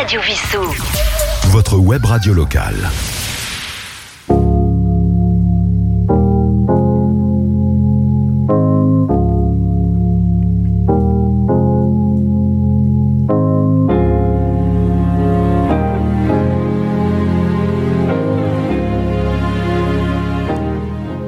Radio 0.00 0.20
Vissou. 0.22 0.62
Votre 1.50 1.76
web 1.76 2.02
radio 2.06 2.32
locale. 2.32 2.88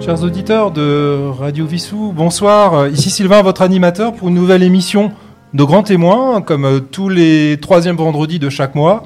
Chers 0.00 0.22
auditeurs 0.22 0.70
de 0.70 1.28
Radio 1.38 1.66
Vissou, 1.66 2.12
bonsoir. 2.16 2.88
Ici 2.88 3.10
Sylvain, 3.10 3.42
votre 3.42 3.60
animateur 3.60 4.14
pour 4.14 4.28
une 4.28 4.34
nouvelle 4.34 4.62
émission 4.62 5.12
de 5.54 5.64
grands 5.64 5.82
témoins, 5.82 6.40
comme 6.40 6.64
euh, 6.64 6.80
tous 6.80 7.08
les 7.08 7.58
troisièmes 7.60 7.96
vendredis 7.96 8.38
de 8.38 8.48
chaque 8.48 8.74
mois. 8.74 9.04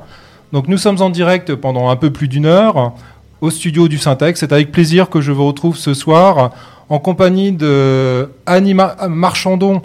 Donc 0.53 0.69
nous 0.69 0.79
sommes 0.79 1.01
en 1.03 1.11
direct 1.11 1.55
pendant 1.55 1.89
un 1.89 1.97
peu 1.97 2.11
plus 2.11 2.29
d'une 2.29 2.47
heure 2.47 2.93
au 3.41 3.51
studio 3.51 3.89
du 3.89 3.99
Syntex. 3.99 4.41
C'est 4.41 4.53
avec 4.53 4.73
plaisir 4.73 5.11
que 5.11 5.21
je 5.21 5.33
vous 5.33 5.47
retrouve 5.47 5.77
ce 5.77 5.95
soir 5.95 6.53
en 6.89 6.99
compagnie 6.99 7.53
de 7.53 8.31
Annie 8.47 8.75
Marchandon 8.75 9.83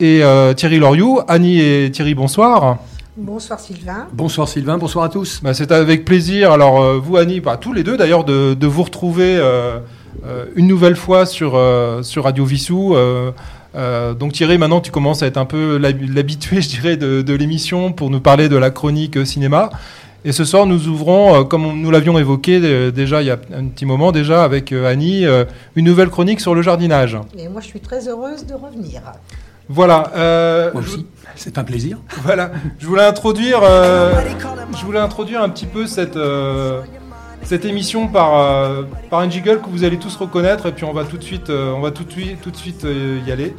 et 0.00 0.22
euh, 0.22 0.54
Thierry 0.54 0.78
Loriou. 0.78 1.20
Annie 1.28 1.60
et 1.60 1.90
Thierry, 1.90 2.14
bonsoir. 2.14 2.78
Bonsoir 3.16 3.60
Sylvain. 3.60 4.08
Bonsoir 4.12 4.48
Sylvain, 4.48 4.76
bonsoir 4.76 5.04
à 5.04 5.08
tous. 5.08 5.40
Bah, 5.40 5.54
c'est 5.54 5.70
avec 5.70 6.04
plaisir, 6.04 6.50
alors 6.50 6.82
euh, 6.82 6.98
vous 6.98 7.16
Annie, 7.16 7.38
bah, 7.38 7.56
tous 7.56 7.72
les 7.72 7.84
deux 7.84 7.96
d'ailleurs, 7.96 8.24
de, 8.24 8.54
de, 8.54 8.66
vous 8.66 8.82
retrouver 8.82 9.36
euh, 9.36 9.78
euh, 10.26 10.46
une 10.56 10.66
nouvelle 10.66 10.96
fois 10.96 11.24
sur, 11.24 11.60
sur 12.02 12.24
Radio 12.24 12.44
Vissou. 12.44 12.96
Donc 14.18 14.32
Thierry, 14.32 14.58
maintenant 14.58 14.80
tu 14.80 14.90
commences 14.90 15.22
à 15.22 15.26
être 15.26 15.36
un 15.36 15.44
peu 15.44 15.76
l'habitué, 15.78 16.60
je 16.62 16.68
dirais, 16.68 16.96
de, 16.96 17.22
de 17.22 17.34
l'émission 17.34 17.92
pour 17.92 18.10
nous 18.10 18.20
parler 18.20 18.48
de 18.48 18.56
la 18.56 18.70
chronique 18.70 19.26
cinéma. 19.26 19.70
Et 20.26 20.32
ce 20.32 20.44
soir, 20.44 20.64
nous 20.64 20.88
ouvrons, 20.88 21.44
comme 21.44 21.80
nous 21.80 21.90
l'avions 21.90 22.18
évoqué 22.18 22.90
déjà 22.90 23.20
il 23.20 23.26
y 23.26 23.30
a 23.30 23.38
un 23.54 23.66
petit 23.66 23.84
moment 23.84 24.10
déjà 24.10 24.42
avec 24.42 24.72
Annie, 24.72 25.26
une 25.76 25.84
nouvelle 25.84 26.08
chronique 26.08 26.40
sur 26.40 26.54
le 26.54 26.62
jardinage. 26.62 27.18
Et 27.36 27.48
moi, 27.48 27.60
je 27.60 27.66
suis 27.66 27.80
très 27.80 28.08
heureuse 28.08 28.46
de 28.46 28.54
revenir. 28.54 29.02
Voilà. 29.68 30.12
Euh, 30.14 30.70
Moi 30.72 30.82
aussi. 30.82 31.06
C'est 31.36 31.58
un 31.58 31.64
plaisir. 31.64 31.98
Voilà. 32.22 32.52
Je 32.78 32.86
voulais 32.86 33.04
introduire, 33.04 33.60
euh, 33.62 34.12
je 34.78 34.84
voulais 34.84 34.98
introduire 34.98 35.42
un 35.42 35.48
petit 35.48 35.66
peu 35.66 35.86
cette 35.86 36.16
euh, 36.16 36.80
cette 37.42 37.64
émission 37.64 38.08
par 38.08 38.38
euh, 38.38 38.82
par 39.10 39.20
un 39.20 39.28
jiggle 39.28 39.60
que 39.60 39.68
vous 39.68 39.84
allez 39.84 39.98
tous 39.98 40.14
reconnaître 40.16 40.66
et 40.66 40.72
puis 40.72 40.84
on 40.84 40.92
va 40.92 41.04
tout 41.04 41.16
de 41.18 41.24
suite, 41.24 41.50
euh, 41.50 41.72
on 41.72 41.80
va 41.80 41.90
tout 41.90 42.04
de 42.04 42.10
suite, 42.10 42.40
tout 42.40 42.50
de 42.50 42.56
suite 42.56 42.84
euh, 42.84 43.20
y 43.26 43.32
aller. 43.32 43.54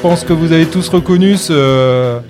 Pense 0.00 0.24
que 0.24 0.32
vous 0.32 0.52
avez 0.52 0.64
tous 0.66 0.88
reconnu 0.88 1.36
ce, 1.36 2.20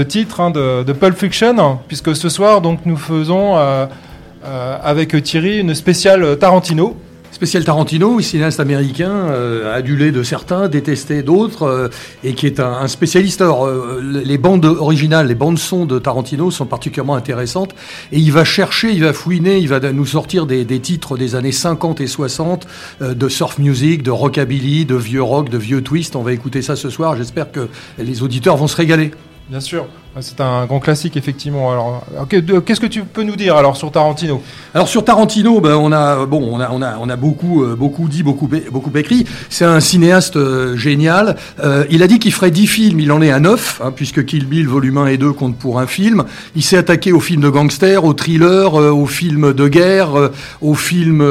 titre 0.00 0.40
hein, 0.40 0.50
de, 0.50 0.82
de, 0.82 0.92
Pulp 0.94 1.16
Fiction, 1.16 1.78
puisque 1.86 2.16
ce 2.16 2.30
soir, 2.30 2.62
donc, 2.62 2.80
nous 2.86 2.96
faisons 2.96 3.56
euh, 3.56 3.86
euh, 4.44 4.78
avec 4.82 5.22
Thierry 5.22 5.58
une 5.58 5.74
spéciale 5.74 6.38
Tarantino. 6.38 6.96
Spécial 7.40 7.64
Tarantino, 7.64 8.20
cinéaste 8.20 8.60
américain, 8.60 9.30
euh, 9.30 9.74
adulé 9.74 10.12
de 10.12 10.22
certains, 10.22 10.68
détesté 10.68 11.22
d'autres, 11.22 11.62
euh, 11.62 11.88
et 12.22 12.34
qui 12.34 12.44
est 12.44 12.60
un, 12.60 12.86
spécialiste. 12.86 13.40
Euh, 13.40 13.98
les 14.02 14.36
bandes 14.36 14.66
originales, 14.66 15.28
les 15.28 15.34
bandes 15.34 15.58
son 15.58 15.86
de 15.86 15.98
Tarantino 15.98 16.50
sont 16.50 16.66
particulièrement 16.66 17.14
intéressantes, 17.14 17.74
et 18.12 18.18
il 18.18 18.30
va 18.30 18.44
chercher, 18.44 18.90
il 18.92 19.00
va 19.02 19.14
fouiner, 19.14 19.56
il 19.56 19.68
va 19.68 19.80
nous 19.90 20.04
sortir 20.04 20.44
des, 20.44 20.66
des 20.66 20.80
titres 20.80 21.16
des 21.16 21.34
années 21.34 21.50
50 21.50 22.02
et 22.02 22.06
60, 22.06 22.66
euh, 23.00 23.14
de 23.14 23.28
surf 23.30 23.56
music, 23.56 24.02
de 24.02 24.10
rockabilly, 24.10 24.84
de 24.84 24.96
vieux 24.96 25.22
rock, 25.22 25.48
de 25.48 25.56
vieux 25.56 25.80
twist. 25.80 26.16
On 26.16 26.22
va 26.22 26.34
écouter 26.34 26.60
ça 26.60 26.76
ce 26.76 26.90
soir. 26.90 27.16
J'espère 27.16 27.50
que 27.50 27.68
les 27.98 28.22
auditeurs 28.22 28.58
vont 28.58 28.68
se 28.68 28.76
régaler. 28.76 29.12
Bien 29.48 29.60
sûr, 29.60 29.86
c'est 30.18 30.40
un 30.40 30.66
grand 30.66 30.80
classique 30.80 31.16
effectivement. 31.16 31.70
Alors, 31.70 32.04
qu'est-ce 32.28 32.80
que 32.80 32.86
tu 32.86 33.04
peux 33.04 33.22
nous 33.22 33.36
dire 33.36 33.56
alors 33.56 33.76
sur 33.76 33.92
Tarantino? 33.92 34.42
Alors 34.74 34.88
sur 34.88 35.04
Tarantino, 35.04 35.60
ben, 35.60 35.74
on 35.74 35.92
a 35.92 36.26
bon, 36.26 36.48
on 36.52 36.60
a 36.60 36.68
on 36.72 36.82
a 36.82 36.96
on 37.00 37.08
a 37.08 37.14
beaucoup 37.14 37.62
euh, 37.62 37.76
beaucoup 37.76 38.08
dit, 38.08 38.24
beaucoup 38.24 38.50
beaucoup 38.72 38.90
écrit. 38.96 39.24
C'est 39.50 39.64
un 39.64 39.78
cinéaste 39.78 40.36
euh, 40.36 40.76
génial. 40.76 41.36
Euh, 41.62 41.84
il 41.90 42.02
a 42.02 42.08
dit 42.08 42.18
qu'il 42.18 42.32
ferait 42.32 42.50
10 42.50 42.66
films, 42.66 43.00
il 43.00 43.12
en 43.12 43.22
est 43.22 43.30
à 43.30 43.38
9 43.38 43.82
hein, 43.84 43.92
puisque 43.94 44.24
Kill 44.24 44.46
Bill 44.46 44.66
volume 44.66 44.98
1 44.98 45.06
et 45.06 45.16
2 45.16 45.32
comptent 45.32 45.56
pour 45.56 45.78
un 45.78 45.86
film. 45.86 46.24
Il 46.56 46.64
s'est 46.64 46.76
attaqué 46.76 47.12
aux 47.12 47.20
films 47.20 47.42
de 47.42 47.48
gangsters, 47.48 48.04
aux 48.04 48.14
thrillers, 48.14 48.74
aux 48.74 49.06
films 49.06 49.52
de 49.52 49.68
guerre, 49.68 50.30
aux 50.60 50.74
films 50.74 51.24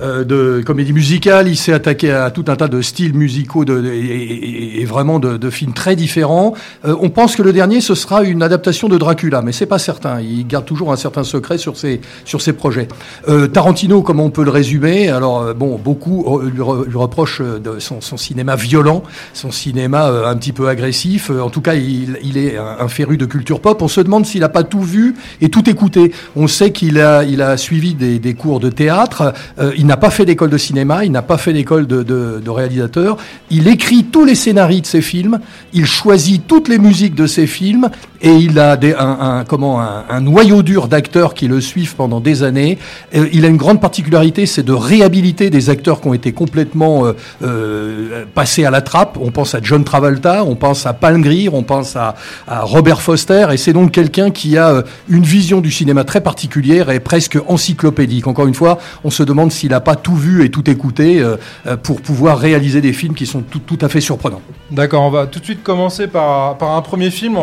de 0.00 0.62
comédie 0.66 0.92
musicale. 0.92 1.46
Il 1.48 1.56
s'est 1.56 1.72
attaqué 1.72 2.10
à 2.10 2.30
tout 2.32 2.44
un 2.48 2.56
tas 2.56 2.68
de 2.68 2.82
styles 2.82 3.14
musicaux 3.14 3.64
et, 3.64 4.84
vraiment 4.84 5.18
de, 5.20 5.50
films 5.50 5.74
très 5.74 5.94
différents. 5.94 6.54
on 6.84 7.10
pense 7.10 7.36
que 7.36 7.42
le 7.42 7.52
dernier 7.52 7.80
ce 7.80 7.94
sera 7.94 8.15
une 8.22 8.42
adaptation 8.42 8.88
de 8.88 8.98
Dracula, 8.98 9.42
mais 9.42 9.52
c'est 9.52 9.66
pas 9.66 9.78
certain. 9.78 10.20
Il 10.20 10.46
garde 10.46 10.64
toujours 10.64 10.92
un 10.92 10.96
certain 10.96 11.24
secret 11.24 11.58
sur 11.58 11.76
ses 11.76 12.00
sur 12.24 12.40
ses 12.40 12.52
projets. 12.52 12.88
Euh, 13.28 13.46
Tarantino, 13.46 14.02
comment 14.02 14.24
on 14.24 14.30
peut 14.30 14.44
le 14.44 14.50
résumer 14.50 15.08
Alors 15.08 15.42
euh, 15.42 15.54
bon, 15.54 15.76
beaucoup 15.76 16.40
lui, 16.40 16.60
re, 16.60 16.84
lui 16.84 16.96
reprochent 16.96 17.42
son, 17.78 18.16
cinéma 18.16 18.56
violent, 18.56 19.02
son 19.32 19.50
cinéma 19.50 20.08
euh, 20.08 20.26
un 20.26 20.36
petit 20.36 20.52
peu 20.52 20.68
agressif. 20.68 21.30
En 21.30 21.50
tout 21.50 21.60
cas, 21.60 21.74
il, 21.74 22.18
il 22.22 22.38
est 22.38 22.56
un, 22.56 22.88
féru 22.88 23.16
de 23.16 23.26
culture 23.26 23.60
pop. 23.60 23.80
On 23.82 23.88
se 23.88 24.00
demande 24.00 24.26
s'il 24.26 24.44
a 24.44 24.48
pas 24.48 24.62
tout 24.62 24.80
vu 24.80 25.16
et 25.40 25.48
tout 25.48 25.68
écouté. 25.68 26.12
On 26.34 26.46
sait 26.46 26.70
qu'il 26.70 27.00
a 27.00 27.24
il 27.24 27.42
a 27.42 27.56
suivi 27.56 27.94
des, 27.94 28.18
des 28.18 28.34
cours 28.34 28.60
de 28.60 28.70
théâtre. 28.70 29.34
Euh, 29.58 29.72
il 29.76 29.86
n'a 29.86 29.96
pas 29.96 30.10
fait 30.10 30.24
d'école 30.24 30.50
de 30.50 30.58
cinéma. 30.58 31.04
Il 31.04 31.12
n'a 31.12 31.22
pas 31.22 31.38
fait 31.38 31.52
d'école 31.52 31.86
de, 31.86 32.02
de 32.02 32.50
réalisateur. 32.50 33.16
Il 33.50 33.68
écrit 33.68 34.04
tous 34.04 34.24
les 34.24 34.34
scénarios 34.34 34.80
de 34.80 34.86
ses 34.86 35.02
films. 35.02 35.40
Il 35.72 35.86
choisit 35.86 36.46
toutes 36.46 36.68
les 36.68 36.78
musiques 36.78 37.14
de 37.14 37.26
ses 37.26 37.46
films 37.46 37.90
et 38.20 38.34
il 38.34 38.58
a 38.58 38.76
des, 38.76 38.94
un, 38.94 39.18
un, 39.20 39.44
comment, 39.44 39.80
un, 39.80 40.04
un 40.08 40.20
noyau 40.20 40.62
dur 40.62 40.88
d'acteurs 40.88 41.34
qui 41.34 41.48
le 41.48 41.60
suivent 41.60 41.94
pendant 41.96 42.20
des 42.20 42.42
années. 42.42 42.78
Euh, 43.14 43.28
il 43.32 43.44
a 43.44 43.48
une 43.48 43.56
grande 43.56 43.80
particularité, 43.80 44.46
c'est 44.46 44.62
de 44.62 44.72
réhabiliter 44.72 45.50
des 45.50 45.70
acteurs 45.70 46.00
qui 46.00 46.08
ont 46.08 46.14
été 46.14 46.32
complètement 46.32 47.06
euh, 47.06 47.12
euh, 47.42 48.24
passés 48.34 48.64
à 48.64 48.70
la 48.70 48.80
trappe. 48.80 49.18
On 49.20 49.30
pense 49.30 49.54
à 49.54 49.60
John 49.62 49.84
Travolta, 49.84 50.44
on 50.44 50.56
pense 50.56 50.86
à 50.86 50.92
Palm 50.92 51.22
Greer, 51.22 51.48
on 51.52 51.62
pense 51.62 51.96
à, 51.96 52.14
à 52.46 52.62
Robert 52.62 53.00
Foster, 53.00 53.48
et 53.52 53.56
c'est 53.56 53.72
donc 53.72 53.92
quelqu'un 53.92 54.30
qui 54.30 54.56
a 54.56 54.68
euh, 54.68 54.82
une 55.08 55.24
vision 55.24 55.60
du 55.60 55.70
cinéma 55.70 56.04
très 56.04 56.20
particulière 56.20 56.90
et 56.90 57.00
presque 57.00 57.38
encyclopédique. 57.48 58.26
Encore 58.26 58.46
une 58.46 58.54
fois, 58.54 58.78
on 59.04 59.10
se 59.10 59.22
demande 59.22 59.52
s'il 59.52 59.70
n'a 59.70 59.80
pas 59.80 59.96
tout 59.96 60.16
vu 60.16 60.44
et 60.44 60.50
tout 60.50 60.68
écouté 60.70 61.20
euh, 61.20 61.36
pour 61.82 62.00
pouvoir 62.00 62.38
réaliser 62.38 62.80
des 62.80 62.92
films 62.92 63.14
qui 63.14 63.26
sont 63.26 63.42
tout, 63.42 63.60
tout 63.60 63.78
à 63.80 63.88
fait 63.88 64.00
surprenants. 64.00 64.42
D'accord, 64.70 65.02
on 65.02 65.10
va 65.10 65.26
tout 65.26 65.38
de 65.38 65.44
suite 65.44 65.62
commencer 65.62 66.06
par, 66.06 66.58
par 66.58 66.76
un 66.76 66.82
premier 66.82 67.10
film. 67.10 67.36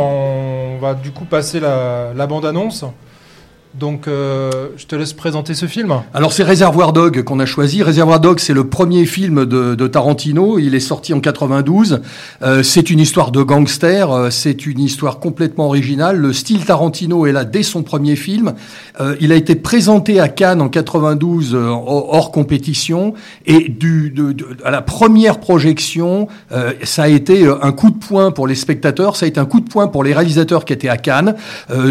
On 0.63 0.77
va 0.77 0.93
du 0.93 1.11
coup 1.11 1.25
passer 1.25 1.59
la, 1.59 2.27
bande-annonce. 2.27 2.85
Donc, 3.79 4.07
euh, 4.07 4.69
je 4.77 4.85
te 4.85 4.95
laisse 4.95 5.13
présenter 5.13 5.55
ce 5.55 5.65
film. 5.65 6.01
Alors, 6.13 6.31
c'est 6.31 6.43
Réservoir 6.43 6.93
Dog 6.93 7.23
qu'on 7.23 7.39
a 7.39 7.47
choisi. 7.47 7.81
Réservoir 7.81 8.19
Dog, 8.19 8.39
c'est 8.39 8.53
le 8.53 8.65
premier 8.65 9.05
film 9.05 9.45
de, 9.45 9.87
Tarantino. 9.87 10.59
Il 10.59 10.75
est 10.75 10.79
sorti 10.79 11.11
en 11.13 11.19
92. 11.19 12.01
Euh, 12.43 12.61
c'est 12.61 12.91
une 12.91 12.99
histoire 12.99 13.31
de 13.31 13.41
gangster. 13.41 14.11
Euh, 14.11 14.29
c'est 14.29 14.67
une 14.67 14.79
histoire 14.79 15.19
complètement 15.19 15.65
originale. 15.65 16.17
Le 16.17 16.33
style 16.33 16.65
Tarantino 16.65 17.25
est 17.25 17.31
là 17.31 17.45
dès 17.45 17.63
son 17.63 17.81
premier 17.81 18.15
film. 18.15 18.53
Euh, 18.99 19.15
il 19.19 19.31
a 19.31 19.35
été 19.35 19.55
présenté 19.55 20.19
à 20.19 20.27
Cannes 20.27 20.61
en 20.61 20.69
92 20.69 21.55
euh, 21.55 21.67
hors 21.67 22.31
compétition. 22.31 23.13
Et 23.45 23.69
du, 23.69 24.11
de, 24.11 24.31
de, 24.33 24.45
à 24.63 24.71
la 24.71 24.81
première 24.81 25.39
projection, 25.39 26.27
euh, 26.51 26.73
ça 26.83 27.03
a 27.03 27.07
été 27.07 27.47
un 27.61 27.71
coup 27.71 27.89
de 27.89 27.97
poing 27.97 28.31
pour 28.31 28.47
les 28.47 28.55
spectateurs. 28.55 29.15
Ça 29.15 29.25
a 29.25 29.29
été 29.29 29.39
un 29.39 29.45
coup 29.45 29.59
de 29.59 29.69
poing 29.69 29.87
pour 29.87 30.03
les 30.03 30.13
réalisateurs 30.13 30.65
qui 30.65 30.73
étaient 30.73 30.89
à 30.89 30.97
Cannes. 30.97 31.35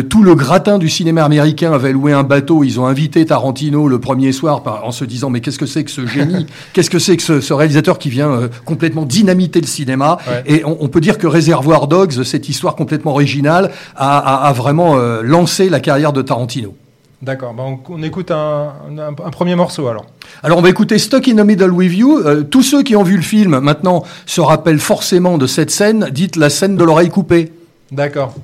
tout 0.08 0.22
le 0.22 0.34
gratin 0.34 0.78
du 0.78 0.88
cinéma 0.88 1.24
américain 1.24 1.71
avait 1.72 1.92
loué 1.92 2.12
un 2.12 2.22
bateau, 2.22 2.64
ils 2.64 2.78
ont 2.80 2.86
invité 2.86 3.24
Tarantino 3.26 3.88
le 3.88 3.98
premier 3.98 4.32
soir 4.32 4.62
par, 4.62 4.84
en 4.84 4.92
se 4.92 5.04
disant 5.04 5.30
mais 5.30 5.40
qu'est-ce 5.40 5.58
que 5.58 5.66
c'est 5.66 5.84
que 5.84 5.90
ce 5.90 6.06
génie, 6.06 6.46
qu'est-ce 6.72 6.90
que 6.90 6.98
c'est 6.98 7.16
que 7.16 7.22
ce, 7.22 7.40
ce, 7.40 7.52
réalisateur 7.52 7.98
qui 7.98 8.10
vient 8.10 8.30
euh, 8.30 8.48
complètement 8.64 9.04
dynamiter 9.04 9.60
le 9.60 9.66
cinéma? 9.66 10.18
Ouais. 10.26 10.42
Et 10.46 10.64
on, 10.64 10.76
on, 10.80 10.88
peut 10.88 11.00
dire 11.00 11.18
que 11.18 11.26
Réservoir 11.26 11.88
Dogs, 11.88 12.22
cette 12.22 12.48
histoire 12.48 12.76
complètement 12.76 13.12
originale, 13.12 13.70
a, 13.96 14.18
a, 14.18 14.48
a 14.48 14.52
vraiment 14.52 14.96
euh, 14.96 15.22
lancé 15.22 15.68
la 15.68 15.80
carrière 15.80 16.12
de 16.12 16.22
Tarantino. 16.22 16.74
D'accord, 17.22 17.54
bah 17.54 17.62
on, 17.64 17.78
on, 17.88 18.02
écoute 18.02 18.32
un, 18.32 18.72
un, 18.90 18.98
un, 18.98 19.30
premier 19.30 19.54
morceau 19.54 19.86
alors. 19.86 20.06
Alors 20.42 20.58
on 20.58 20.60
va 20.60 20.70
écouter 20.70 20.98
Stuck 20.98 21.28
in 21.28 21.36
the 21.36 21.46
Middle 21.46 21.70
with 21.70 21.92
You. 21.96 22.18
Euh, 22.18 22.42
tous 22.42 22.62
ceux 22.62 22.82
qui 22.82 22.96
ont 22.96 23.04
vu 23.04 23.14
le 23.14 23.22
film 23.22 23.60
maintenant 23.60 24.02
se 24.26 24.40
rappellent 24.40 24.80
forcément 24.80 25.38
de 25.38 25.46
cette 25.46 25.70
scène, 25.70 26.08
dite 26.10 26.34
la 26.34 26.50
scène 26.50 26.76
de 26.76 26.82
l'oreille 26.82 27.10
coupée. 27.10 27.52
D'accord. 27.92 28.34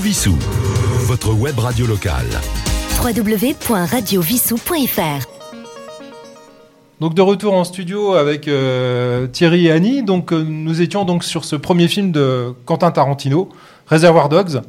Vissou. 0.00 0.34
Votre 1.00 1.34
web 1.34 1.58
radio 1.58 1.86
locale. 1.86 2.26
www.radiovissou.fr 3.04 5.26
Donc 7.00 7.14
de 7.14 7.20
retour 7.20 7.52
en 7.52 7.64
studio 7.64 8.14
avec 8.14 8.48
euh, 8.48 9.26
Thierry 9.26 9.66
et 9.66 9.72
Annie. 9.72 10.02
Donc 10.02 10.32
euh, 10.32 10.42
nous 10.42 10.80
étions 10.80 11.04
donc 11.04 11.22
sur 11.22 11.44
ce 11.44 11.54
premier 11.54 11.86
film 11.86 12.12
de 12.12 12.54
Quentin 12.64 12.90
Tarantino, 12.90 13.50
Reservoir 13.88 14.30
Dogs. 14.30 14.62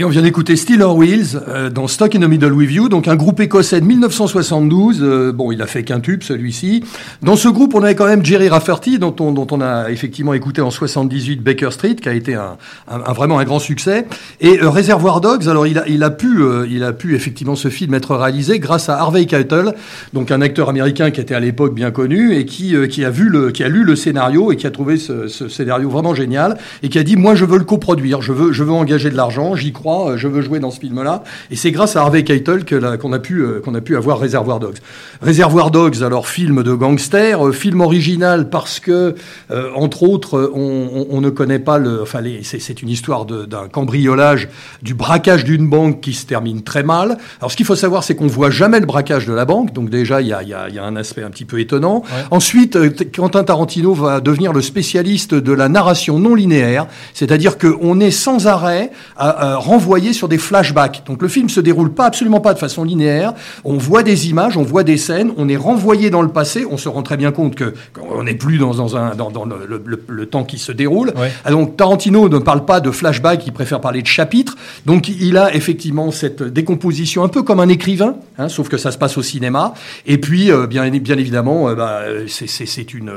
Et 0.00 0.04
on 0.04 0.10
vient 0.10 0.22
d'écouter 0.22 0.54
Steeler 0.54 0.84
Wheels 0.84 1.40
euh, 1.48 1.70
dans 1.70 1.88
Stock 1.88 2.14
in 2.14 2.20
the 2.20 2.28
Middle 2.28 2.52
with 2.52 2.70
You, 2.70 2.88
donc 2.88 3.08
un 3.08 3.16
groupe 3.16 3.40
écossais 3.40 3.80
de 3.80 3.84
1972. 3.86 5.00
euh, 5.02 5.32
bon, 5.32 5.50
il 5.50 5.60
a 5.60 5.66
fait 5.66 5.82
qu'un 5.82 5.98
tube 5.98 6.22
celui-ci. 6.22 6.84
Dans 7.20 7.34
ce 7.34 7.48
groupe, 7.48 7.74
on 7.74 7.82
avait 7.82 7.96
quand 7.96 8.06
même 8.06 8.24
Jerry 8.24 8.48
Rafferty, 8.48 9.00
dont 9.00 9.16
on, 9.18 9.32
dont 9.32 9.48
on 9.50 9.60
a 9.60 9.90
effectivement 9.90 10.34
écouté 10.34 10.60
en 10.60 10.70
78 10.70 11.42
Baker 11.42 11.72
Street, 11.72 11.96
qui 11.96 12.08
a 12.08 12.12
été 12.12 12.36
un, 12.36 12.58
un- 12.86 13.12
vraiment 13.12 13.40
un 13.40 13.44
grand 13.44 13.58
succès. 13.58 14.06
Et 14.40 14.60
euh, 14.62 14.70
Reservoir 14.70 15.20
Dogs, 15.20 15.48
alors 15.48 15.66
il 15.66 15.78
a, 15.78 15.88
il 15.88 16.04
a 16.04 16.10
pu, 16.10 16.42
euh, 16.42 16.64
il 16.70 16.84
a 16.84 16.92
pu 16.92 17.16
effectivement 17.16 17.56
ce 17.56 17.66
film 17.66 17.92
être 17.94 18.14
réalisé 18.14 18.60
grâce 18.60 18.88
à 18.88 19.00
Harvey 19.00 19.26
Keitel, 19.26 19.74
donc 20.12 20.30
un 20.30 20.40
acteur 20.42 20.68
américain 20.68 21.10
qui 21.10 21.20
était 21.20 21.34
à 21.34 21.40
l'époque 21.40 21.74
bien 21.74 21.90
connu 21.90 22.36
et 22.36 22.44
qui, 22.44 22.76
euh, 22.76 22.86
qui 22.86 23.04
a 23.04 23.10
vu 23.10 23.28
le, 23.28 23.50
qui 23.50 23.64
a 23.64 23.68
lu 23.68 23.82
le 23.82 23.96
scénario 23.96 24.52
et 24.52 24.56
qui 24.56 24.68
a 24.68 24.70
trouvé 24.70 24.96
ce, 24.96 25.26
ce 25.26 25.48
scénario 25.48 25.90
vraiment 25.90 26.14
génial 26.14 26.56
et 26.84 26.88
qui 26.88 27.00
a 27.00 27.02
dit 27.02 27.16
moi 27.16 27.34
je 27.34 27.44
veux 27.44 27.58
le 27.58 27.64
coproduire, 27.64 28.22
je 28.22 28.32
veux, 28.32 28.52
je 28.52 28.62
veux 28.62 28.70
engager 28.72 29.10
de 29.10 29.16
l'argent, 29.16 29.56
j'y 29.56 29.72
crois, 29.72 29.87
euh, 29.88 30.16
je 30.16 30.28
veux 30.28 30.42
jouer 30.42 30.58
dans 30.60 30.70
ce 30.70 30.80
film-là. 30.80 31.22
Et 31.50 31.56
c'est 31.56 31.70
grâce 31.70 31.96
à 31.96 32.00
Harvey 32.02 32.22
Keitel 32.24 32.64
qu'on 32.64 33.12
a 33.12 33.18
pu, 33.18 33.40
euh, 33.42 33.60
qu'on 33.64 33.74
a 33.74 33.80
pu 33.80 33.96
avoir 33.96 34.18
Reservoir 34.18 34.60
Dogs. 34.60 34.78
Reservoir 35.22 35.70
Dogs, 35.70 36.02
alors 36.02 36.28
film 36.28 36.62
de 36.62 36.72
gangster, 36.74 37.46
euh, 37.46 37.52
film 37.52 37.80
original 37.80 38.50
parce 38.50 38.80
que 38.80 39.14
euh, 39.50 39.70
entre 39.74 40.02
autres 40.02 40.50
on, 40.54 40.60
on- 40.94 41.06
on 41.10 41.20
ne 41.20 41.30
connaît 41.30 41.58
pas 41.58 41.78
le, 41.78 42.02
enfin 42.02 42.20
c'est 42.42 42.82
une 42.82 42.88
histoire 42.88 43.24
d'un 43.24 43.68
cambriolage, 43.68 44.48
du 44.82 44.94
braquage 44.94 45.44
d'une 45.44 45.68
banque 45.68 46.00
qui 46.00 46.12
se 46.12 46.26
termine 46.26 46.62
très 46.62 46.82
mal. 46.82 47.16
Alors 47.40 47.50
ce 47.50 47.56
qu'il 47.56 47.66
faut 47.66 47.76
savoir 47.76 48.04
c'est 48.04 48.14
qu'on 48.14 48.26
voit 48.26 48.50
jamais 48.50 48.80
le 48.80 48.86
braquage 48.86 49.26
de 49.26 49.32
la 49.32 49.44
banque, 49.44 49.72
donc 49.72 49.90
déjà 49.90 50.20
il 50.20 50.28
y 50.28 50.32
a, 50.32 50.42
il 50.42 50.48
y 50.48 50.54
a- 50.54 50.68
il 50.68 50.74
y 50.74 50.78
a 50.78 50.84
un 50.84 50.96
aspect 50.96 51.22
un 51.22 51.30
petit 51.30 51.44
peu 51.44 51.60
étonnant. 51.60 52.02
Ensuite, 52.30 52.76
Quentin 53.14 53.42
Tarantino 53.44 53.94
va 53.94 54.20
devenir 54.20 54.52
le 54.52 54.60
spécialiste 54.62 55.34
de 55.34 55.52
la 55.52 55.68
narration 55.68 56.18
non 56.18 56.34
linéaire, 56.34 56.86
c'est-à-dire 57.14 57.58
qu'on 57.58 58.00
est 58.00 58.10
sans 58.10 58.46
arrêt 58.46 58.90
à, 59.16 59.54
à 59.54 59.56
renvoyer 59.78 60.12
sur 60.12 60.28
des 60.28 60.38
flashbacks. 60.38 61.02
Donc 61.06 61.22
le 61.22 61.28
film 61.28 61.48
se 61.48 61.60
déroule 61.60 61.92
pas 61.92 62.06
absolument 62.06 62.40
pas 62.40 62.52
de 62.52 62.58
façon 62.58 62.82
linéaire. 62.82 63.32
On 63.64 63.76
voit 63.78 64.02
des 64.02 64.28
images, 64.28 64.56
on 64.56 64.62
voit 64.64 64.82
des 64.82 64.96
scènes, 64.96 65.32
on 65.36 65.48
est 65.48 65.56
renvoyé 65.56 66.10
dans 66.10 66.22
le 66.22 66.28
passé. 66.28 66.66
On 66.68 66.76
se 66.76 66.88
rend 66.88 67.02
très 67.04 67.16
bien 67.16 67.30
compte 67.30 67.54
que 67.54 67.74
qu'on 67.92 68.24
n'est 68.24 68.34
plus 68.34 68.58
dans, 68.58 68.74
dans 68.74 68.96
un 68.96 69.14
dans, 69.14 69.30
dans 69.30 69.44
le, 69.44 69.66
le- 69.68 69.82
le- 69.86 70.02
le 70.08 70.26
temps 70.26 70.42
qui 70.44 70.58
se 70.58 70.72
déroule. 70.72 71.12
Ouais. 71.16 71.30
Ah, 71.44 71.50
Donc 71.52 71.76
Tarantino 71.76 72.28
ne 72.28 72.38
parle 72.38 72.64
pas 72.64 72.80
de 72.80 72.90
flashback, 72.90 73.46
il 73.46 73.52
préfère 73.52 73.80
parler 73.80 74.02
de 74.02 74.06
chapitres. 74.08 74.56
Donc 74.84 75.08
il 75.08 75.36
a 75.36 75.54
effectivement 75.54 76.10
cette 76.10 76.42
décomposition 76.42 77.22
un 77.22 77.28
peu 77.28 77.42
comme 77.44 77.60
un 77.60 77.68
écrivain, 77.68 78.16
hein, 78.38 78.48
sauf 78.48 78.68
que 78.68 78.76
ça 78.78 78.90
se 78.90 78.98
passe 78.98 79.16
au 79.16 79.22
cinéma. 79.22 79.74
Et 80.06 80.18
puis 80.18 80.50
euh, 80.50 80.66
bien 80.66 80.88
bien 80.90 81.16
évidemment, 81.18 81.68
euh, 81.68 81.74
bah, 81.76 82.00
c'est- 82.26 82.92
une 82.94 83.12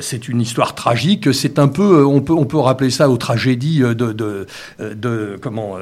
c'est 0.00 0.28
une 0.28 0.40
histoire 0.40 0.74
tragique. 0.74 1.34
C'est 1.34 1.58
un 1.58 1.68
peu 1.68 1.82
euh, 2.00 2.06
on 2.06 2.20
peut 2.22 2.32
on 2.32 2.44
peut 2.46 2.58
rappeler 2.58 2.90
ça 2.90 3.10
aux 3.10 3.16
tragédies 3.18 3.80
de 3.80 4.12
de, 4.12 4.46
de 4.80 5.36
comment 5.42 5.76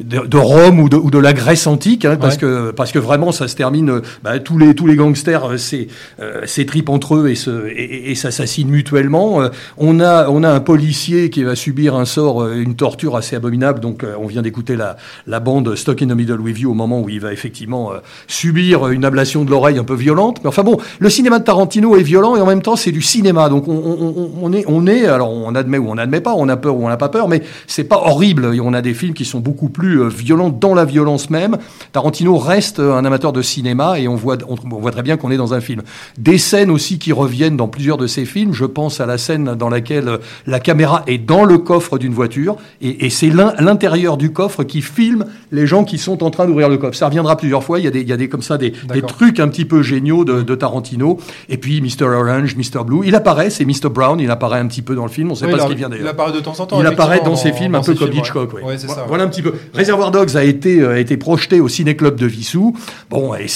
de, 0.00 0.26
de 0.26 0.36
Rome 0.36 0.80
ou 0.80 0.88
de, 0.88 0.96
ou 0.96 1.10
de 1.10 1.18
la 1.18 1.32
Grèce 1.32 1.66
antique, 1.66 2.04
hein, 2.04 2.16
parce 2.20 2.34
Ouais. 2.34 2.40
que 2.40 2.70
parce 2.72 2.92
que 2.92 2.98
vraiment 2.98 3.32
ça 3.32 3.48
se 3.48 3.56
termine. 3.56 4.00
bah, 4.22 4.38
tous 4.38 4.58
les 4.58 4.74
tous 4.74 4.86
les 4.86 4.96
gangsters 4.96 5.44
euh, 5.52 5.56
c'est 5.56 5.88
euh, 6.20 6.46
s'étripent 6.46 6.88
entre 6.90 7.16
eux 7.16 7.28
et 7.28 7.34
se 7.34 7.66
et, 7.68 8.14
s'assassinent 8.14 8.68
mutuellement. 8.70 9.42
Euh, 9.42 9.48
on 9.76 10.00
a 10.00 10.28
on 10.28 10.42
a 10.42 10.50
un 10.50 10.60
policier 10.60 11.30
qui 11.30 11.42
va 11.42 11.54
subir 11.56 11.94
un 11.94 12.04
sort, 12.04 12.46
une 12.48 12.74
torture 12.74 13.16
assez 13.16 13.36
abominable. 13.36 13.80
Donc 13.80 14.04
on 14.20 14.26
vient 14.26 14.42
d'écouter 14.42 14.76
la 14.76 14.96
la 15.26 15.40
bande 15.40 15.74
Stock 15.76 16.00
in 16.02 16.06
the 16.08 16.12
Middle 16.14 16.40
with 16.40 16.58
You 16.58 16.70
au 16.70 16.74
moment 16.74 17.00
où 17.00 17.08
il 17.08 17.20
va 17.20 17.32
effectivement 17.32 17.90
subir 18.26 18.88
une 18.88 19.04
ablation 19.04 19.44
de 19.44 19.50
l'oreille 19.50 19.78
un 19.78 19.84
peu 19.84 19.94
violente. 19.94 20.38
Mais 20.42 20.48
enfin 20.48 20.62
bon, 20.62 20.78
le 20.98 21.10
cinéma 21.10 21.38
de 21.38 21.44
Tarantino 21.44 21.96
est 21.96 22.02
violent 22.02 22.36
et 22.36 22.40
en 22.40 22.46
même 22.46 22.62
temps 22.62 22.76
c'est 22.76 22.92
du 22.92 23.02
cinéma. 23.02 23.48
Donc 23.48 23.68
on, 23.68 23.72
on, 23.72 24.14
on- 24.16 24.30
on 24.42 24.52
est 24.52 24.64
on 24.66 24.86
est 24.86 25.06
alors 25.06 25.30
on 25.32 25.54
admet 25.54 25.78
ou 25.78 25.90
on 25.90 25.94
n'admet 25.94 26.20
pas, 26.20 26.34
on 26.34 26.48
a 26.48 26.56
peur 26.56 26.76
ou 26.76 26.84
on 26.84 26.88
n'a 26.88 26.96
pas 26.96 27.08
peur, 27.08 27.28
mais 27.28 27.42
c'est 27.66 27.84
pas 27.84 27.96
horrible. 28.04 28.54
Et 28.54 28.60
on 28.60 28.72
a 28.72 28.82
des 28.82 28.94
films 28.94 29.14
qui 29.14 29.24
sont 29.24 29.37
sont 29.38 29.42
beaucoup 29.42 29.68
plus 29.68 30.02
euh, 30.02 30.08
violentes 30.08 30.58
dans 30.58 30.74
la 30.74 30.84
violence 30.84 31.30
même. 31.30 31.58
Tarantino 31.92 32.36
reste 32.36 32.80
euh, 32.80 32.94
un 32.96 33.04
amateur 33.04 33.32
de 33.32 33.42
cinéma 33.42 33.98
et 33.98 34.08
on 34.08 34.14
voit, 34.16 34.36
on, 34.48 34.56
on 34.70 34.78
voit 34.80 34.90
très 34.90 35.02
bien 35.02 35.16
qu'on 35.16 35.30
est 35.30 35.36
dans 35.36 35.54
un 35.54 35.60
film. 35.60 35.82
Des 36.18 36.38
scènes 36.38 36.70
aussi 36.70 36.98
qui 36.98 37.12
reviennent 37.12 37.56
dans 37.56 37.68
plusieurs 37.68 37.96
de 37.96 38.06
ses 38.06 38.24
films. 38.24 38.52
Je 38.52 38.64
pense 38.64 39.00
à 39.00 39.06
la 39.06 39.18
scène 39.18 39.54
dans 39.54 39.68
laquelle 39.68 40.08
euh, 40.08 40.18
la 40.46 40.60
caméra 40.60 41.02
est 41.06 41.18
dans 41.18 41.44
le 41.44 41.58
coffre 41.58 41.98
d'une 41.98 42.12
voiture 42.12 42.56
et, 42.80 43.06
et 43.06 43.10
c'est 43.10 43.30
l'in- 43.30 43.54
l'intérieur 43.58 44.16
du 44.16 44.32
coffre 44.32 44.64
qui 44.64 44.82
filme 44.82 45.24
les 45.52 45.66
gens 45.66 45.84
qui 45.84 45.98
sont 45.98 46.22
en 46.24 46.30
train 46.30 46.46
d'ouvrir 46.46 46.68
le 46.68 46.76
coffre. 46.78 46.96
Ça 46.96 47.06
reviendra 47.06 47.36
plusieurs 47.36 47.62
fois. 47.64 47.78
Il 47.78 47.84
y 47.84 47.88
a 47.88 47.90
des, 47.90 48.00
il 48.00 48.08
y 48.08 48.12
a 48.12 48.16
des 48.16 48.28
comme 48.28 48.42
ça 48.42 48.58
des, 48.58 48.72
trucs 49.06 49.40
un 49.40 49.48
petit 49.48 49.64
peu 49.64 49.82
géniaux 49.82 50.24
de, 50.24 50.42
de 50.42 50.54
Tarantino. 50.54 51.18
Et 51.48 51.56
puis 51.58 51.80
Mr. 51.80 52.04
Orange, 52.06 52.56
Mr. 52.56 52.84
Blue. 52.84 53.00
Il 53.06 53.14
apparaît, 53.14 53.50
c'est 53.50 53.64
Mr. 53.64 53.88
Brown. 53.90 54.18
Il 54.20 54.30
apparaît 54.30 54.58
un 54.58 54.66
petit 54.66 54.82
peu 54.82 54.94
dans 54.94 55.04
le 55.04 55.10
film. 55.10 55.28
On 55.28 55.32
ne 55.32 55.36
sait 55.38 55.46
Oui, 55.46 55.52
pas 55.52 55.60
ce 55.60 55.66
qu'il 55.66 55.76
vient 55.76 55.88
Il 55.88 55.98
d'ailleurs. 55.98 56.08
apparaît 56.10 56.32
de 56.32 56.40
temps 56.40 56.58
en 56.58 56.66
temps. 56.66 56.80
Il 56.80 56.86
apparaît 56.86 57.20
dans 57.24 57.36
ses 57.36 57.52
films 57.52 57.74
un 57.76 57.80
peu 57.82 57.94
comme 57.94 58.08
films, 58.10 58.20
Hitchcock. 58.20 58.52
ouais. 58.54 58.62
ouais. 58.62 58.68
Ouais, 58.68 58.78
c'est 58.78 58.88
ça. 58.88 59.04
Voilà 59.08 59.27
un 59.28 59.30
petit 59.30 59.42
peu. 59.42 59.52
Reservoir 59.74 60.10
Dogs 60.10 60.36
a 60.36 60.42
été, 60.42 60.80
euh, 60.80 60.94
a 60.94 60.98
été 60.98 61.16
projeté 61.16 61.60
au 61.60 61.68
Ciné 61.68 61.94
Club 61.94 62.16
de 62.16 62.26
Vissou. 62.26 62.74
Bon, 63.10 63.34
et 63.34 63.46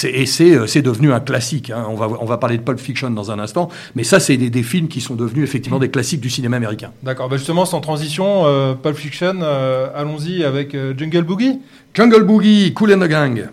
euh, 0.40 0.66
c'est 0.66 0.82
devenu 0.82 1.12
un 1.12 1.20
classique. 1.20 1.70
hein. 1.70 1.86
On 1.88 1.94
va 1.94 2.08
on 2.20 2.26
va 2.26 2.36
parler 2.36 2.58
de 2.58 2.62
Pulp 2.62 2.78
Fiction 2.78 3.10
dans 3.10 3.30
un 3.30 3.38
instant, 3.38 3.68
mais 3.96 4.04
ça 4.04 4.20
c'est 4.20 4.36
des, 4.36 4.50
des 4.50 4.62
films 4.62 4.88
qui 4.88 5.00
sont 5.00 5.14
devenus 5.14 5.44
effectivement 5.44 5.78
des 5.78 5.90
classiques 5.90 6.20
du 6.20 6.30
cinéma 6.30 6.56
américain. 6.58 6.90
D'accord. 7.02 7.28
Bah 7.28 7.36
justement, 7.36 7.64
sans 7.64 7.80
transition, 7.80 8.42
euh, 8.46 8.74
Pulp 8.74 8.96
Fiction, 8.96 9.36
euh, 9.42 9.88
allons-y 9.94 10.44
avec 10.44 10.74
euh, 10.74 10.94
Jungle 10.96 11.22
Boogie. 11.22 11.60
Jungle 11.94 12.24
Boogie, 12.24 12.72
Cool 12.74 12.94
and 12.94 13.00
the 13.00 13.08
Gang. 13.08 13.48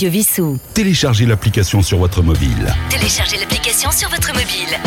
Radio 0.00 0.12
Vissou. 0.12 0.58
Téléchargez 0.72 1.26
l'application 1.26 1.82
sur 1.82 1.98
votre 1.98 2.22
mobile. 2.22 2.74
Téléchargez 2.88 3.36
l'application 3.36 3.90
sur 3.90 4.08
votre 4.08 4.28
mobile. 4.28 4.78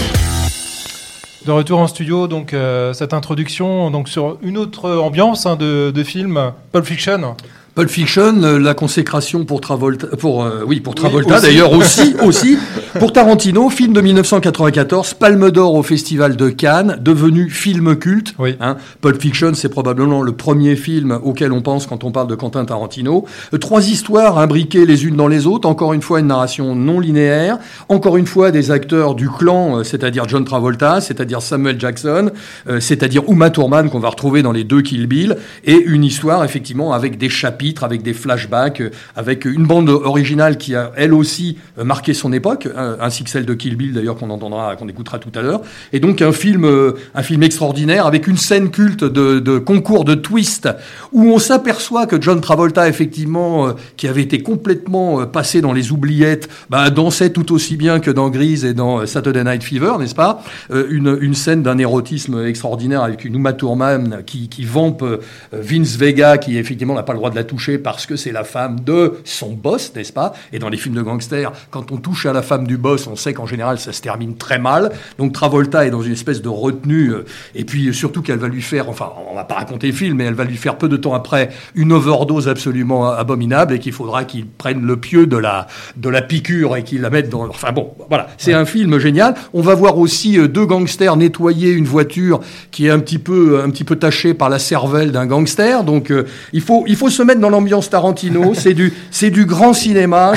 De 1.45 1.51
retour 1.51 1.77
en 1.77 1.85
studio, 1.85 2.27
donc 2.27 2.51
euh, 2.55 2.93
cette 2.93 3.13
introduction 3.13 3.91
donc 3.91 4.09
sur 4.09 4.39
une 4.41 4.57
autre 4.57 4.89
ambiance 4.89 5.45
hein, 5.45 5.55
de, 5.55 5.91
de 5.91 6.03
film, 6.03 6.53
Pulp 6.71 6.85
Fiction. 6.85 7.35
Pulp 7.75 7.91
Fiction, 7.91 8.41
euh, 8.41 8.57
la 8.57 8.73
consécration 8.73 9.45
pour 9.45 9.61
Travolta, 9.61 10.07
pour 10.17 10.43
euh, 10.43 10.63
oui 10.65 10.79
pour 10.79 10.95
Travolta 10.95 11.39
d'ailleurs 11.39 11.73
aussi 11.73 12.15
aussi 12.23 12.57
pour 12.99 13.11
Tarantino, 13.11 13.69
film 13.69 13.93
de 13.93 14.01
1994, 14.01 15.15
Palme 15.15 15.49
d'Or 15.49 15.73
au 15.73 15.83
Festival 15.83 16.35
de 16.35 16.49
Cannes, 16.49 16.97
devenu 17.01 17.49
film 17.49 17.95
culte. 17.95 18.35
Oui. 18.37 18.55
Hein, 18.59 18.77
Pulp 19.01 19.19
Fiction, 19.19 19.53
c'est 19.55 19.69
probablement 19.69 20.21
le 20.21 20.33
premier 20.33 20.75
film 20.75 21.17
auquel 21.23 21.51
on 21.51 21.61
pense 21.61 21.87
quand 21.87 22.03
on 22.03 22.11
parle 22.11 22.27
de 22.27 22.35
Quentin 22.35 22.65
Tarantino. 22.65 23.25
Euh, 23.53 23.57
trois 23.57 23.89
histoires 23.89 24.37
imbriquées 24.37 24.85
les 24.85 25.05
unes 25.05 25.15
dans 25.15 25.27
les 25.27 25.47
autres. 25.47 25.67
Encore 25.67 25.93
une 25.93 26.01
fois, 26.01 26.19
une 26.19 26.27
narration 26.27 26.75
non 26.75 26.99
linéaire. 26.99 27.57
Encore 27.89 28.17
une 28.17 28.27
fois, 28.27 28.51
des 28.51 28.69
acteurs 28.69 29.15
du 29.15 29.29
clan, 29.29 29.79
euh, 29.79 29.83
c'est-à-dire 29.83 30.27
John 30.27 30.45
Travolta, 30.45 31.01
c'est-à-dire 31.01 31.41
Samuel 31.41 31.79
Jackson, 31.79 32.31
euh, 32.67 32.79
c'est-à-dire 32.79 33.23
Uma 33.27 33.49
Thurman 33.49 33.89
qu'on 33.89 33.99
va 33.99 34.09
retrouver 34.09 34.43
dans 34.43 34.51
les 34.51 34.63
deux 34.63 34.81
Kill 34.81 35.07
Bill, 35.07 35.37
et 35.63 35.77
une 35.77 36.03
histoire 36.03 36.43
effectivement 36.43 36.93
avec 36.93 37.17
des 37.17 37.29
chapitres, 37.29 37.83
avec 37.83 38.03
des 38.03 38.13
flashbacks, 38.13 38.83
avec 39.15 39.45
une 39.45 39.65
bande 39.65 39.89
originale 39.89 40.57
qui 40.57 40.75
a 40.75 40.91
elle 40.95 41.13
aussi 41.13 41.57
marqué 41.77 42.13
son 42.13 42.33
époque, 42.33 42.67
euh, 42.82 42.82
ainsi 42.99 43.23
que 43.23 43.29
celle 43.29 43.45
de 43.45 43.53
Kill 43.53 43.75
Bill 43.75 43.93
d'ailleurs 43.93 44.15
qu'on 44.15 44.29
entendra, 44.29 44.75
qu'on 44.75 44.87
écoutera 44.87 45.19
tout 45.19 45.31
à 45.35 45.41
l'heure. 45.41 45.61
Et 45.91 45.99
donc 45.99 46.21
un 46.21 46.31
film, 46.31 46.65
euh, 46.65 46.93
un 47.15 47.23
film 47.23 47.43
extraordinaire 47.43 48.05
avec 48.05 48.27
une 48.27 48.37
scène 48.37 48.71
culte 48.71 49.03
de, 49.03 49.57
concours 49.59 50.05
de 50.05 50.15
twist 50.15 50.69
où 51.11 51.31
on 51.31 51.39
s'aperçoit 51.39 52.05
que 52.05 52.21
John 52.21 52.41
Travolta 52.41 52.87
effectivement, 52.87 53.67
euh, 53.67 53.71
qui 53.97 54.07
avait 54.07 54.21
été 54.21 54.41
complètement 54.41 55.21
euh, 55.21 55.25
passé 55.25 55.61
dans 55.61 55.73
les 55.73 55.91
oubliettes, 55.91 56.49
bah, 56.69 56.89
dansait 56.89 57.31
tout 57.31 57.53
aussi 57.53 57.77
bien 57.77 57.99
que 57.99 58.11
dans 58.11 58.29
Grease 58.29 58.65
et 58.65 58.73
dans 58.73 59.05
Saturday 59.05 59.43
Night 59.43 59.63
Fever, 59.63 59.93
n'est-ce 59.99 60.15
pas? 60.15 60.43
Une, 60.71 61.17
une 61.21 61.33
scène 61.33 61.63
d'un 61.63 61.77
érotisme 61.77 62.45
extraordinaire 62.45 63.03
avec 63.03 63.25
une 63.25 63.35
Uma 63.35 63.53
Thurman 63.53 64.23
qui, 64.25 64.49
qui 64.49 64.63
vampe 64.65 65.03
Vince 65.51 65.95
Vega, 65.97 66.37
qui 66.37 66.57
effectivement 66.57 66.95
n'a 66.95 67.03
pas 67.03 67.13
le 67.13 67.19
droit 67.19 67.29
de 67.29 67.35
la 67.35 67.43
toucher 67.43 67.77
parce 67.77 68.05
que 68.05 68.15
c'est 68.15 68.31
la 68.31 68.43
femme 68.43 68.79
de 68.79 69.13
son 69.23 69.53
boss, 69.53 69.93
n'est-ce 69.95 70.13
pas? 70.13 70.33
Et 70.51 70.59
dans 70.59 70.69
les 70.69 70.77
films 70.77 70.95
de 70.95 71.01
gangsters, 71.01 71.51
quand 71.69 71.91
on 71.91 71.97
touche 71.97 72.25
à 72.25 72.33
la 72.33 72.41
femme 72.41 72.67
du 72.67 72.72
boss, 72.77 73.07
on 73.07 73.15
sait 73.15 73.33
qu'en 73.33 73.45
général 73.45 73.79
ça 73.79 73.91
se 73.91 74.01
termine 74.01 74.35
très 74.35 74.59
mal. 74.59 74.91
Donc 75.17 75.33
Travolta 75.33 75.85
est 75.85 75.89
dans 75.89 76.01
une 76.01 76.13
espèce 76.13 76.41
de 76.41 76.49
retenue, 76.49 77.11
euh, 77.11 77.25
et 77.55 77.63
puis 77.63 77.87
euh, 77.87 77.93
surtout 77.93 78.21
qu'elle 78.21 78.39
va 78.39 78.47
lui 78.47 78.61
faire, 78.61 78.89
enfin 78.89 79.11
on 79.31 79.35
va 79.35 79.43
pas 79.43 79.55
raconter 79.55 79.87
le 79.87 79.93
film, 79.93 80.17
mais 80.17 80.25
elle 80.25 80.33
va 80.33 80.43
lui 80.43 80.57
faire 80.57 80.77
peu 80.77 80.89
de 80.89 80.97
temps 80.97 81.13
après 81.13 81.49
une 81.75 81.91
overdose 81.91 82.47
absolument 82.47 83.09
abominable 83.09 83.73
et 83.73 83.79
qu'il 83.79 83.93
faudra 83.93 84.23
qu'il 84.23 84.45
prenne 84.45 84.85
le 84.85 84.97
pieu 84.97 85.27
de 85.27 85.37
la 85.37 85.67
de 85.97 86.09
la 86.09 86.21
piqûre 86.21 86.75
et 86.75 86.83
qu'il 86.83 87.01
la 87.01 87.09
mette 87.09 87.29
dans. 87.29 87.47
Enfin 87.47 87.71
bon, 87.71 87.93
voilà, 88.09 88.27
c'est 88.37 88.53
un 88.53 88.65
film 88.65 88.97
génial. 88.99 89.35
On 89.53 89.61
va 89.61 89.75
voir 89.75 89.97
aussi 89.97 90.39
euh, 90.39 90.47
deux 90.47 90.65
gangsters 90.65 91.15
nettoyer 91.15 91.71
une 91.71 91.85
voiture 91.85 92.39
qui 92.71 92.87
est 92.87 92.89
un 92.89 92.99
petit 92.99 93.19
peu 93.19 93.61
un 93.63 93.69
petit 93.69 93.83
peu 93.83 93.95
tachée 93.95 94.33
par 94.33 94.49
la 94.49 94.59
cervelle 94.59 95.11
d'un 95.11 95.25
gangster. 95.25 95.83
Donc 95.83 96.11
il 96.53 96.61
faut 96.61 96.83
il 96.87 96.95
faut 96.95 97.09
se 97.09 97.23
mettre 97.23 97.39
dans 97.39 97.49
l'ambiance 97.49 97.89
Tarantino. 97.89 98.53
c'est 98.53 98.73
du, 98.73 98.93
du 99.31 99.45
grand 99.45 99.73
cinéma, 99.73 100.33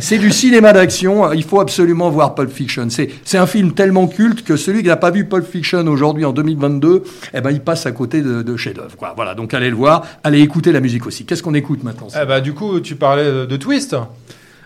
c'est 0.00 0.18
du, 0.18 0.26
du 0.26 0.32
cinéma 0.32 0.72
d'action. 0.72 1.32
Il 1.32 1.44
faut 1.44 1.60
absolument 1.64 2.10
voir 2.10 2.34
Pulp 2.34 2.50
Fiction. 2.50 2.86
C'est, 2.90 3.10
c'est 3.24 3.38
un 3.38 3.46
film 3.46 3.72
tellement 3.72 4.06
culte 4.06 4.44
que 4.44 4.56
celui 4.56 4.82
qui 4.82 4.88
n'a 4.88 4.96
pas 4.96 5.10
vu 5.10 5.24
Pulp 5.24 5.46
Fiction 5.50 5.86
aujourd'hui 5.88 6.24
en 6.24 6.32
2022, 6.32 7.02
eh 7.34 7.40
ben, 7.40 7.50
il 7.50 7.60
passe 7.60 7.86
à 7.86 7.92
côté 7.92 8.22
de, 8.22 8.42
de 8.42 8.56
chef-d'œuvre. 8.56 8.96
quoi. 8.96 9.12
Voilà. 9.16 9.34
Donc 9.34 9.52
allez 9.54 9.70
le 9.70 9.76
voir, 9.76 10.04
allez 10.22 10.40
écouter 10.40 10.72
la 10.72 10.80
musique 10.80 11.06
aussi. 11.06 11.24
Qu'est-ce 11.24 11.42
qu'on 11.42 11.54
écoute 11.54 11.82
maintenant 11.82 12.08
Eh 12.20 12.26
bah, 12.26 12.40
du 12.40 12.52
coup, 12.54 12.80
tu 12.80 12.94
parlais 12.96 13.24
de, 13.46 13.56
Twist. 13.56 13.96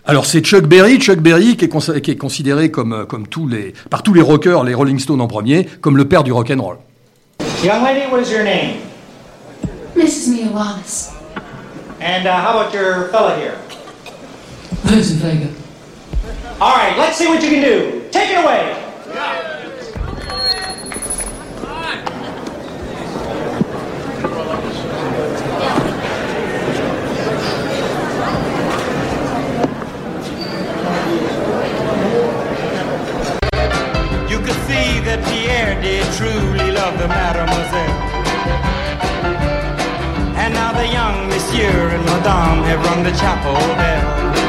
Alors 0.05 0.25
c'est 0.25 0.41
Chuck 0.41 0.65
Berry, 0.65 0.97
Chuck 0.99 1.19
Berry 1.19 1.55
qui 1.57 1.65
est, 1.65 1.69
cons- 1.69 1.99
qui 2.01 2.11
est 2.11 2.15
considéré 2.17 2.71
comme, 2.71 2.93
euh, 2.93 3.05
comme 3.05 3.27
tous 3.27 3.47
les, 3.47 3.73
par 3.89 4.01
tous 4.03 4.13
les 4.13 4.21
rockers, 4.21 4.63
les 4.63 4.73
Rolling 4.73 4.97
Stones 4.99 5.21
en 5.21 5.27
premier, 5.27 5.65
comme 5.81 5.97
le 5.97 6.05
père 6.05 6.23
du 6.23 6.31
rock 6.31 6.51
and 6.51 6.61
roll. 6.61 6.77
Young 7.63 7.83
lady, 7.83 8.05
what 8.11 8.21
is 8.21 8.31
your 8.31 8.43
name? 8.43 8.75
Mrs. 9.95 10.29
Mia 10.31 10.51
Wallace. 10.53 11.11
And 12.01 12.25
uh, 12.25 12.31
how 12.31 12.59
about 12.59 12.73
your 12.73 13.09
fella 13.11 13.35
here? 13.37 13.55
Who's 14.85 15.11
Vega? 15.11 15.47
All 16.61 16.75
right, 16.75 16.97
let's 16.97 17.17
see 17.17 17.25
what 17.25 17.41
you 17.41 17.47
can 17.47 17.63
do. 17.63 18.09
Take 18.11 18.31
it 18.31 18.43
away. 18.43 18.75
You 34.29 34.39
could 34.39 34.59
see 34.67 34.99
that 35.07 35.23
Pierre 35.29 35.81
did 35.81 36.03
truly 36.17 36.71
love 36.73 36.99
the 36.99 37.07
mademoiselle. 37.07 37.79
And 40.35 40.53
now 40.53 40.73
the 40.73 40.87
young 40.87 41.29
monsieur 41.29 41.87
and 41.87 42.05
madame 42.05 42.63
have 42.65 42.83
rung 42.83 43.03
the 43.03 43.11
chapel 43.11 43.53
bell. 43.77 44.48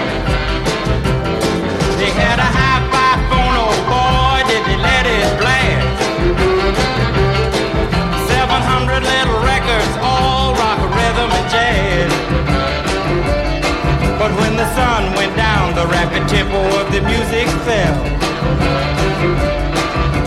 The 15.81 15.87
rapid 15.87 16.27
tempo 16.29 16.59
of 16.79 16.91
the 16.91 17.01
music 17.01 17.47
fell. 17.65 17.95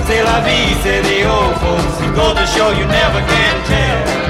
C'est 0.07 0.23
la 0.23 0.41
vie, 0.41 0.75
say 0.83 1.01
the 1.03 1.29
old 1.31 1.55
folks. 1.61 2.01
It 2.01 2.15
goes 2.15 2.35
to 2.35 2.47
show 2.47 2.71
you 2.71 2.87
never 2.87 3.21
can 3.21 3.65
tell. 3.67 4.24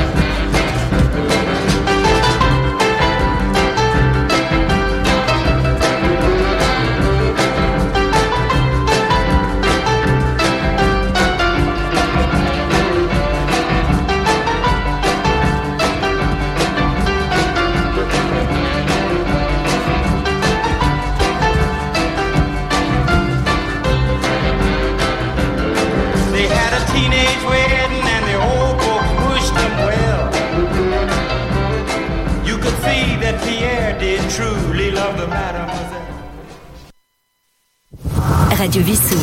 Radio 38.64 38.82
Vissou. 38.82 39.18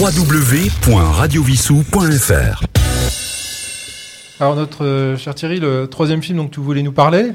www.radiovissou.fr 0.00 2.62
Alors, 4.38 4.54
notre 4.54 4.84
euh, 4.84 5.16
cher 5.16 5.34
Thierry, 5.34 5.58
le 5.58 5.88
troisième 5.88 6.22
film 6.22 6.38
dont 6.38 6.46
tu 6.46 6.60
voulais 6.60 6.84
nous 6.84 6.92
parler? 6.92 7.32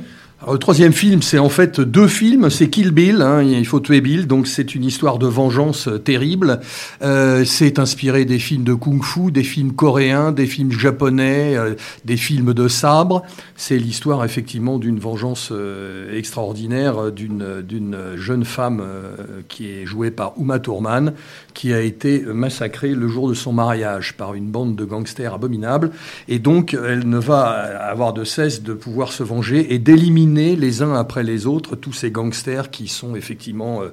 Le 0.49 0.57
troisième 0.57 0.91
film, 0.91 1.21
c'est 1.21 1.37
en 1.37 1.49
fait 1.49 1.79
deux 1.79 2.07
films. 2.07 2.49
C'est 2.49 2.67
Kill 2.67 2.89
Bill, 2.89 3.21
hein, 3.21 3.43
il 3.43 3.65
faut 3.65 3.79
tuer 3.79 4.01
Bill, 4.01 4.25
donc 4.25 4.47
c'est 4.47 4.73
une 4.73 4.83
histoire 4.83 5.19
de 5.19 5.27
vengeance 5.27 5.87
euh, 5.87 5.99
terrible. 5.99 6.61
Euh, 7.03 7.45
c'est 7.45 7.77
inspiré 7.77 8.25
des 8.25 8.39
films 8.39 8.63
de 8.63 8.73
kung-fu, 8.73 9.31
des 9.31 9.43
films 9.43 9.73
coréens, 9.73 10.31
des 10.31 10.47
films 10.47 10.71
japonais, 10.71 11.55
euh, 11.55 11.75
des 12.05 12.17
films 12.17 12.55
de 12.55 12.67
sabre. 12.67 13.21
C'est 13.55 13.77
l'histoire 13.77 14.25
effectivement 14.25 14.79
d'une 14.79 14.97
vengeance 14.97 15.49
euh, 15.51 16.17
extraordinaire 16.17 17.11
d'une 17.11 17.95
jeune 18.15 18.43
femme 18.43 18.83
qui 19.47 19.69
est 19.69 19.85
jouée 19.85 20.09
par 20.09 20.33
Uma 20.37 20.59
Thurman, 20.59 21.13
qui 21.53 21.71
a 21.71 21.81
été 21.81 22.19
massacrée 22.21 22.95
le 22.95 23.07
jour 23.07 23.29
de 23.29 23.35
son 23.35 23.53
mariage 23.53 24.17
par 24.17 24.33
une 24.33 24.47
bande 24.47 24.75
de 24.75 24.85
gangsters 24.85 25.35
abominables. 25.35 25.91
Et 26.27 26.39
donc, 26.39 26.73
elle 26.73 27.07
ne 27.07 27.19
va 27.19 27.43
avoir 27.49 28.13
de 28.13 28.23
cesse 28.23 28.63
de 28.63 28.73
pouvoir 28.73 29.11
se 29.11 29.21
venger 29.23 29.73
et 29.73 29.77
d'éliminer 29.77 30.30
les 30.37 30.81
uns 30.81 30.93
après 30.93 31.23
les 31.23 31.45
autres 31.45 31.75
tous 31.75 31.93
ces 31.93 32.11
gangsters 32.11 32.71
qui 32.71 32.87
sont 32.87 33.15
effectivement 33.15 33.81
euh, 33.81 33.89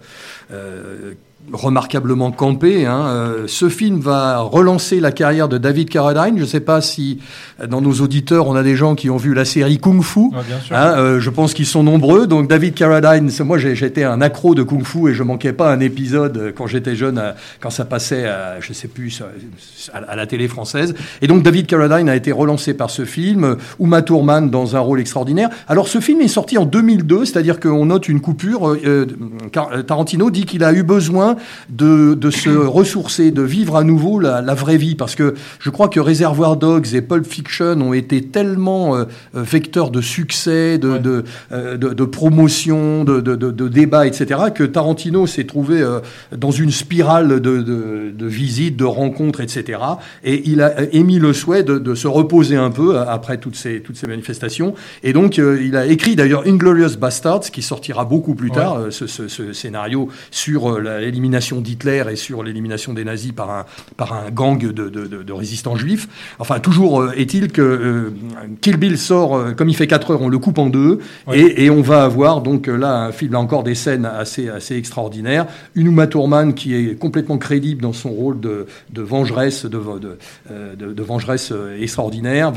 euh, 0.50 1.14
remarquablement 1.52 2.30
campés. 2.30 2.84
hein. 2.86 3.06
Euh, 3.06 3.44
ce 3.46 3.68
film 3.68 4.00
va 4.00 4.38
relancer 4.40 5.00
la 5.00 5.12
carrière 5.12 5.48
de 5.48 5.56
David 5.58 5.88
Carradine. 5.88 6.36
Je 6.36 6.42
ne 6.42 6.46
sais 6.46 6.60
pas 6.60 6.80
si 6.80 7.20
dans 7.66 7.80
nos 7.80 7.92
auditeurs 7.94 8.48
on 8.48 8.54
a 8.54 8.62
des 8.62 8.76
gens 8.76 8.94
qui 8.94 9.08
ont 9.08 9.16
vu 9.16 9.34
la 9.34 9.44
série 9.44 9.78
Kung 9.78 10.02
Fu. 10.02 10.30
Bien 10.30 10.60
sûr. 10.60 10.76
Hein, 10.76 10.94
euh, 10.98 11.20
je 11.20 11.30
pense 11.30 11.54
qu'ils 11.54 11.66
sont 11.66 11.82
nombreux. 11.82 12.26
Donc 12.26 12.48
David 12.48 12.74
Carradine, 12.74 13.30
moi 13.44 13.58
j'étais 13.58 14.04
un 14.04 14.20
accro 14.20 14.54
de 14.54 14.62
Kung 14.62 14.84
Fu 14.84 15.10
et 15.10 15.14
je 15.14 15.22
manquais 15.22 15.52
pas 15.52 15.72
un 15.72 15.80
épisode 15.80 16.36
euh, 16.36 16.52
quand 16.54 16.66
j'étais 16.66 16.96
jeune, 16.96 17.22
quand 17.60 17.70
ça 17.70 17.84
passait, 17.84 18.26
à, 18.26 18.60
je 18.60 18.72
sais 18.72 18.88
plus, 18.88 19.22
à, 19.92 20.16
la 20.16 20.26
télé 20.26 20.48
française. 20.48 20.94
Et 21.22 21.26
donc 21.28 21.42
David 21.42 21.66
Carradine 21.66 22.08
a 22.08 22.16
été 22.16 22.32
relancé 22.32 22.74
par 22.74 22.90
ce 22.90 23.04
film. 23.04 23.56
Uma 23.80 24.02
Thurman 24.02 24.50
dans 24.50 24.76
un 24.76 24.80
rôle 24.80 25.00
extraordinaire. 25.00 25.48
Alors 25.66 25.88
ce 25.88 26.00
film 26.00 26.20
est 26.20 26.28
sorti 26.28 26.58
en 26.58 26.66
2002, 26.66 27.24
c'est-à-dire 27.24 27.58
qu'on 27.58 27.86
note 27.86 28.08
une 28.08 28.20
coupure. 28.20 28.68
euh, 28.68 29.06
Tarantino 29.86 30.30
dit 30.30 30.44
qu'il 30.44 30.62
a 30.64 30.72
eu 30.72 30.82
besoin 30.82 31.27
de, 31.68 32.14
de 32.14 32.30
se 32.30 32.50
ressourcer, 32.50 33.30
de 33.30 33.42
vivre 33.42 33.76
à 33.76 33.84
nouveau 33.84 34.18
la, 34.20 34.40
la 34.42 34.54
vraie 34.54 34.76
vie, 34.76 34.94
parce 34.94 35.14
que 35.14 35.34
je 35.60 35.70
crois 35.70 35.88
que 35.88 36.00
Reservoir 36.00 36.56
Dogs 36.56 36.94
et 36.94 37.02
Pulp 37.02 37.26
Fiction 37.26 37.80
ont 37.80 37.92
été 37.92 38.22
tellement 38.22 38.96
euh, 38.96 39.04
euh, 39.36 39.42
vecteurs 39.42 39.90
de 39.90 40.00
succès, 40.00 40.78
de, 40.78 40.88
Ouais. 40.88 40.98
de, 41.00 41.24
euh, 41.52 41.76
de, 41.76 41.88
de 41.90 42.04
promotion, 42.04 43.04
de, 43.04 43.20
de, 43.20 43.68
débat, 43.68 44.06
etc., 44.06 44.40
que 44.54 44.64
Tarantino 44.64 45.26
s'est 45.26 45.44
trouvé 45.44 45.80
euh, 45.82 46.00
dans 46.36 46.50
une 46.50 46.70
spirale 46.70 47.40
de, 47.40 48.26
visites, 48.26 48.76
de 48.76 48.84
rencontres, 48.84 49.40
etc. 49.40 49.78
Et 50.24 50.42
il 50.48 50.62
a 50.62 50.82
émis 50.92 51.18
le 51.18 51.32
souhait 51.32 51.62
de, 51.62 51.78
de 51.78 51.94
se 51.94 52.06
reposer 52.08 52.56
un 52.56 52.70
peu 52.70 52.98
après 52.98 53.38
toutes 53.38 53.56
ces, 53.56 53.80
toutes 53.80 53.96
ces 53.96 54.06
manifestations. 54.06 54.74
Et 55.02 55.12
donc, 55.12 55.36
il 55.38 55.76
a 55.76 55.86
écrit 55.86 56.16
d'ailleurs 56.16 56.44
Inglorious 56.46 56.96
Bastards, 56.98 57.40
qui 57.52 57.62
sortira 57.62 58.04
beaucoup 58.04 58.34
plus 58.34 58.48
Ouais. 58.50 58.54
tard, 58.56 58.78
ce, 58.90 59.06
ce- 59.06 59.28
ce 59.28 59.52
scénario 59.52 60.08
sur 60.30 60.80
la- 60.80 61.00
l'élimination 61.18 61.60
d'Hitler 61.60 62.04
et 62.12 62.16
sur 62.16 62.44
l'élimination 62.44 62.94
des 62.94 63.04
nazis 63.04 63.32
par 63.32 63.50
un, 63.50 63.64
par 63.96 64.12
un 64.12 64.30
gang 64.30 64.56
de, 64.60 64.70
de, 64.70 64.88
de- 64.88 65.22
de 65.24 65.32
résistants 65.32 65.74
juifs. 65.76 66.06
Enfin, 66.38 66.60
toujours 66.60 67.00
euh, 67.02 67.12
est-il 67.16 67.50
que 67.50 67.60
euh, 67.60 68.10
Kill 68.60 68.76
Bill 68.76 68.96
sort, 68.96 69.36
euh, 69.36 69.52
comme 69.52 69.68
il 69.68 69.74
fait 69.74 69.88
4 69.88 70.12
heures, 70.12 70.22
on 70.22 70.28
le 70.28 70.38
coupe 70.38 70.58
en 70.58 70.68
deux, 70.68 71.00
Ouais. 71.26 71.40
et, 71.40 71.64
et 71.64 71.70
on 71.70 71.82
va 71.82 72.04
avoir 72.04 72.40
donc 72.40 72.68
là 72.68 72.94
un 72.94 73.12
film, 73.12 73.32
là 73.32 73.40
encore 73.40 73.64
des 73.64 73.74
scènes 73.74 74.04
assez, 74.06 74.48
assez 74.48 74.76
extraordinaires. 74.76 75.46
Une 75.74 75.88
Uma 75.88 76.06
Thurman 76.06 76.54
qui 76.54 76.74
est 76.74 76.96
complètement 76.96 77.36
crédible 77.38 77.82
dans 77.82 77.92
son 77.92 78.10
rôle 78.10 78.38
de, 78.38 78.66
de 78.92 79.02
vengeresse, 79.02 79.64
de, 79.66 79.80
de, 80.48 80.92
de- 80.94 81.02
vengeresse 81.02 81.52
extraordinaire. 81.80 82.52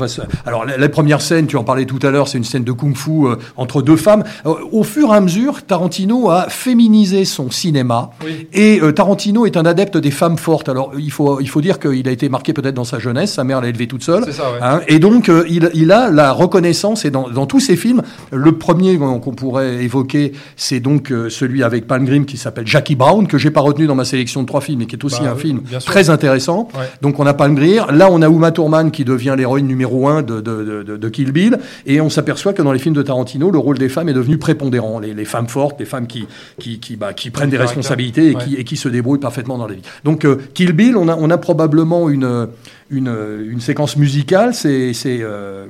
Alors 0.46 0.64
la, 0.64 0.76
la 0.76 0.88
première 0.88 1.20
scène, 1.20 1.46
tu 1.46 1.56
en 1.56 1.64
parlais 1.64 1.86
tout 1.86 1.98
à 2.02 2.10
l'heure, 2.10 2.28
c'est 2.28 2.38
une 2.38 2.44
scène 2.44 2.64
de 2.64 2.72
kung-fu 2.72 3.26
entre 3.56 3.82
deux 3.82 3.96
femmes. 3.96 4.22
Au 4.44 4.82
fur 4.84 5.12
et 5.12 5.16
à 5.16 5.20
mesure, 5.20 5.62
Tarantino 5.64 6.30
a 6.30 6.48
féminisé 6.48 7.24
son 7.24 7.50
cinéma 7.50 8.10
Oui. 8.24 8.46
Et 8.54 8.80
euh, 8.82 8.92
Tarantino 8.92 9.46
est 9.46 9.56
un 9.56 9.64
adepte 9.64 9.96
des 9.96 10.10
femmes 10.10 10.36
fortes. 10.36 10.68
Alors 10.68 10.92
il 10.98 11.10
faut 11.10 11.40
il 11.40 11.48
faut 11.48 11.60
dire 11.60 11.78
qu'il 11.78 12.06
a 12.06 12.10
été 12.10 12.28
marqué 12.28 12.52
peut-être 12.52 12.74
dans 12.74 12.84
sa 12.84 12.98
jeunesse. 12.98 13.32
Sa 13.32 13.44
mère 13.44 13.60
l'a 13.60 13.68
élevé 13.68 13.86
toute 13.86 14.02
seule. 14.02 14.30
Ça, 14.32 14.52
ouais. 14.52 14.58
Hein, 14.60 14.80
et 14.88 14.98
donc 14.98 15.28
euh, 15.28 15.44
il, 15.48 15.70
il 15.74 15.90
a 15.90 16.10
la 16.10 16.32
reconnaissance 16.32 17.04
et 17.04 17.10
dans, 17.10 17.28
dans 17.30 17.46
tous 17.46 17.60
ses 17.60 17.76
films, 17.76 18.02
le 18.30 18.52
premier 18.52 18.98
qu'on 18.98 19.18
pourrait 19.20 19.82
évoquer, 19.82 20.32
c'est 20.56 20.80
donc 20.80 21.10
euh, 21.10 21.30
celui 21.30 21.62
avec 21.62 21.86
Palmgrim 21.86 22.26
qui 22.26 22.36
s'appelle 22.36 22.66
Jackie 22.66 22.94
Brown 22.94 23.26
que 23.26 23.38
j'ai 23.38 23.50
pas 23.50 23.60
retenu 23.62 23.86
dans 23.86 23.94
ma 23.94 24.04
sélection 24.04 24.42
de 24.42 24.46
trois 24.46 24.60
films, 24.60 24.80
mais 24.80 24.86
qui 24.86 24.96
est 24.96 25.04
aussi 25.04 25.22
Bah, 25.22 25.30
un 25.30 25.34
oui, 25.34 25.40
film 25.40 25.60
très 25.86 26.10
intéressant. 26.10 26.68
Ouais. 26.74 26.84
Donc 27.00 27.18
on 27.20 27.26
a 27.26 27.34
Palmgrim. 27.34 27.86
Là 27.92 28.08
on 28.10 28.20
a 28.22 28.28
Uma 28.28 28.50
Thurman 28.52 28.90
qui 28.90 29.04
devient 29.04 29.34
l'héroïne 29.36 29.66
numéro 29.66 30.08
un 30.08 30.22
de, 30.22 30.40
de, 30.40 30.82
de, 30.84 30.96
de- 30.96 31.08
Kill 31.08 31.32
Bill, 31.32 31.58
et 31.86 32.00
on 32.00 32.10
s'aperçoit 32.10 32.52
que 32.52 32.62
dans 32.62 32.72
les 32.72 32.78
films 32.78 32.94
de 32.94 33.02
Tarantino, 33.02 33.50
le 33.50 33.58
rôle 33.58 33.78
des 33.78 33.88
femmes 33.88 34.08
est 34.08 34.14
devenu 34.14 34.36
prépondérant. 34.38 34.98
Les, 34.98 35.14
les 35.14 35.24
femmes 35.24 35.48
fortes, 35.48 35.80
les 35.80 35.86
femmes 35.86 36.06
qui 36.06 36.26
qui 36.58 36.78
qui, 36.80 36.96
bah, 36.96 37.12
qui 37.14 37.30
prennent 37.30 37.50
des 37.50 37.56
responsabilités 37.58 38.30
et. 38.30 38.36
Qui 38.44 38.54
et 38.56 38.64
qui 38.64 38.76
se 38.76 38.88
débrouillent 38.88 39.20
parfaitement 39.20 39.58
dans 39.58 39.66
la 39.66 39.74
vie. 39.74 39.82
Donc 40.04 40.24
euh, 40.24 40.36
Kill 40.54 40.72
Bill, 40.72 40.96
on 40.96 41.08
a 41.08 41.16
on 41.16 41.30
a 41.30 41.38
probablement 41.38 42.08
une 42.08 42.48
une, 42.90 43.14
une 43.48 43.60
séquence 43.60 43.96
musicale. 43.96 44.54
C'est 44.54 44.92
c'est 44.92 45.18
euh, 45.20 45.66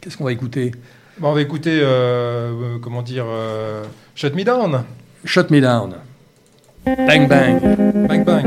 qu'est-ce 0.00 0.16
qu'on 0.16 0.24
va 0.24 0.32
écouter? 0.32 0.72
Bon, 1.18 1.28
on 1.28 1.34
va 1.34 1.42
écouter, 1.42 1.80
euh, 1.82 2.78
comment 2.80 3.02
dire, 3.02 3.26
Shut 4.14 4.34
Me 4.34 4.42
Down. 4.42 4.84
Shut 5.24 5.50
Me 5.50 5.60
Down. 5.60 5.96
Bang 6.86 7.28
bang. 7.28 7.60
Bang 8.08 8.24
bang. 8.24 8.46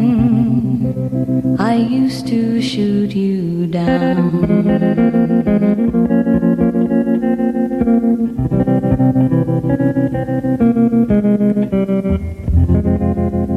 I 1.61 1.75
used 1.75 2.25
to 2.29 2.59
shoot 2.59 3.15
you 3.15 3.67
down. 3.67 4.31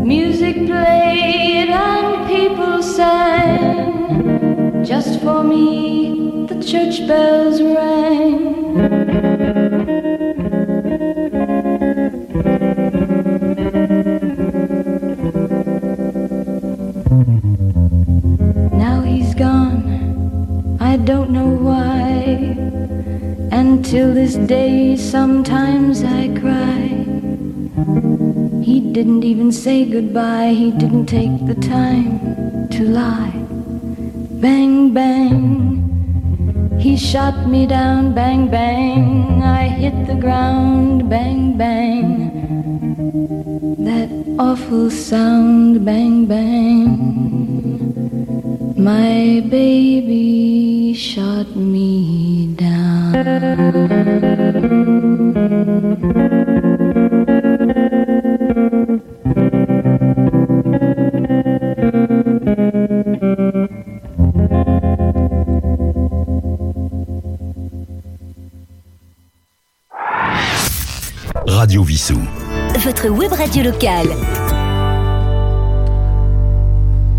Music 0.06 0.54
played 0.66 1.70
and 1.70 2.28
people 2.28 2.82
sang. 2.82 4.84
Just 4.84 5.20
for 5.22 5.42
me, 5.42 6.46
the 6.46 6.62
church 6.62 7.08
bells 7.08 7.62
rang. 7.62 8.53
Goodbye, 29.90 30.52
he 30.52 30.70
didn't 30.70 31.06
take 31.06 31.46
the 31.46 31.54
time 31.54 32.68
to 32.70 32.84
lie. 32.84 33.32
Bang, 34.40 34.92
bang. 34.92 35.80
He 36.78 36.96
shot 36.96 37.46
me 37.46 37.66
down, 37.66 38.14
bang, 38.14 38.48
bang. 38.50 39.42
I 39.42 39.68
hit 39.68 40.06
the 40.06 40.14
ground, 40.14 41.08
bang, 41.08 41.56
bang. 41.56 42.30
That 43.84 44.10
awful 44.38 44.90
sound, 44.90 45.84
bang, 45.84 46.26
bang. 46.26 47.24
My 48.76 49.40
baby 49.48 50.94
shot 50.94 51.56
me 51.56 52.54
down. 52.56 54.23
Votre 72.78 73.08
web 73.08 73.32
radio 73.32 73.62
locale. 73.62 74.63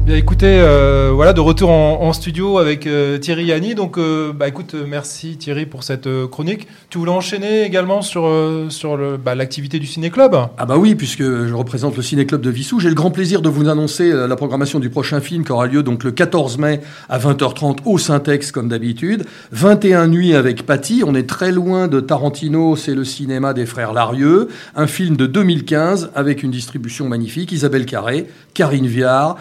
Bien 0.05 0.17
écoutez, 0.17 0.59
euh, 0.59 1.09
voilà 1.15 1.33
de 1.33 1.39
retour 1.39 1.71
en, 1.71 2.13
studio 2.13 2.59
avec 2.59 2.85
euh, 2.85 3.17
Thierry 3.17 3.45
Yanni. 3.45 3.73
Donc, 3.73 3.97
euh, 3.97 4.31
bah 4.31 4.47
écoute, 4.47 4.75
merci 4.87 5.35
Thierry 5.35 5.65
pour 5.65 5.83
cette 5.83 6.07
chronique. 6.29 6.67
Tu 6.91 6.99
voulais 6.99 7.11
enchaîner 7.11 7.63
également 7.63 8.03
sur 8.03 8.31
sur 8.69 9.17
bah, 9.17 9.33
l'activité 9.33 9.79
du 9.79 9.87
ciné 9.87 10.11
club. 10.11 10.35
Ah 10.59 10.65
bah 10.67 10.77
oui, 10.77 10.93
puisque 10.93 11.23
je 11.23 11.53
représente 11.55 11.97
le 11.97 12.03
Ciné-Club 12.03 12.39
de 12.39 12.51
Vissou. 12.51 12.79
J'ai 12.79 12.89
le 12.89 12.93
grand 12.93 13.09
plaisir 13.09 13.41
de 13.41 13.49
vous 13.49 13.67
annoncer 13.67 14.11
la 14.11 14.35
programmation 14.35 14.77
du 14.77 14.91
prochain 14.91 15.21
film 15.21 15.43
qui 15.43 15.51
aura 15.51 15.65
lieu 15.65 15.81
donc 15.81 16.03
le 16.03 16.11
14 16.11 16.59
mai 16.59 16.81
à 17.09 17.17
20h30 17.17 17.79
au 17.85 17.97
Syntex 17.97 18.51
comme 18.51 18.69
d'habitude. 18.69 19.25
21 19.53 20.05
nuits 20.05 20.35
avec 20.35 20.67
Patty. 20.67 21.01
On 21.03 21.15
est 21.15 21.27
très 21.27 21.51
loin 21.51 21.87
de 21.87 21.99
Tarantino, 21.99 22.75
c'est 22.75 22.93
le 22.93 23.05
cinéma 23.05 23.53
des 23.53 23.65
frères 23.65 23.91
Larieux. 23.91 24.49
Un 24.75 24.85
film 24.85 25.17
de 25.17 25.25
2015 25.25 26.11
avec 26.13 26.43
une 26.43 26.51
distribution 26.51 27.09
magnifique. 27.09 27.51
Isabelle 27.51 27.87
Carré, 27.87 28.27
Karine 28.53 28.85
Viard, 28.85 29.37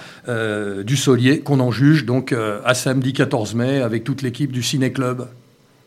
Dussolier, 0.85 1.41
qu'on 1.41 1.61
en 1.61 1.71
juge 1.71 2.05
donc 2.05 2.33
euh, 2.33 2.61
à 2.65 2.75
samedi 2.75 3.13
14 3.13 3.55
mai 3.55 3.81
avec 3.81 4.05
toute 4.05 4.23
l'équipe 4.23 4.53
du 4.53 4.63
Ciné-Club. 4.63 5.27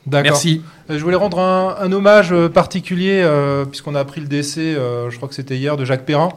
D'accord. 0.06 0.32
Merci. 0.32 0.62
Euh, 0.90 0.98
Je 0.98 1.04
voulais 1.04 1.18
rendre 1.18 1.40
un, 1.40 1.76
un 1.82 1.92
hommage 1.92 2.32
euh, 2.32 2.48
particulier, 2.48 3.22
euh, 3.24 3.66
puisqu'on 3.66 3.94
a 3.94 4.00
appris 4.00 4.22
le 4.22 4.28
décès, 4.28 4.74
euh, 4.76 5.10
je 5.10 5.18
crois 5.18 5.28
que 5.28 5.36
c'était 5.36 5.58
hier, 5.58 5.76
de 5.76 5.84
Jacques 5.84 6.06
Perrin. 6.06 6.30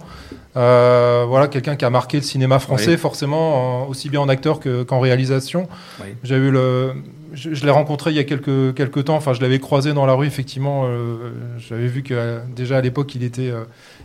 Euh, 0.57 1.25
voilà, 1.29 1.47
quelqu'un 1.47 1.77
qui 1.77 1.85
a 1.85 1.91
marqué 1.91 2.17
le 2.17 2.25
cinéma 2.25 2.59
français, 2.59 2.93
Oui. 2.93 2.97
forcément, 2.97 3.85
en- 3.85 3.89
aussi 3.89 4.09
bien 4.09 4.21
en 4.21 4.29
acteur 4.29 4.59
que- 4.59 4.83
qu'en 4.83 4.99
réalisation. 4.99 5.69
Oui. 6.01 6.09
J'ai 6.25 6.35
eu 6.37 6.51
le, 6.51 6.95
je, 7.33 7.55
je 7.55 7.65
l'ai 7.65 7.71
rencontré 7.71 8.11
il 8.11 8.17
y 8.17 8.19
a 8.19 8.25
quelques, 8.25 8.75
quelques 8.75 9.05
temps. 9.05 9.15
Enfin, 9.15 9.33
je 9.35 9.41
l'avais 9.41 9.61
croisé 9.61 9.93
dans 9.93 10.07
la 10.07 10.15
rue, 10.15 10.27
effectivement. 10.27 10.87
euh, 10.87 11.31
J'avais 11.59 11.87
vu 11.87 12.03
que 12.03 12.15
euh, 12.15 12.41
déjà 12.57 12.79
à 12.79 12.81
l'époque, 12.81 13.15
il 13.15 13.23
était, 13.23 13.51
euh, 13.51 13.63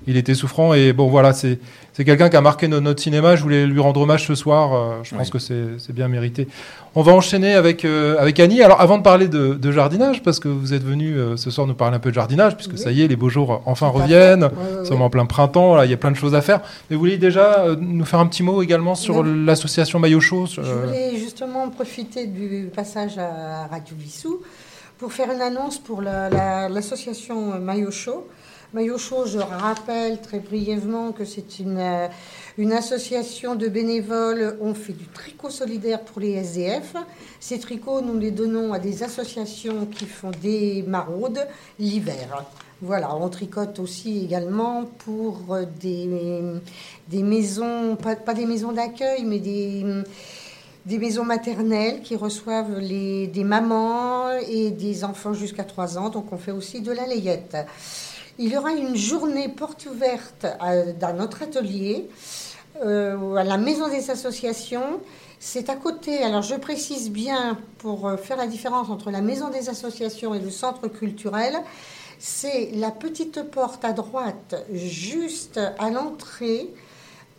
il 0.07 0.17
était 0.17 0.33
souffrant. 0.35 0.73
Et 0.73 0.93
bon, 0.93 1.07
voilà, 1.07 1.33
c'est, 1.33 1.59
c'est 1.93 2.03
quelqu'un 2.05 2.29
qui 2.29 2.35
a 2.35 2.41
marqué 2.41 2.67
no- 2.67 2.79
notre 2.79 3.01
cinéma. 3.01 3.35
Je 3.35 3.43
voulais 3.43 3.65
lui 3.65 3.79
rendre 3.79 4.01
hommage 4.01 4.25
ce 4.27 4.35
soir. 4.35 4.73
euh, 4.73 4.99
je 5.03 5.15
pense 5.15 5.27
Oui. 5.27 5.31
que 5.31 5.39
c'est, 5.39 5.63
c'est 5.79 5.93
bien 5.93 6.07
mérité. 6.07 6.47
On 6.97 7.01
va 7.01 7.11
enchaîner 7.11 7.55
avec, 7.55 7.83
euh, 7.83 8.15
avec 8.19 8.39
Annie. 8.39 8.61
Alors, 8.61 8.79
avant 8.79 8.97
de 8.97 9.03
parler 9.03 9.27
de, 9.27 9.53
de 9.55 9.71
jardinage, 9.71 10.23
parce 10.23 10.39
que 10.39 10.47
vous 10.47 10.73
êtes 10.73 10.83
venu 10.83 11.15
euh, 11.17 11.35
ce 11.37 11.49
soir 11.51 11.67
nous 11.67 11.73
parler 11.73 11.95
un 11.97 11.99
peu 11.99 12.09
de 12.09 12.15
jardinage, 12.15 12.55
puisque 12.55 12.73
Oui. 12.73 12.77
ça 12.79 12.91
y 12.91 13.01
est, 13.01 13.07
les 13.07 13.15
beaux 13.15 13.29
jours 13.29 13.61
enfin 13.65 13.87
reviennent. 13.87 14.43
Ouais, 14.45 14.49
Nous 14.73 14.79
ouais. 14.79 14.85
sommes 14.85 15.01
en 15.01 15.09
plein 15.09 15.25
printemps, 15.25 15.75
là, 15.75 15.85
il 15.85 15.91
y 15.91 15.93
a 15.93 15.97
plein 15.97 16.11
de 16.11 16.15
choses 16.17 16.35
à 16.35 16.41
faire. 16.41 16.61
Mais 16.89 16.95
vous 16.95 17.01
voulez 17.01 17.17
déjà 17.17 17.59
euh, 17.65 17.75
nous 17.79 18.05
faire 18.05 18.19
un 18.19 18.27
petit 18.27 18.43
mot 18.43 18.61
également 18.61 18.95
sur 18.95 19.17
Oui. 19.17 19.45
l'association 19.45 19.99
Maillot 19.99 20.21
Chaud 20.21 20.45
Je 20.47 20.61
voulais 20.61 21.15
justement 21.17 21.69
profiter 21.69 22.27
du 22.27 22.69
passage 22.75 23.17
à 23.17 23.67
Radio 23.67 23.95
Vissou 23.97 24.39
pour 24.97 25.11
faire 25.11 25.27
une 25.33 25.41
annonce 25.41 25.77
pour 25.77 26.01
la- 26.01 26.29
la- 26.29 26.69
l'association 26.69 27.59
Maillot 27.59 27.91
Chaud. 27.91 28.27
Maillot 28.75 28.97
chaud, 28.97 29.25
je 29.25 29.37
rappelle 29.37 30.19
très 30.19 30.39
brièvement 30.39 31.13
que 31.13 31.23
c'est 31.23 31.59
une, 31.59 31.77
euh, 31.77 32.09
une 32.57 32.73
association 32.73 33.55
de 33.55 33.69
bénévoles. 33.69 34.57
On 34.59 34.73
fait 34.73 34.91
du 34.91 35.05
tricot 35.05 35.49
solidaire 35.49 36.01
pour 36.01 36.19
les 36.19 36.33
SDF. 36.33 36.93
Ces 37.39 37.57
tricots, 37.57 38.01
nous 38.01 38.19
les 38.19 38.31
donnons 38.31 38.73
à 38.73 38.79
des 38.79 39.01
associations 39.01 39.85
qui 39.85 40.05
font 40.05 40.31
des 40.41 40.83
maraudes 40.85 41.47
l'hiver. 41.79 42.43
Voilà, 42.81 43.15
on 43.15 43.29
tricote 43.29 43.79
aussi 43.79 44.25
également 44.25 44.83
pour 44.83 45.39
euh, 45.51 45.63
des, 45.79 47.23
maisons, 47.23 47.95
pas, 47.95 48.33
des 48.33 48.45
maisons 48.45 48.73
d'accueil, 48.73 49.23
mais 49.23 49.39
des, 49.39 49.85
maisons 50.99 51.23
maternelles 51.23 52.01
qui 52.01 52.17
reçoivent 52.17 52.81
des 52.81 53.43
mamans 53.45 54.31
et 54.49 54.71
des 54.71 55.05
enfants 55.05 55.31
jusqu'à 55.33 55.63
3 55.63 55.97
ans. 55.97 56.09
Donc 56.09 56.33
on 56.33 56.37
fait 56.37 56.51
aussi 56.51 56.81
de 56.81 56.91
la 56.91 57.07
layette. 57.07 57.55
Il 58.37 58.51
y 58.51 58.57
aura 58.57 58.73
une 58.73 58.97
journée 58.97 59.47
porte 59.47 59.85
ouverte 59.85 60.45
dans 60.99 61.13
notre 61.15 61.43
atelier, 61.43 62.09
euh, 62.83 63.35
à 63.35 63.45
la 63.45 63.57
Maison 63.57 63.87
des 63.87 64.09
Associations. 64.11 64.99
C'est 65.39 65.69
à 65.69 65.75
côté, 65.75 66.21
alors 66.21 66.41
je 66.41 66.55
précise 66.55 67.11
bien 67.11 67.57
pour 67.77 68.09
euh, 68.09 68.17
faire 68.17 68.35
la 68.35 68.47
différence 68.47 68.89
entre 68.89 69.09
la 69.09 69.21
Maison 69.21 69.49
des 69.49 69.69
Associations 69.69 70.33
et 70.33 70.39
le 70.39 70.49
centre 70.49 70.89
culturel, 70.89 71.55
c'est 72.19 72.71
la 72.73 72.91
petite 72.91 73.41
porte 73.43 73.85
à 73.85 73.93
droite, 73.93 74.55
juste 74.73 75.59
à 75.79 75.89
l'entrée 75.89 76.67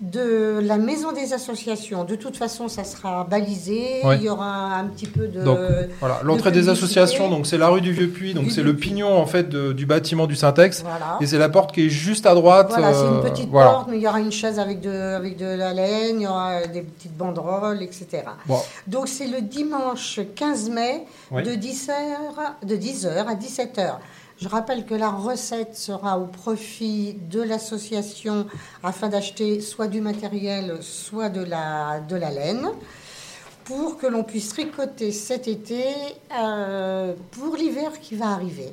de 0.01 0.61
la 0.63 0.77
Maison 0.77 1.13
des 1.13 1.33
Associations. 1.33 2.05
De 2.05 2.17
toute 2.17 2.37
façon, 2.37 2.69
ça 2.69 2.85
sera 2.85 3.25
balisé, 3.25 4.01
Ouais. 4.05 4.17
il 4.19 4.25
y 4.25 4.29
aura 4.29 4.75
un 4.75 4.85
petit 4.89 5.07
peu 5.07 5.27
de... 5.27 5.43
Donc 5.43 5.59
voilà, 6.01 6.19
de 6.21 6.27
l'entrée 6.27 6.53
des 6.53 6.69
associations, 6.69 7.31
donc 7.31 7.47
c'est 7.47 7.57
la 7.57 7.69
rue 7.69 7.81
du 7.81 7.93
Vieux 7.93 8.09
Puy, 8.09 8.35
donc 8.35 8.51
c'est 8.51 8.63
le 8.63 8.77
pignon 8.77 9.17
en 9.17 9.25
fait 9.25 9.49
de- 9.49 9.73
du 9.73 9.87
bâtiment 9.87 10.27
du 10.27 10.37
Syntex, 10.37 10.83
Voilà. 10.83 11.17
et 11.23 11.27
c'est 11.27 11.39
la 11.39 11.49
porte 11.49 11.73
qui 11.73 11.87
est 11.87 11.89
juste 11.89 12.27
à 12.27 12.35
droite. 12.35 12.67
Voilà, 12.69 12.93
c'est 12.93 13.01
euh, 13.01 13.15
une 13.23 13.31
petite 13.31 13.49
voilà. 13.49 13.71
porte, 13.71 13.89
mais 13.91 13.97
il 13.97 14.03
y 14.03 14.07
aura 14.09 14.21
une 14.21 14.33
chaise 14.33 14.59
avec 14.59 14.81
de, 14.83 14.91
avec 14.91 15.39
de 15.39 15.47
la 15.47 15.73
laine, 15.73 16.21
il 16.21 16.25
y 16.25 16.27
aura 16.27 16.67
des 16.67 16.83
petites 16.83 17.17
banderoles, 17.17 17.83
etc. 17.83 18.25
Bon. 18.45 18.59
Donc 18.87 19.09
c'est 19.09 19.27
le 19.29 19.41
dimanche 19.41 20.21
15 20.35 20.69
mai 20.69 21.05
Oui. 21.31 21.43
de 21.43 21.53
10h 21.53 21.93
de 22.67 22.77
10h 22.77 23.27
à 23.27 23.35
17h. 23.35 23.95
Je 24.39 24.49
rappelle 24.49 24.85
que 24.85 24.95
la 24.95 25.09
recette 25.09 25.77
sera 25.77 26.19
au 26.19 26.27
profit 26.27 27.15
de 27.31 27.41
l'association 27.41 28.47
afin 28.83 29.09
d'acheter 29.09 29.61
soit 29.61 29.89
du 29.89 30.03
matériel, 30.03 30.79
soit 30.83 31.31
de 31.31 31.43
la, 31.43 32.01
de 32.01 32.17
la 32.17 32.31
laine 32.31 32.69
pour 33.67 33.99
que 33.99 34.07
l'on 34.07 34.23
puisse 34.23 34.51
tricoter 34.51 35.11
cet 35.11 35.49
été 35.49 35.85
euh, 36.39 37.15
pour 37.33 37.57
l'hiver 37.57 37.99
qui 38.01 38.15
va 38.15 38.29
arriver. 38.29 38.73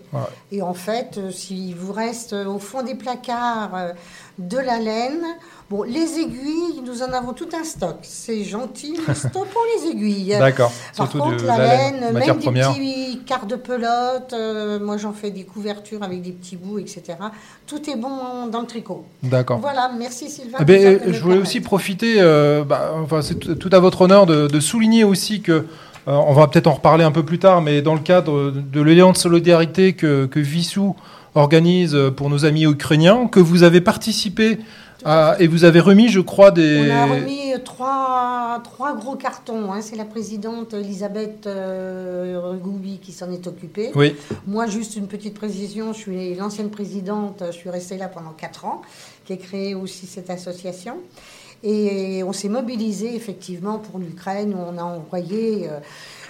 Et 0.51 0.61
en 0.61 0.75
fait, 0.75 1.17
euh, 1.17 1.31
s'il 1.31 1.75
vous 1.75 1.91
reste 1.91 2.33
euh, 2.33 2.45
au 2.45 2.59
fond 2.59 2.83
des 2.83 2.93
placards 2.93 3.93
de 4.37 4.57
la 4.57 4.77
laine, 4.79 5.25
bon, 5.69 5.83
les 5.83 6.19
aiguilles, 6.19 6.81
nous 6.85 7.01
en 7.01 7.11
avons 7.11 7.33
tout 7.33 7.49
un 7.59 7.63
stock. 7.63 7.97
C'est 8.03 8.43
gentil, 8.43 8.97
mais 9.07 9.13
stoppons 9.13 9.59
les 9.77 9.91
aiguilles. 9.91 10.35
D'accord, 10.39 10.71
Par 10.95 11.07
surtout 11.07 11.23
contre, 11.23 11.43
de 11.43 11.47
la, 11.47 11.57
la 11.57 11.67
laine, 11.67 12.13
même 12.13 12.37
des 12.37 12.49
petits 12.49 13.21
quarts 13.25 13.45
de 13.45 13.55
pelote, 13.55 14.33
euh, 14.33 14.79
moi 14.79 14.97
j'en 14.97 15.13
fais 15.13 15.31
des 15.31 15.43
couvertures 15.43 16.03
avec 16.03 16.21
des 16.21 16.31
petits 16.31 16.57
bouts, 16.57 16.79
etc. 16.79 17.17
Tout 17.67 17.89
est 17.89 17.95
bon 17.95 18.47
dans 18.51 18.61
le 18.61 18.67
tricot. 18.67 19.05
D'accord. 19.21 19.59
Voilà, 19.59 19.91
merci 19.97 20.29
Sylvain. 20.29 20.57
Eh 20.61 20.65
ben, 20.65 20.99
de 21.05 21.11
je 21.11 21.21
voulais 21.21 21.37
aussi 21.37 21.61
profiter, 21.61 22.15
euh, 22.19 22.63
bah, 22.63 22.93
enfin, 23.01 23.21
c'est 23.21 23.35
tout 23.35 23.55
tout 23.55 23.69
à 23.71 23.79
votre 23.79 24.01
honneur 24.01 24.25
de, 24.25 24.47
de 24.47 24.59
souligner 24.59 25.03
aussi 25.03 25.41
que, 25.41 25.51
euh, 25.51 25.63
on 26.05 26.33
va 26.33 26.47
peut-être 26.47 26.67
en 26.67 26.73
reparler 26.73 27.03
un 27.03 27.11
peu 27.11 27.23
plus 27.23 27.39
tard, 27.39 27.61
mais 27.61 27.81
dans 27.81 27.93
le 27.93 28.01
cadre 28.01 28.51
de 28.51 28.81
l'élan 28.81 29.13
de 29.13 29.17
solidarité 29.17 29.93
que, 29.93 30.25
que 30.25 30.39
Vissou 30.39 30.95
organise 31.35 31.97
pour 32.15 32.29
nos 32.29 32.45
amis 32.45 32.65
ukrainiens, 32.65 33.27
que 33.27 33.39
vous 33.39 33.63
avez 33.63 33.81
participé 33.81 34.59
à- 35.05 35.35
et 35.39 35.47
vous 35.47 35.63
avez 35.63 35.79
remis, 35.79 36.09
je 36.09 36.19
crois, 36.19 36.51
des. 36.51 36.89
On 36.89 36.95
a 36.95 37.05
remis 37.05 37.53
trois, 37.63 38.61
trois 38.63 38.95
gros 38.95 39.15
cartons. 39.15 39.71
hein. 39.71 39.81
C'est 39.81 39.95
la 39.95 40.05
présidente 40.05 40.73
Elisabeth 40.73 41.45
euh, 41.47 42.39
Regoubi 42.43 42.99
qui 42.99 43.11
s'en 43.11 43.31
est 43.31 43.45
occupée. 43.47 43.91
Oui. 43.95 44.15
Moi, 44.47 44.67
juste 44.67 44.95
une 44.95 45.07
petite 45.07 45.33
précision, 45.33 45.93
je 45.93 45.97
suis 45.99 46.35
l'ancienne 46.35 46.69
présidente, 46.69 47.43
je 47.47 47.51
suis 47.51 47.69
restée 47.69 47.97
là 47.97 48.07
pendant 48.07 48.31
quatre 48.31 48.65
ans, 48.65 48.81
qui 49.25 49.33
a 49.33 49.37
créé 49.37 49.75
aussi 49.75 50.05
cette 50.07 50.29
association. 50.29 50.97
Et 51.65 52.23
on 52.25 52.33
s'est 52.33 52.49
mobilisé 52.49 53.15
effectivement 53.15 53.79
pour 53.79 53.97
l'Ukraine, 53.99 54.53
où 54.53 54.57
on 54.57 54.77
a 54.77 54.83
envoyé 54.83 55.69
euh, 55.69 55.79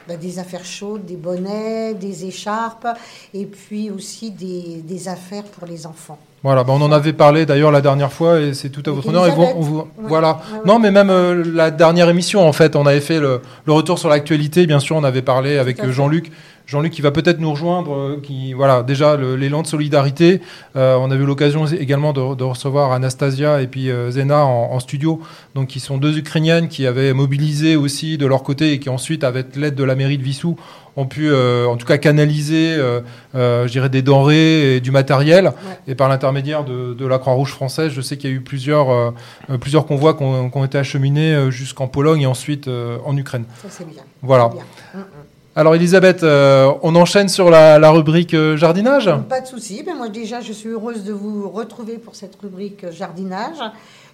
bah, 0.08 0.16
des 0.18 0.40
affaires 0.40 0.66
chaudes, 0.66 1.06
des 1.06 1.16
bonnets, 1.16 1.94
des 1.94 2.26
écharpes, 2.26 2.88
et 3.34 3.46
puis 3.46 3.90
aussi 3.92 4.32
des, 4.32 4.82
des 4.84 5.08
affaires 5.08 5.44
pour 5.44 5.68
les 5.68 5.86
enfants. 5.86 6.18
Voilà, 6.44 6.66
bah, 6.66 6.74
on 6.76 6.82
en 6.82 6.92
avait 6.92 7.14
parlé 7.14 7.46
d'ailleurs 7.46 7.72
la 7.72 7.80
dernière 7.80 8.12
fois 8.12 8.42
et 8.42 8.54
c'est 8.54 8.70
tout 8.70 8.84
à 8.86 8.92
votre 8.92 9.08
honneur. 9.08 9.28
Et 9.28 9.32
vous- 9.32 9.42
Elisabeth. 9.44 9.56
on 9.58 9.62
vous- 9.62 9.78
Ouais. 9.80 9.86
Voilà. 10.10 10.30
Ouais, 10.52 10.58
ouais. 10.58 10.62
Non, 10.66 10.78
mais 10.78 10.92
même 10.92 11.10
euh, 11.10 11.42
la 11.54 11.72
dernière 11.72 12.10
émission, 12.10 12.46
en 12.46 12.52
fait, 12.52 12.76
on 12.76 12.86
avait 12.86 13.00
fait 13.00 13.20
le, 13.20 13.42
le 13.66 13.72
retour 13.72 13.98
sur 13.98 14.10
l'actualité. 14.10 14.68
Bien 14.68 14.80
sûr, 14.82 14.98
on 14.98 15.06
avait 15.06 15.22
parlé 15.22 15.58
avec. 15.58 15.82
Jean-Luc. 15.90 16.32
Jean-Luc 16.66 16.92
qui 16.94 17.02
va 17.02 17.12
peut-être 17.12 17.40
nous 17.40 17.52
rejoindre, 17.52 17.94
euh, 17.94 18.20
qui 18.22 18.54
voilà 18.54 18.84
déjà 18.84 19.18
l'élan 19.18 19.62
de 19.62 19.68
solidarité. 19.68 20.42
Euh, 20.76 20.96
on 21.00 21.12
a 21.12 21.16
eu 21.16 21.26
l'occasion 21.26 21.66
également 21.66 22.14
de, 22.14 22.36
de 22.36 22.44
recevoir 22.44 22.92
Anastasia 22.92 23.62
et 23.62 23.68
puis 23.68 23.90
euh, 23.90 24.12
Zena 24.12 24.46
en, 24.46 24.72
en 24.72 24.80
studio, 24.80 25.22
donc 25.56 25.68
qui 25.68 25.80
sont 25.80 25.98
deux 25.98 26.18
Ukrainiennes 26.18 26.68
qui 26.68 26.88
avaient 26.88 27.14
mobilisé 27.14 27.76
aussi 27.76 28.18
de 28.18 28.26
leur 28.26 28.44
côté 28.44 28.72
et 28.74 28.80
qui 28.80 28.90
ensuite, 28.90 29.24
avec 29.24 29.56
l'aide 29.56 29.76
de 29.76 29.84
la 29.84 29.96
mairie 29.96 30.18
de 30.18 30.24
Vissou, 30.24 30.56
ont 30.96 31.08
pu 31.08 31.32
euh, 31.32 31.66
en 31.66 31.76
tout 31.76 31.88
cas 31.88 31.98
canaliser, 31.98 32.76
euh, 32.78 33.02
euh, 33.34 33.66
je 33.66 33.72
dirais, 33.72 33.90
des 33.90 34.04
denrées 34.04 34.76
et 34.76 34.80
du 34.80 34.92
matériel. 34.92 35.52
Et 35.88 35.96
par 35.96 36.08
l'intermédiaire 36.08 36.64
de, 36.64 36.94
de 36.94 37.06
la 37.08 37.18
Croix-Rouge 37.18 37.52
française, 37.52 37.92
je 37.92 38.02
sais 38.02 38.16
qu'il 38.16 38.30
y 38.30 38.34
a 38.34 38.36
eu 38.36 38.42
plusieurs, 38.42 39.14
plusieurs 39.60 39.88
convois 39.88 40.14
qui 40.14 40.24
ont, 40.24 40.52
qui 40.52 40.58
ont 40.58 40.64
été 40.64 40.78
acheminés 40.78 41.50
jusqu'en 41.50 41.88
Pologne 41.88 42.22
et 42.22 42.28
ensuite 42.28 42.68
euh, 42.68 42.98
en 43.06 43.18
Ukraine. 43.18 43.46
Ça, 43.62 43.68
c'est 43.70 43.88
bien. 43.90 44.04
Voilà. 44.22 44.50
Bien. 44.50 44.62
Alors 45.56 45.76
Elisabeth, 45.76 46.24
euh, 46.24 46.74
on 46.82 46.96
enchaîne 46.96 47.30
sur 47.30 47.52
la, 47.52 47.78
la 47.78 47.92
rubrique 47.92 48.34
euh, 48.34 48.58
jardinage 48.58 49.08
Pas 49.30 49.40
de 49.40 49.46
souci. 49.46 49.84
Ben 49.84 49.96
moi 49.96 50.10
déjà, 50.10 50.42
je 50.42 50.52
suis 50.52 50.70
heureuse 50.70 51.04
de 51.04 51.14
vous 51.14 51.48
retrouver 51.48 52.00
pour 52.00 52.16
cette 52.16 52.36
rubrique 52.42 52.84
euh, 52.86 52.92
jardinage. 52.92 53.58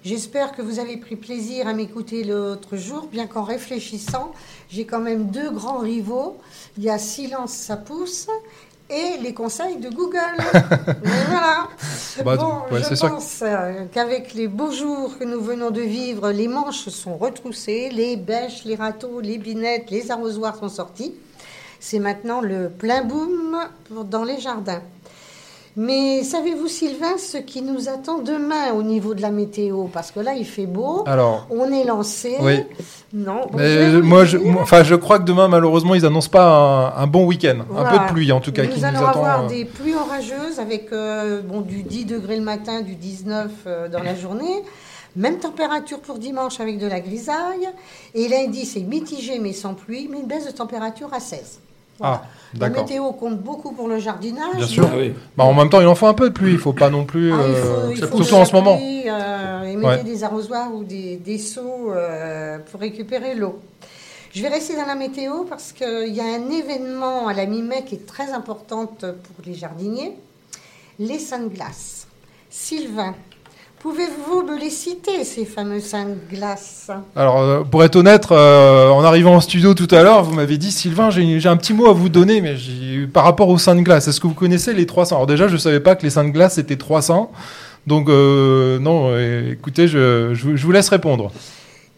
J'espère 0.03 0.51
que 0.51 0.61
vous 0.61 0.79
avez 0.79 0.97
pris 0.97 1.15
plaisir 1.15 1.65
à 1.65 1.73
m'écouter 1.73 2.25
l'autre 2.25 2.75
jour, 2.75 3.07
bien 3.09 3.25
qu'en 3.25 3.43
réfléchissant, 3.43 4.33
j'ai 4.69 4.83
quand 4.83 4.99
même 4.99 5.27
deux 5.27 5.49
grands 5.49 5.77
rivaux. 5.79 6.37
Il 6.77 6.83
y 6.83 6.89
a 6.89 6.97
Silence, 6.97 7.53
ça 7.53 7.77
pousse 7.77 8.27
et 8.89 9.21
les 9.21 9.33
conseils 9.33 9.77
de 9.77 9.89
Google. 9.89 10.19
Mais 11.05 11.23
voilà. 11.29 11.69
Bah, 12.25 12.35
bon, 12.35 12.75
ouais, 12.75 12.81
je 12.83 12.99
pense 12.99 13.43
qu'avec 13.93 14.33
les 14.33 14.49
beaux 14.49 14.71
jours 14.71 15.17
que 15.17 15.23
nous 15.23 15.39
venons 15.39 15.71
de 15.71 15.81
vivre, 15.81 16.31
les 16.31 16.49
manches 16.49 16.89
sont 16.89 17.15
retroussées, 17.15 17.89
les 17.93 18.17
bêches, 18.17 18.65
les 18.65 18.75
râteaux, 18.75 19.21
les 19.21 19.37
binettes, 19.37 19.89
les 19.89 20.11
arrosoirs 20.11 20.57
sont 20.57 20.67
sortis. 20.67 21.13
C'est 21.79 21.99
maintenant 21.99 22.41
le 22.41 22.69
plein 22.69 23.03
boom 23.03 23.57
pour- 23.87 24.03
dans 24.03 24.23
les 24.23 24.39
jardins. 24.39 24.81
Mais 25.77 26.23
savez-vous, 26.23 26.67
Sylvain, 26.67 27.17
ce 27.17 27.37
qui 27.37 27.61
nous 27.61 27.87
attend 27.87 28.17
demain 28.17 28.73
au 28.73 28.83
niveau 28.83 29.13
de 29.13 29.21
la 29.21 29.29
météo? 29.29 29.85
Parce 29.85 30.11
que 30.11 30.19
là, 30.19 30.33
il 30.33 30.45
fait 30.45 30.65
beau, 30.65 31.03
Alors, 31.05 31.47
on 31.49 31.71
est 31.71 31.85
lancé. 31.85 32.35
Oui. 32.41 32.63
Non, 33.13 33.45
bon, 33.49 33.57
mais 33.57 33.91
je 33.91 33.97
moi, 33.97 34.25
je, 34.25 34.37
enfin, 34.59 34.83
crois 34.97 35.19
que 35.19 35.23
demain, 35.23 35.47
malheureusement, 35.47 35.95
ils 35.95 36.05
annoncent 36.05 36.29
pas 36.29 36.43
un, 36.97 37.03
un 37.03 37.07
bon 37.07 37.25
week-end. 37.25 37.59
Un 37.77 37.85
peu 37.85 37.99
de 37.99 38.11
pluie, 38.11 38.31
en 38.31 38.41
tout 38.41 38.51
cas, 38.51 38.63
nous 38.63 38.69
qui 38.73 38.79
nous 38.79 38.85
avoir 38.85 39.45
euh, 39.45 39.47
des 39.47 39.63
pluies 39.63 39.95
orageuses 39.95 40.59
avec 40.59 40.91
euh, 40.91 41.41
bon, 41.41 41.61
du 41.61 41.83
10 41.83 42.05
degrés 42.05 42.35
le 42.35 42.43
matin, 42.43 42.81
du 42.81 42.95
19 42.95 43.49
euh, 43.67 43.87
dans 43.87 44.03
la 44.03 44.15
journée. 44.15 44.63
Même 45.15 45.37
température 45.37 45.99
pour 46.01 46.17
dimanche 46.17 46.59
avec 46.59 46.77
de 46.77 46.87
la 46.87 46.99
grisaille. 46.99 47.69
Et 48.15 48.27
lundi, 48.27 48.65
c'est 48.65 48.81
mitigé 48.81 49.39
mais 49.39 49.53
sans 49.53 49.75
pluie, 49.75 50.09
mais 50.11 50.19
une 50.19 50.27
baisse 50.27 50.45
de 50.47 50.51
température 50.51 51.13
à 51.13 51.19
16. 51.19 51.59
Voilà. 51.99 52.23
Ah, 52.23 52.27
la 52.59 52.69
météo 52.69 53.11
compte 53.11 53.37
beaucoup 53.39 53.71
pour 53.73 53.87
le 53.87 53.99
jardinage. 53.99 54.55
Bien 54.55 54.65
sûr. 54.65 54.89
Ah 54.91 54.95
oui. 54.97 55.13
Bah, 55.37 55.43
en 55.43 55.53
même 55.53 55.69
temps, 55.69 55.81
il 55.81 55.87
en 55.87 55.93
faut 55.95 56.07
un 56.07 56.13
peu 56.15 56.29
de 56.29 56.33
pluie. 56.33 56.53
Il 56.53 56.57
faut 56.57 56.73
pas 56.73 56.89
non 56.89 57.05
plus. 57.05 57.31
Ah, 57.31 57.37
il 57.47 57.55
faut- 57.55 57.67
euh, 57.67 57.87
il 57.91 57.97
faut 57.97 58.05
surtout 58.23 58.35
de 58.35 58.41
en 58.41 58.45
ce 58.45 58.53
moment. 58.55 58.77
pluie, 58.77 59.03
euh, 59.07 59.63
et 59.63 59.75
mettez 59.75 59.87
Ouais. 59.87 60.03
des 60.03 60.23
arrosoirs 60.23 60.73
ou 60.73 60.83
des, 60.83 61.17
des 61.17 61.37
seaux 61.37 61.91
euh, 61.93 62.57
pour 62.71 62.79
récupérer 62.79 63.35
l'eau. 63.35 63.59
Je 64.33 64.41
vais 64.41 64.47
rester 64.49 64.75
dans 64.75 64.85
la 64.85 64.95
météo 64.95 65.43
parce 65.49 65.71
qu'il 65.73 66.13
y 66.13 66.21
a 66.21 66.23
un 66.25 66.49
événement 66.51 67.27
à 67.27 67.33
la 67.33 67.45
mi-mai 67.45 67.83
qui 67.85 67.95
est 67.95 68.05
très 68.05 68.31
importante 68.31 68.99
pour 69.01 69.45
les 69.45 69.53
jardiniers. 69.55 70.15
Les 70.99 71.19
sunglasses. 71.19 72.07
Sylvain, 72.49 73.13
pouvez-vous 73.79 74.43
me 74.43 74.59
les 74.59 74.69
citer, 74.69 75.23
ces 75.23 75.45
fameux 75.45 75.79
sunglasses 75.79 76.89
Alors, 77.15 77.39
euh, 77.39 77.63
pour 77.63 77.83
être 77.83 77.95
honnête, 77.95 78.27
euh, 78.31 78.89
en 78.89 79.03
arrivant 79.03 79.35
en 79.35 79.41
studio 79.41 79.73
tout 79.73 79.87
à 79.91 80.03
l'heure, 80.03 80.23
vous 80.23 80.33
m'avez 80.33 80.57
dit, 80.57 80.71
Sylvain, 80.71 81.09
j'ai 81.09 81.47
un 81.47 81.57
petit 81.57 81.73
mot 81.73 81.87
à 81.87 81.93
vous 81.93 82.09
donner, 82.09 82.41
mais 82.41 82.55
par 83.13 83.23
rapport 83.23 83.49
aux 83.49 83.57
seins 83.57 83.75
de 83.75 83.81
glace, 83.81 84.07
est-ce 84.07 84.19
que 84.19 84.27
vous 84.27 84.33
connaissez 84.33 84.73
les 84.73 84.85
300 84.85 85.15
Alors 85.15 85.27
déjà, 85.27 85.47
je 85.47 85.53
ne 85.53 85.57
savais 85.59 85.79
pas 85.79 85.95
que 85.95 86.03
les 86.03 86.09
seins 86.09 86.25
de 86.25 86.29
glace 86.29 86.57
étaient 86.57 86.75
300. 86.77 87.31
Donc, 87.87 88.09
euh, 88.09 88.77
non, 88.79 89.17
écoutez, 89.51 89.87
je, 89.87 90.33
je 90.33 90.43
vous- 90.43 90.57
je 90.57 90.65
vous 90.65 90.71
laisse 90.71 90.89
répondre. 90.89 91.31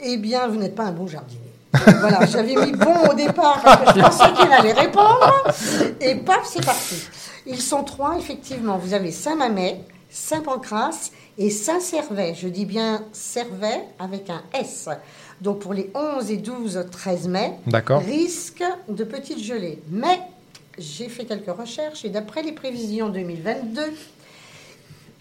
Eh 0.03 0.17
bien, 0.17 0.47
vous 0.47 0.57
n'êtes 0.57 0.75
pas 0.75 0.85
un 0.85 0.91
bon 0.91 1.07
jardinier. 1.07 1.39
Voilà, 1.73 2.25
j'avais 2.31 2.55
mis 2.65 2.71
bon 2.73 2.93
au 3.09 3.13
départ 3.13 3.59
parce 3.63 3.93
que 3.93 3.99
je 3.99 4.05
pensais 4.05 4.31
qu'il 4.33 4.51
allait 4.51 4.73
répondre. 4.73 5.43
Et 5.99 6.15
paf, 6.15 6.41
c'est 6.45 6.63
parti. 6.65 6.95
Ils 7.47 7.59
sont 7.61 7.83
trois, 7.83 8.15
effectivement. 8.19 8.77
Vous 8.77 8.93
avez 8.93 9.11
Saint-Mamet, 9.11 9.79
Saint-Pancras 10.11 11.11
et 11.37 11.49
Saint-Servais. 11.49 12.35
Je 12.35 12.47
dis 12.47 12.65
bien 12.65 13.03
Servais 13.13 13.81
avec 13.97 14.29
un 14.29 14.43
S. 14.53 14.89
Donc 15.39 15.59
pour 15.59 15.73
les 15.73 15.89
11 15.95 16.29
et 16.29 16.37
12, 16.37 16.85
13 16.91 17.27
mai, 17.29 17.53
risque 17.87 18.63
de 18.89 19.03
petites 19.03 19.39
gelées. 19.39 19.81
Mais 19.89 20.19
j'ai 20.77 21.09
fait 21.09 21.25
quelques 21.25 21.55
recherches 21.55 22.05
et 22.05 22.09
d'après 22.09 22.43
les 22.43 22.51
prévisions 22.51 23.09
2022, 23.09 23.81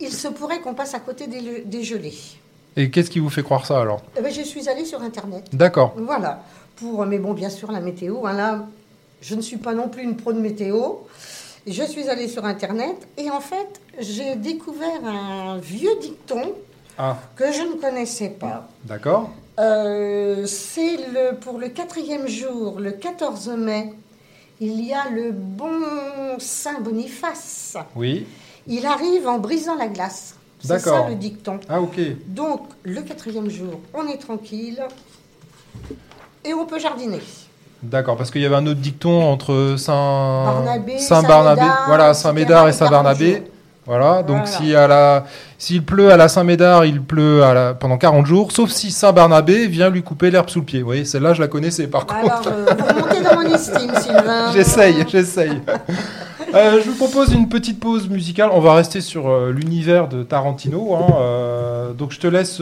il 0.01 0.13
se 0.13 0.29
pourrait 0.29 0.61
qu'on 0.61 0.75
passe 0.75 0.95
à 0.95 1.01
côté 1.01 1.27
des, 1.27 1.83
gelées. 1.85 2.19
Et 2.77 2.91
qu'est-ce 2.91 3.11
qui 3.11 3.19
vous 3.19 3.31
fait 3.31 3.43
croire 3.43 3.67
ça 3.67 3.81
alors? 3.81 4.03
Eh 4.19 4.23
ben, 4.23 4.33
je 4.33 4.43
suis 4.43 4.69
allée 4.69 4.85
sur 4.85 5.03
Internet. 5.03 5.47
D'accord. 5.53 5.95
Voilà. 5.97 6.45
Pour, 6.77 7.05
mais 7.07 7.19
bon, 7.19 7.35
bien 7.35 7.51
sûr, 7.51 7.71
la 7.73 7.81
météo. 7.81 8.27
hein, 8.27 8.33
là, 8.33 8.67
je 9.21 9.35
ne 9.35 9.43
suis 9.43 9.59
pas 9.59 9.75
non 9.75 9.89
plus 9.89 10.03
une 10.03 10.17
pro 10.17 10.33
de 10.33 10.41
météo. 10.41 10.95
Je 11.71 11.85
suis 11.85 12.09
allée 12.09 12.27
sur 12.27 12.45
Internet 12.45 13.07
et 13.17 13.31
en 13.31 13.41
fait, 13.41 13.81
j'ai 14.01 14.35
découvert 14.35 15.05
un 15.05 15.59
vieux 15.59 15.97
dicton 16.01 16.53
Ah, 16.99 17.17
que 17.37 17.53
je 17.53 17.63
ne 17.63 17.75
connaissais 17.81 18.31
pas. 18.31 18.69
d'accord. 18.85 19.31
Euh, 19.61 20.47
c'est 20.47 20.97
le, 20.97 21.37
pour 21.37 21.59
le 21.59 21.69
quatrième 21.69 22.27
jour, 22.27 22.81
le 22.81 22.91
14 22.93 23.49
mai, 23.51 23.93
il 24.61 24.85
y 24.85 24.93
a 24.93 25.09
le 25.11 25.31
bon 25.33 25.81
Saint 26.39 26.81
Boniface. 26.81 27.77
Oui. 27.95 28.27
Il 28.67 28.85
arrive 28.87 29.29
en 29.29 29.39
brisant 29.39 29.77
la 29.77 29.87
glace. 29.89 30.35
C'est 30.63 30.79
ça 30.81 31.09
le 31.09 31.15
dicton. 31.15 31.61
Ah, 31.69 31.81
ok. 31.81 31.99
Donc, 32.27 32.63
le 32.83 33.01
quatrième 33.03 33.49
jour, 33.49 33.81
on 33.95 34.07
est 34.09 34.19
tranquille 34.19 34.83
et 36.45 36.53
on 36.53 36.67
peut 36.67 36.79
jardiner. 36.81 37.21
D'accord, 37.83 38.17
parce 38.17 38.31
qu'il 38.31 38.43
y 38.43 38.47
avait 38.47 38.57
un 38.57 38.67
autre 38.67 38.81
dicton 38.81 39.23
entre 39.23 39.75
Saint 39.79 40.45
Barnabé, 40.45 40.99
Saint-Barnabé, 40.99 41.61
Saint-Médard, 41.63 41.85
voilà, 41.87 42.11
etc., 42.11 42.21
Saint-Médard 42.23 42.69
et 42.69 42.73
Saint-Barnabé. 42.73 43.31
40 43.33 43.39
jours. 43.45 43.47
Voilà, 43.87 44.23
donc 44.23 44.37
Voilà. 44.37 44.47
si 44.47 44.75
à 44.75 44.87
la, 44.87 45.25
s'il 45.59 45.85
pleut 45.85 46.13
à 46.13 46.17
la 46.19 46.29
Saint-Médard, 46.29 46.85
il 46.85 47.03
pleut 47.03 47.43
à 47.43 47.55
la, 47.55 47.75
pendant 47.75 47.97
40 47.97 48.27
jours, 48.27 48.53
sauf 48.53 48.71
si 48.71 48.91
Saint-Barnabé 48.91 49.67
vient 49.67 49.89
lui 49.89 50.03
couper 50.03 50.31
l'herbe 50.31 50.51
sous 50.51 50.61
le 50.61 50.65
pied. 50.67 50.81
Vous 50.81 50.85
voyez, 50.87 51.05
celle-là, 51.07 51.33
je 51.33 51.41
la 51.41 51.49
connaissais 51.49 51.87
par 51.87 52.07
contre. 52.07 52.21
Alors, 52.21 52.43
euh, 52.47 52.67
dans 53.25 53.35
mon 53.41 53.55
estime, 53.55 53.91
Sylvain. 54.01 54.53
J'essaye, 54.53 55.05
j'essaye. 55.09 55.61
Euh, 56.53 56.81
je 56.85 56.91
vous 56.91 56.97
propose 56.97 57.33
une 57.33 57.49
petite 57.49 57.79
pause 57.79 58.09
musicale. 58.09 58.51
On 58.53 58.59
va 58.61 58.75
rester 58.75 59.01
sur 59.01 59.29
euh, 59.29 59.53
l'univers 59.53 60.09
de 60.09 60.25
Tarantino. 60.25 60.97
hein, 60.97 61.15
euh, 61.21 61.93
donc 61.93 62.11
je 62.11 62.19
te 62.19 62.27
laisse. 62.27 62.61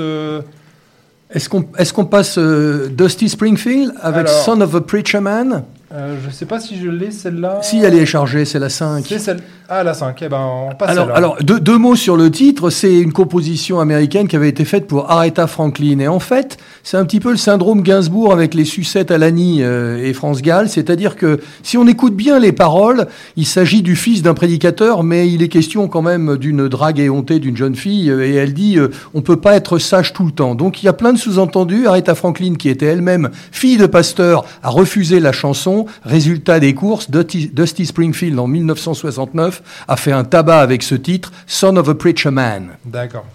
Est-ce 1.31 1.49
qu'on 1.49 1.64
est 1.77 1.93
qu'on 1.93 2.07
passe 2.07 2.38
euh, 2.38 2.88
Dusty 2.88 3.29
Springfield 3.29 3.93
avec 4.01 4.27
Alors. 4.29 4.43
Son 4.45 4.61
of 4.61 4.75
a 4.75 4.81
Preacher 4.81 5.21
Man? 5.21 5.64
euh, 5.93 6.17
je 6.25 6.31
sais 6.31 6.47
pas 6.47 6.59
si 6.61 6.79
je 6.79 6.88
l'ai 6.88 7.11
celle-là. 7.11 7.61
Si 7.62 7.79
elle 7.81 7.95
est 7.95 8.07
chargée, 8.07 8.45
c'est 8.45 8.59
la 8.59 8.69
5. 8.71 9.05
C'est 9.09 9.19
celle. 9.19 9.41
Ah 9.70 9.85
la 9.85 9.92
5. 9.92 10.16
Eh 10.22 10.28
ben 10.31 10.40
on 10.70 10.74
passe 10.74 10.88
Alors, 10.88 11.11
alors 11.11 11.37
deux, 11.42 11.61
deux 11.61 11.76
mots 11.76 11.94
sur 11.94 12.16
le 12.16 12.31
titre. 12.31 12.70
C'est 12.70 13.00
une 13.00 13.12
composition 13.12 13.81
américaine 13.81 14.26
qui 14.26 14.35
avait 14.35 14.48
été 14.48 14.64
faite 14.64 14.87
pour 14.87 15.11
Aretha 15.11 15.46
Franklin. 15.46 15.98
Et 15.98 16.09
en 16.09 16.20
fait, 16.20 16.57
c'est 16.83 16.96
un 16.96 17.04
petit 17.04 17.20
peu 17.20 17.31
le 17.31 17.37
syndrome 17.37 17.83
Gainsbourg 17.83 18.33
avec 18.33 18.54
les 18.54 18.64
sucettes 18.64 19.11
à 19.11 19.18
l'Annie 19.18 19.62
euh, 19.62 20.02
et 20.02 20.14
France 20.14 20.40
Gall. 20.40 20.70
C'est-à-dire 20.70 21.16
que 21.16 21.40
si 21.62 21.76
on 21.76 21.87
écoute 21.87 22.16
bien 22.16 22.38
les 22.38 22.52
paroles, 22.52 23.09
il 23.37 23.44
s'agit 23.44 23.83
du 23.83 23.94
fils 23.94 24.22
d'un 24.22 24.33
prédicateur, 24.33 25.02
mais 25.02 25.28
il 25.28 25.42
est 25.42 25.48
question 25.48 25.87
quand 25.87 26.00
même 26.00 26.38
d'une 26.38 26.66
drague 26.66 26.98
éhontée 26.98 27.38
d'une 27.38 27.57
jeune 27.59 27.74
fille. 27.74 28.11
euh, 28.11 28.26
Et 28.26 28.37
elle 28.37 28.54
dit, 28.54 28.78
euh, 28.78 28.88
on 29.12 29.20
peut 29.20 29.37
pas 29.38 29.54
être 29.54 29.76
sage 29.76 30.14
tout 30.14 30.24
le 30.24 30.33
temps. 30.33 30.54
Donc 30.54 30.83
il 30.83 30.87
y 30.87 30.88
a 30.88 30.94
plein 30.94 31.12
de 31.12 31.18
sous-entendus. 31.18 31.87
Aretha 31.87 32.14
Franklin, 32.14 32.54
qui 32.59 32.70
était 32.70 32.87
elle-même 32.87 33.28
fille 33.52 33.76
de 33.76 33.85
pasteur, 33.85 34.46
a 34.62 34.70
refusé 34.70 35.20
la 35.20 35.33
chanson. 35.33 35.85
Résultat 36.04 36.59
des 36.59 36.72
courses, 36.72 37.11
Dusty 37.11 37.85
Springfield 37.85 38.38
en 38.38 38.46
1969 38.46 39.58
a 39.87 39.97
fait 39.97 40.12
un 40.12 40.25
tabac 40.25 40.61
avec 40.61 40.83
ce 40.83 40.94
titre, 40.94 41.33
Son 41.47 41.77
of 41.77 41.88
a 41.88 41.94
Preacher 41.94 42.31
Man. 42.31 42.77
D'accord. 42.85 43.27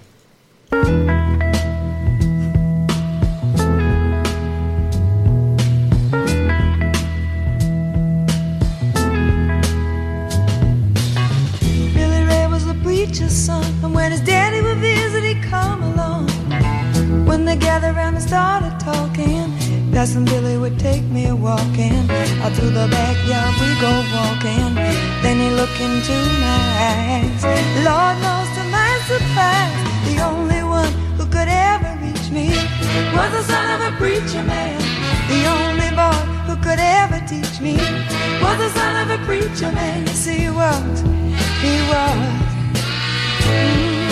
Billy 11.94 12.24
Ray 12.26 12.48
was 12.48 12.66
the 12.66 12.76
preacher's 12.84 13.32
son, 13.32 13.64
and 13.84 13.94
when 13.94 14.12
his 14.12 14.22
daddy 14.22 14.62
would 14.62 14.78
visit, 14.78 15.24
he'd 15.24 15.44
come 15.44 15.84
along. 15.84 16.30
When 17.26 17.46
they 17.46 17.56
gathered 17.56 17.96
around 17.96 18.16
and 18.16 18.24
started 18.24 18.80
talking, 18.80 19.33
Cousin 19.94 20.26
Billy 20.26 20.58
would 20.58 20.80
take 20.80 21.04
me 21.04 21.32
walking. 21.32 22.10
Out 22.42 22.54
through 22.54 22.72
the 22.72 22.88
backyard 22.90 23.54
we 23.62 23.70
go 23.80 23.94
walking. 24.12 24.74
Then 25.22 25.38
he 25.40 25.50
looked 25.52 25.80
into 25.80 26.16
my 26.42 26.64
eyes. 26.92 27.44
Lord 27.86 28.18
knows 28.26 28.50
to 28.58 28.64
my 28.74 28.92
surprise, 29.06 29.74
the 30.10 30.18
only 30.26 30.64
one 30.64 30.92
who 31.18 31.26
could 31.28 31.48
ever 31.48 31.92
reach 32.04 32.32
me 32.32 32.50
was 33.16 33.30
the 33.38 33.44
son 33.44 33.66
of 33.76 33.94
a 33.94 33.96
preacher 33.98 34.44
man. 34.44 34.80
The 35.30 35.46
only 35.58 35.90
boy 35.96 36.20
who 36.48 36.56
could 36.66 36.80
ever 36.80 37.20
teach 37.28 37.62
me 37.62 37.78
was 38.42 38.58
the 38.58 38.70
son 38.70 38.94
of 39.04 39.22
a 39.22 39.24
preacher 39.26 39.72
man. 39.72 40.08
Yes, 40.08 40.26
he 40.26 40.50
was. 40.50 41.02
He 41.62 41.76
was. 41.92 42.54
Mm, 43.46 43.94
yes, 43.94 44.03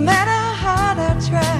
no 0.00 0.06
matter 0.06 0.30
how 0.30 0.54
hard 0.54 0.98
I 0.98 1.12
try. 1.28 1.56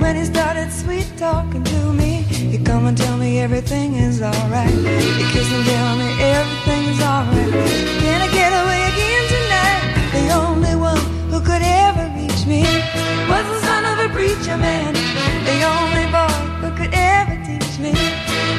When 0.00 0.16
he 0.16 0.24
started 0.24 0.72
sweet 0.72 1.06
talking 1.18 1.62
to 1.62 1.92
me, 1.92 2.22
he 2.52 2.58
come 2.58 2.86
and 2.86 2.96
tell 2.96 3.16
me 3.18 3.38
everything 3.40 3.94
is 3.94 4.22
alright. 4.22 4.70
He 5.18 5.24
kiss 5.32 5.52
and 5.52 5.64
tell 5.66 5.96
me 5.98 6.08
everything 6.38 6.82
is 6.92 7.00
alright. 7.02 7.52
Can 8.02 8.18
I 8.26 8.28
get 8.32 8.52
away 8.60 8.80
again 8.92 9.24
tonight? 9.36 9.82
The 10.16 10.26
only 10.42 10.74
one 10.74 11.02
who 11.30 11.40
could 11.40 11.62
ever 11.62 12.04
reach 12.16 12.42
me 12.46 12.62
was 13.28 13.44
the 13.52 13.60
son 13.68 13.82
of 13.92 13.96
a 14.06 14.08
preacher 14.16 14.56
man. 14.56 14.94
The 15.50 15.58
only 15.76 16.06
boy 16.16 16.36
who 16.62 16.70
could 16.78 16.94
ever 16.94 17.36
teach 17.44 17.74
me 17.78 17.92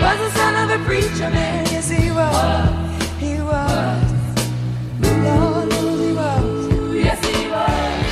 was 0.03 0.17
the 0.25 0.31
son 0.37 0.53
of 0.61 0.67
a 0.77 0.83
preacher 0.85 1.29
man. 1.37 1.65
Yes, 1.73 1.89
he 1.89 2.11
was. 2.11 2.69
He 3.19 3.33
was. 3.41 4.11
Lord 5.25 5.73
he 5.73 6.11
was. 6.13 6.95
Yes, 7.05 7.19
he 7.25 7.47
was. 7.49 8.10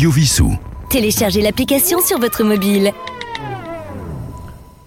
Radio 0.00 0.12
Vissou. 0.12 0.58
Téléchargez 0.88 1.42
l'application 1.42 2.00
sur 2.00 2.18
votre 2.18 2.42
mobile. 2.42 2.90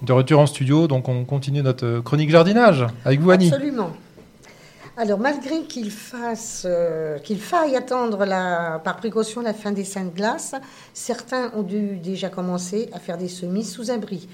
De 0.02 0.12
retour 0.12 0.40
en 0.40 0.48
studio, 0.48 0.88
donc 0.88 1.08
on 1.08 1.24
continue 1.24 1.62
notre 1.62 1.86
euh, 1.86 2.02
chronique 2.02 2.32
jardinage 2.32 2.84
avec 3.06 3.20
vous 3.20 3.30
Annie. 3.30 3.54
Absolument. 3.54 3.92
Alors, 4.98 5.20
malgré 5.20 5.66
qu'il 5.66 5.92
fasse, 5.92 6.64
euh, 6.66 7.20
qu'il 7.20 7.38
faille 7.38 7.76
attendre 7.76 8.26
la, 8.26 8.82
par 8.84 8.98
précaution 8.98 9.42
la 9.42 9.54
fin 9.54 9.72
des 9.72 9.84
saintes 9.84 10.16
glaces, 10.16 10.56
certains 10.96 11.52
ont 11.54 11.62
dû 11.62 11.98
déjà 11.98 12.30
commencer 12.30 12.90
à 12.92 12.98
faire 12.98 13.20
des 13.20 13.28
semis 13.28 13.66
sous 13.66 13.92
abri. 13.92 14.28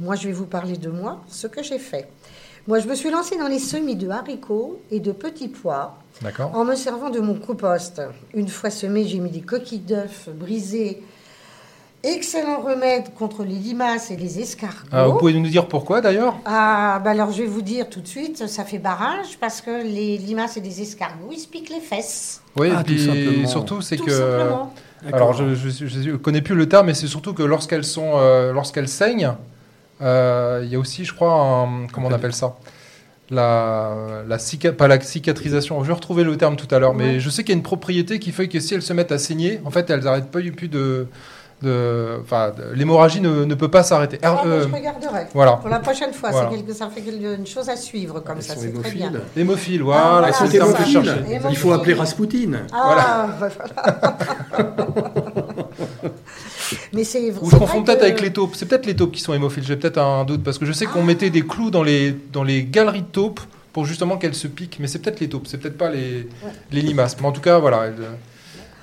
Moi, 0.00 0.16
je 0.16 0.26
vais 0.26 0.34
vous 0.34 0.44
parler 0.44 0.76
de 0.76 0.90
moi, 0.90 1.22
ce 1.28 1.46
que 1.46 1.62
j'ai 1.62 1.78
fait. 1.78 2.10
Moi, 2.68 2.80
je 2.80 2.88
me 2.88 2.94
suis 2.94 3.10
lancée 3.10 3.36
dans 3.38 3.46
les 3.46 3.60
semis 3.60 3.94
de 3.94 4.08
haricots 4.08 4.80
et 4.90 4.98
de 4.98 5.12
petits 5.12 5.48
pois 5.48 5.98
D'accord. 6.20 6.50
en 6.54 6.64
me 6.64 6.74
servant 6.74 7.10
de 7.10 7.20
mon 7.20 7.34
compost. 7.34 8.02
Une 8.34 8.48
fois 8.48 8.70
semé, 8.70 9.06
j'ai 9.06 9.20
mis 9.20 9.30
des 9.30 9.40
coquilles 9.42 9.78
d'œufs 9.80 10.28
brisées 10.34 11.02
Excellent 12.04 12.60
remède 12.60 13.14
contre 13.18 13.42
les 13.42 13.54
limaces 13.54 14.12
et 14.12 14.16
les 14.16 14.38
escargots. 14.38 14.86
Ah, 14.92 15.08
vous 15.08 15.18
pouvez 15.18 15.32
nous 15.32 15.48
dire 15.48 15.66
pourquoi 15.66 16.00
d'ailleurs? 16.00 16.36
Ah, 16.44 17.00
bah 17.02 17.10
alors 17.10 17.32
je 17.32 17.42
vais 17.42 17.48
vous 17.48 17.62
dire 17.62 17.88
tout 17.88 18.00
de 18.00 18.06
suite, 18.06 18.46
ça 18.46 18.64
fait 18.64 18.78
barrage 18.78 19.38
parce 19.40 19.60
que 19.60 19.82
les 19.82 20.16
limaces 20.16 20.56
et 20.56 20.60
les 20.60 20.82
escargots, 20.82 21.30
ils 21.32 21.38
se 21.38 21.48
piquent 21.48 21.70
les 21.70 21.80
fesses. 21.80 22.42
Oui, 22.56 22.68
Ah, 22.72 22.82
et 22.82 22.84
tout 22.84 22.92
puis 22.92 23.04
simplement. 23.04 23.48
surtout, 23.48 23.80
c'est 23.80 23.96
Tout 23.96 24.04
que. 24.04 24.12
simplement. 24.12 24.72
Alors, 25.12 25.32
je 25.32 25.44
ne 26.10 26.16
connais 26.16 26.42
plus 26.42 26.54
le 26.54 26.68
terme, 26.68 26.86
mais 26.86 26.94
c'est 26.94 27.08
surtout 27.08 27.32
que 27.34 27.42
lorsqu'elles 27.42 27.84
sont, 27.84 28.12
euh, 28.16 28.52
lorsqu'elles 28.52 28.88
saignent, 28.88 29.32
il 30.00 30.68
y 30.68 30.74
a 30.74 30.78
aussi, 30.78 31.04
je 31.04 31.14
crois, 31.14 31.32
un, 31.32 31.86
comment 31.92 32.08
on 32.08 32.12
appelle 32.12 32.34
ça? 32.34 32.56
La, 33.30 33.92
la 34.28 34.36
cica- 34.36 34.70
pas 34.72 34.86
la 34.86 35.00
cicatrisation. 35.00 35.82
Je 35.82 35.88
vais 35.88 35.94
retrouver 35.94 36.22
le 36.22 36.36
terme 36.36 36.54
tout 36.56 36.72
à 36.72 36.78
l'heure, 36.78 36.94
mais 36.94 37.18
je 37.18 37.28
sais 37.28 37.42
qu'il 37.42 37.52
y 37.54 37.56
a 37.56 37.58
une 37.58 37.62
propriété 37.64 38.18
qui 38.20 38.30
fait 38.30 38.46
que 38.46 38.60
si 38.60 38.74
elles 38.74 38.82
se 38.82 38.92
mettent 38.92 39.10
à 39.12 39.18
saigner, 39.18 39.60
en 39.64 39.70
fait, 39.70 39.90
elles 39.90 40.04
n'arrêtent 40.04 40.30
pas 40.30 40.38
plus 40.54 40.68
de, 40.68 41.08
de, 41.62 42.18
enfin, 42.22 42.52
de- 42.56 42.72
l'hémorragie 42.74 43.20
ne, 43.20 43.44
ne 43.44 43.54
peut 43.56 43.68
pas 43.68 43.82
s'arrêter. 43.82 44.20
Ah, 44.22 44.42
Ah, 44.42 44.46
euh, 44.46 44.68
je 44.68 44.72
regarderai. 44.72 45.26
voilà. 45.34 45.54
Pour 45.54 45.70
la 45.70 45.80
prochaine 45.80 46.12
fois, 46.12 46.30
Voilà. 46.30 46.50
quelque, 46.50 46.72
ça 46.72 46.88
fait 46.88 47.00
une 47.00 47.46
chose 47.48 47.68
à 47.68 47.74
suivre 47.76 48.20
comme 48.20 48.36
Elles 48.36 48.44
ça, 48.44 48.54
c'est 48.56 48.72
très 48.80 48.92
bien. 48.92 49.10
Hémophile, 49.36 49.80
Ah, 49.80 49.84
voilà, 49.84 50.10
voilà, 50.10 50.32
c'est 50.32 50.44
le 50.44 50.50
c'est 50.50 50.58
terme 50.58 50.72
que 50.74 50.84
je 50.84 50.90
cherchais. 50.92 51.40
Il 51.50 51.56
faut 51.56 51.72
appeler 51.72 51.94
Raspoutine. 51.94 52.58
Ah, 52.72 53.26
bah, 53.40 53.48
voilà. 53.48 54.16
Mais 56.92 57.04
c'est 57.04 57.30
Ou 57.40 57.50
je 57.50 57.56
confonds 57.56 57.82
peut-être 57.82 58.00
que- 58.00 58.04
avec 58.04 58.20
les 58.20 58.32
taupes. 58.32 58.54
C'est 58.54 58.66
peut-être 58.66 58.86
les 58.86 58.96
taupes 58.96 59.12
qui 59.12 59.20
sont 59.20 59.34
hémophiles. 59.34 59.64
J'ai 59.64 59.76
peut-être 59.76 59.98
un 59.98 60.24
doute 60.24 60.42
parce 60.42 60.58
que 60.58 60.66
je 60.66 60.72
sais 60.72 60.86
qu'on 60.86 61.02
mettait 61.02 61.30
des 61.30 61.42
clous 61.42 61.70
dans 61.70 61.82
les, 61.82 62.14
dans 62.32 62.42
les 62.44 62.64
galeries 62.64 63.02
de 63.02 63.06
taupes 63.06 63.40
pour 63.72 63.84
justement 63.84 64.16
qu'elles 64.16 64.34
se 64.34 64.48
piquent. 64.48 64.78
Mais 64.80 64.86
c'est 64.86 64.98
peut-être 65.00 65.20
les 65.20 65.28
taupes, 65.28 65.46
c'est 65.46 65.58
peut-être 65.58 65.76
pas 65.78 65.90
les, 65.90 66.28
les 66.72 66.80
limaces. 66.82 67.16
Mais 67.20 67.26
en 67.26 67.32
tout 67.32 67.40
cas, 67.42 67.58
voilà. 67.58 67.86
elles, 67.86 67.94
euh, 68.00 68.12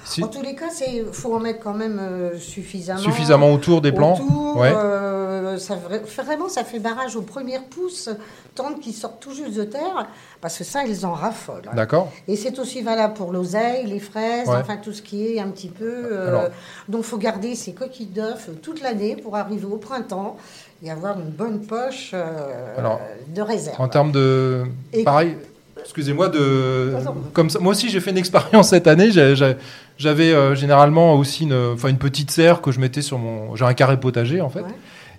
si- 0.06 0.24
En 0.24 0.28
tous 0.28 0.42
les 0.42 0.56
cas, 0.56 0.70
il 0.88 1.06
faut 1.12 1.34
en 1.36 1.40
mettre 1.40 1.60
quand 1.62 1.74
même 1.74 2.00
euh, 2.02 2.38
suffisamment. 2.40 3.00
suffisamment 3.02 3.52
autour 3.54 3.82
des 3.82 3.92
plants. 3.92 4.14
Autour, 4.16 4.58
Ouais. 4.58 4.72
euh, 4.76 5.58
ça, 5.58 5.76
vraiment, 6.24 6.50
ça 6.50 6.64
fait 6.64 6.80
barrage 6.80 7.16
aux 7.16 7.22
premières 7.22 7.64
pousses, 7.64 8.10
tant 8.56 8.74
qu'ils 8.74 8.94
sortent 8.94 9.20
tout 9.20 9.34
juste 9.34 9.56
de 9.56 9.64
terre, 9.64 10.08
parce 10.42 10.58
que 10.58 10.64
ça, 10.64 10.84
ils 10.86 11.06
en 11.06 11.14
raffolent. 11.14 11.62
hein. 11.68 11.76
D'accord. 11.76 12.12
Et 12.28 12.36
c'est 12.36 12.58
aussi 12.60 12.82
valable 12.82 13.14
pour 13.14 13.32
l'oseille, 13.32 13.86
les 13.86 14.00
fraises, 14.00 14.48
Ouais. 14.48 14.56
enfin 14.62 14.78
tout 14.78 14.94
ce 14.94 15.02
qui 15.02 15.28
est 15.36 15.40
un 15.40 15.48
petit 15.50 15.70
peu. 15.70 15.86
euh, 16.12 16.28
Alors. 16.28 16.44
donc, 16.90 17.02
il 17.02 17.08
faut 17.08 17.18
garder 17.18 17.56
ces 17.56 17.74
coquilles 17.74 18.08
d'œufs 18.08 18.50
toute 18.62 18.82
l'année 18.82 19.16
pour 19.16 19.36
arriver 19.36 19.66
au 19.66 19.78
printemps 19.78 20.38
et 20.84 20.92
avoir 20.92 21.20
une 21.20 21.30
bonne 21.30 21.62
poche 21.62 22.14
Alors, 22.78 23.00
de 23.28 23.42
réserve. 23.42 23.80
En 23.80 23.88
termes 23.88 24.12
de. 24.12 24.66
Et- 24.92 25.04
Pareil. 25.04 25.38
Excusez-moi 25.84 26.30
de. 26.30 26.94
Comme 27.34 27.50
ça, 27.50 27.60
moi 27.60 27.72
aussi, 27.72 27.90
j'ai 27.90 28.00
fait 28.00 28.12
une 28.12 28.18
expérience 28.18 28.70
cette 28.70 28.88
année. 28.88 29.12
J'avais 29.12 30.34
euh, 30.34 30.56
généralement 30.56 31.16
aussi 31.16 31.44
une, 31.44 31.98
petite 32.00 32.32
serre 32.32 32.62
que 32.62 32.72
je 32.72 32.80
mettais 32.80 33.02
sur 33.02 33.20
mon. 33.20 33.56
J'ai 33.56 33.66
un 33.66 33.74
carré 33.74 34.00
potager 34.00 34.42
en 34.42 34.50
fait. 34.50 34.62
Ouais. 34.62 34.68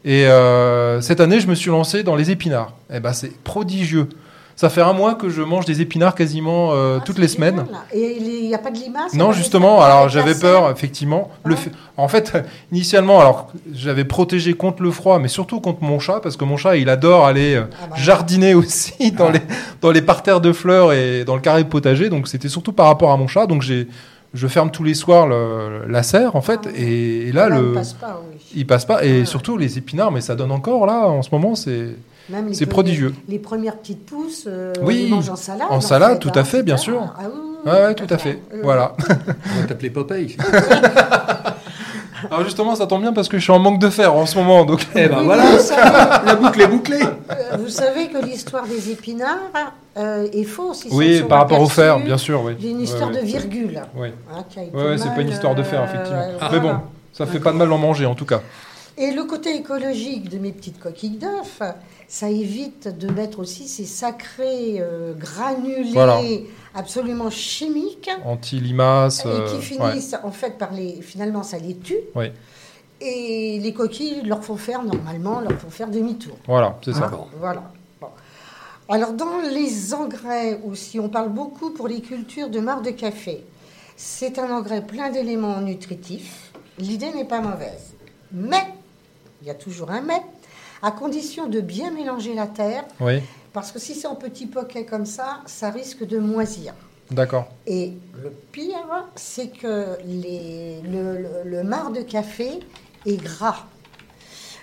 Et 0.04 0.26
euh, 0.26 1.00
cette 1.00 1.20
année, 1.20 1.40
je 1.40 1.46
me 1.46 1.54
suis 1.54 1.70
lancé 1.70 2.02
dans 2.02 2.16
les 2.16 2.30
épinards. 2.30 2.72
Et 2.92 3.00
ben, 3.00 3.12
c'est 3.12 3.36
prodigieux. 3.42 4.08
Ça 4.56 4.68
fait 4.70 4.82
un 4.82 4.92
mois 4.92 5.14
que 5.16 5.28
je 5.30 5.42
mange 5.42 5.64
des 5.64 5.80
épinards 5.80 6.14
quasiment 6.14 6.70
euh, 6.72 6.98
Ah, 7.00 7.04
toutes 7.04 7.18
les 7.18 7.26
semaines. 7.26 7.64
Et 7.92 8.16
il 8.20 8.46
n'y 8.46 8.54
a 8.54 8.58
pas 8.58 8.70
de 8.70 8.78
limaces 8.78 9.12
Non, 9.14 9.32
justement, 9.32 9.80
alors 9.82 10.08
j'avais 10.08 10.34
peur, 10.36 10.70
effectivement. 10.70 11.30
Le 11.44 11.56
fait- 11.56 11.72
En 11.96 12.06
fait, 12.06 12.32
initialement, 12.72 13.20
alors 13.20 13.48
j'avais 13.72 14.04
protégé 14.04 14.54
contre 14.54 14.82
le 14.84 14.92
froid, 14.92 15.18
mais 15.18 15.26
surtout 15.28 15.60
contre 15.60 15.82
mon 15.82 15.98
chat, 15.98 16.20
parce 16.20 16.36
que 16.36 16.44
mon 16.44 16.56
chat, 16.56 16.76
il 16.76 16.88
adore 16.88 17.26
aller 17.26 17.56
euh, 17.56 17.64
Ah 17.82 17.86
bah. 17.90 17.96
jardiner 17.96 18.54
aussi 18.54 19.10
dans, 19.18 19.30
les, 19.30 19.40
dans 19.80 19.90
les 19.90 20.02
parterres 20.02 20.40
de 20.40 20.52
fleurs 20.52 20.92
et 20.92 21.24
dans 21.24 21.34
le 21.34 21.40
carré 21.40 21.64
potager. 21.64 22.08
Donc 22.08 22.28
c'était 22.28 22.48
surtout 22.48 22.72
par 22.72 22.86
rapport 22.86 23.10
à 23.10 23.16
mon 23.16 23.26
chat. 23.26 23.46
Donc 23.48 23.62
j'ai, 23.62 23.88
je 24.34 24.46
ferme 24.46 24.70
tous 24.70 24.84
les 24.84 24.94
soirs 24.94 25.26
le- 25.26 25.84
la 25.88 26.04
serre, 26.04 26.36
en 26.36 26.42
fait. 26.42 26.60
Ah. 26.64 26.68
Et, 26.76 27.28
et 27.28 27.32
là, 27.32 27.48
Là, 27.48 27.58
le, 27.58 27.68
il 27.70 27.74
passe 27.74 27.92
pas, 27.94 28.20
oui. 28.30 28.38
il 28.54 28.66
passe 28.68 28.84
pas. 28.84 29.04
Et 29.04 29.24
surtout 29.24 29.56
les 29.56 29.78
épinards, 29.78 30.12
mais 30.12 30.20
ça 30.20 30.36
donne 30.36 30.52
encore 30.52 30.86
là, 30.86 31.08
en 31.08 31.22
ce 31.22 31.30
moment, 31.32 31.56
c'est. 31.56 31.96
Même 32.30 32.48
les 32.48 32.54
C'est 32.54 32.66
prodigieux. 32.66 33.14
Les 33.28 33.38
premières 33.38 33.76
petites 33.76 34.06
pousses, 34.06 34.44
euh, 34.46 34.72
Oui, 34.82 35.00
on 35.02 35.04
les 35.04 35.10
mange 35.10 35.28
en 35.30 35.36
salade. 35.36 35.66
en 35.70 35.80
salade, 35.80 36.18
tout 36.20 36.30
à 36.34 36.38
hein, 36.40 36.44
fait, 36.44 36.62
bien 36.62 36.76
sûr. 36.78 37.00
Ah 37.18 37.22
oui, 37.24 37.30
oui, 37.64 37.70
Ouais, 37.70 37.80
ouais, 37.86 37.94
tout 37.94 38.06
à 38.08 38.18
fait. 38.18 38.38
Euh, 38.52 38.60
Voilà. 38.62 38.94
On 38.98 39.60
va 39.60 39.66
t'appeler 39.68 39.90
Popeye. 39.90 40.36
Alors 42.30 42.42
justement, 42.44 42.74
ça 42.74 42.86
tombe 42.86 43.02
bien 43.02 43.12
parce 43.12 43.28
que 43.28 43.36
je 43.36 43.42
suis 43.42 43.52
en 43.52 43.58
manque 43.58 43.78
de 43.78 43.90
fer 43.90 44.14
en 44.14 44.24
ce 44.24 44.38
moment. 44.38 44.64
Donc... 44.64 44.86
Eh 44.94 45.08
ben 45.08 45.18
Oui, 45.18 45.24
voilà, 45.26 45.58
savez- 45.58 46.24
la 46.26 46.34
boucle 46.36 46.60
est 46.62 46.66
bouclée. 46.66 47.02
euh, 47.02 47.56
Vous 47.58 47.68
savez 47.68 48.08
que 48.08 48.24
l'histoire 48.24 48.64
des 48.66 48.90
épinards 48.90 49.38
euh, 49.98 50.26
est 50.32 50.44
fausse. 50.44 50.84
Ils 50.86 50.92
Oui, 50.94 51.22
par 51.28 51.40
rapport 51.40 51.60
au 51.60 51.68
fer, 51.68 51.98
bien 52.00 52.16
sûr, 52.16 52.42
oui. 52.42 52.54
Il 52.58 52.64
y 52.64 52.68
a 52.68 52.70
une 52.70 52.80
histoire 52.80 53.10
ouais. 53.10 53.20
de 53.20 53.26
virgule. 53.26 53.82
Oui. 53.94 54.08
hein, 54.32 54.42
a 54.56 54.62
été 54.62 54.74
Ouais, 54.74 54.84
ouais, 54.84 54.98
c'est 54.98 55.14
pas 55.14 55.20
une 55.20 55.28
histoire 55.28 55.54
de 55.54 55.62
fer, 55.62 55.82
effectivement. 55.84 56.18
euh, 56.40 56.48
Mais 56.52 56.60
bon, 56.60 56.76
ça 57.12 57.26
fait 57.26 57.40
pas 57.40 57.52
de 57.52 57.58
mal 57.58 57.68
d'en 57.68 57.78
manger, 57.78 58.06
en 58.06 58.14
tout 58.14 58.24
cas. 58.26 58.40
Et 58.96 59.10
le 59.10 59.24
côté 59.24 59.54
écologique 59.56 60.30
de 60.30 60.38
mes 60.38 60.52
petites 60.52 60.78
coquilles 60.80 61.18
d'œufs, 61.18 61.60
ça 62.08 62.28
évite 62.30 62.88
de 62.96 63.08
mettre 63.10 63.38
aussi 63.40 63.66
ces 63.68 63.84
sacrés 63.86 64.76
euh, 64.78 65.14
granulés 65.14 65.90
Voilà. 65.92 66.20
absolument 66.74 67.30
chimiques 67.30 68.10
Anti-limaces. 68.24 69.24
et 69.24 69.28
euh, 69.28 69.46
qui 69.48 69.56
ouais. 69.56 69.90
finissent 69.92 70.16
en 70.22 70.30
fait 70.30 70.58
par 70.58 70.72
les 70.72 71.00
finalement 71.02 71.42
ça 71.42 71.58
les 71.58 71.76
tue 71.76 71.98
Oui. 72.14 72.26
et 73.00 73.58
les 73.60 73.72
coquilles 73.72 74.22
leur 74.22 74.44
font 74.44 74.56
faire 74.56 74.82
normalement 74.82 75.40
leur 75.40 75.52
font 75.58 75.70
faire 75.70 75.88
demi-tour. 75.88 76.36
Voilà, 76.46 76.78
c'est 76.84 76.92
ça. 76.92 77.10
Voilà. 77.38 77.62
Bon. 78.00 78.08
Alors 78.88 79.12
dans 79.14 79.40
les 79.52 79.94
engrais 79.94 80.60
aussi, 80.64 81.00
on 81.00 81.08
parle 81.08 81.30
beaucoup 81.30 81.70
pour 81.70 81.88
les 81.88 82.00
cultures 82.00 82.50
de 82.50 82.60
marc 82.60 82.84
de 82.84 82.90
café. 82.90 83.44
C'est 83.96 84.38
un 84.38 84.50
engrais 84.50 84.82
plein 84.84 85.10
d'éléments 85.10 85.60
nutritifs. 85.60 86.52
L'idée 86.78 87.10
n'est 87.14 87.24
pas 87.24 87.40
mauvaise. 87.40 87.94
Mais, 88.32 88.66
il 89.40 89.46
y 89.46 89.50
a 89.50 89.54
toujours 89.54 89.90
un 89.92 90.00
mais, 90.00 90.20
à 90.84 90.90
condition 90.90 91.46
de 91.48 91.60
bien 91.60 91.90
mélanger 91.90 92.34
la 92.34 92.46
terre, 92.46 92.84
Oui, 93.00 93.20
parce 93.52 93.72
que 93.72 93.78
si 93.78 93.94
c'est 93.94 94.06
en 94.06 94.16
petits 94.16 94.46
poquets 94.46 94.84
comme 94.84 95.06
ça, 95.06 95.40
ça 95.46 95.70
risque 95.70 96.04
de 96.06 96.18
moisir. 96.18 96.74
d'accord. 97.10 97.46
Et 97.66 97.92
le 98.22 98.30
pire, 98.52 99.06
c'est 99.14 99.48
que 99.48 99.96
les, 100.04 100.80
le, 100.82 101.16
le- 101.22 101.42
le 101.50 101.62
marc 101.62 101.94
de 101.94 102.02
café 102.02 102.60
est 103.06 103.16
gras. 103.16 103.64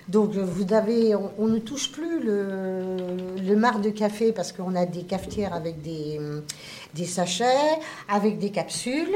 Donc 0.09 0.31
vous 0.33 0.73
avez, 0.73 1.15
on, 1.15 1.31
on 1.37 1.47
ne 1.47 1.59
touche 1.59 1.91
plus 1.91 2.19
le, 2.21 2.97
le 3.41 3.55
marc 3.55 3.81
de 3.81 3.89
café 3.91 4.31
parce 4.33 4.51
qu'on 4.51 4.75
a 4.75 4.85
des 4.85 5.03
cafetières 5.03 5.53
avec 5.53 5.81
des, 5.81 6.19
des 6.93 7.05
sachets, 7.05 7.45
avec 8.09 8.37
des 8.39 8.49
capsules. 8.49 9.15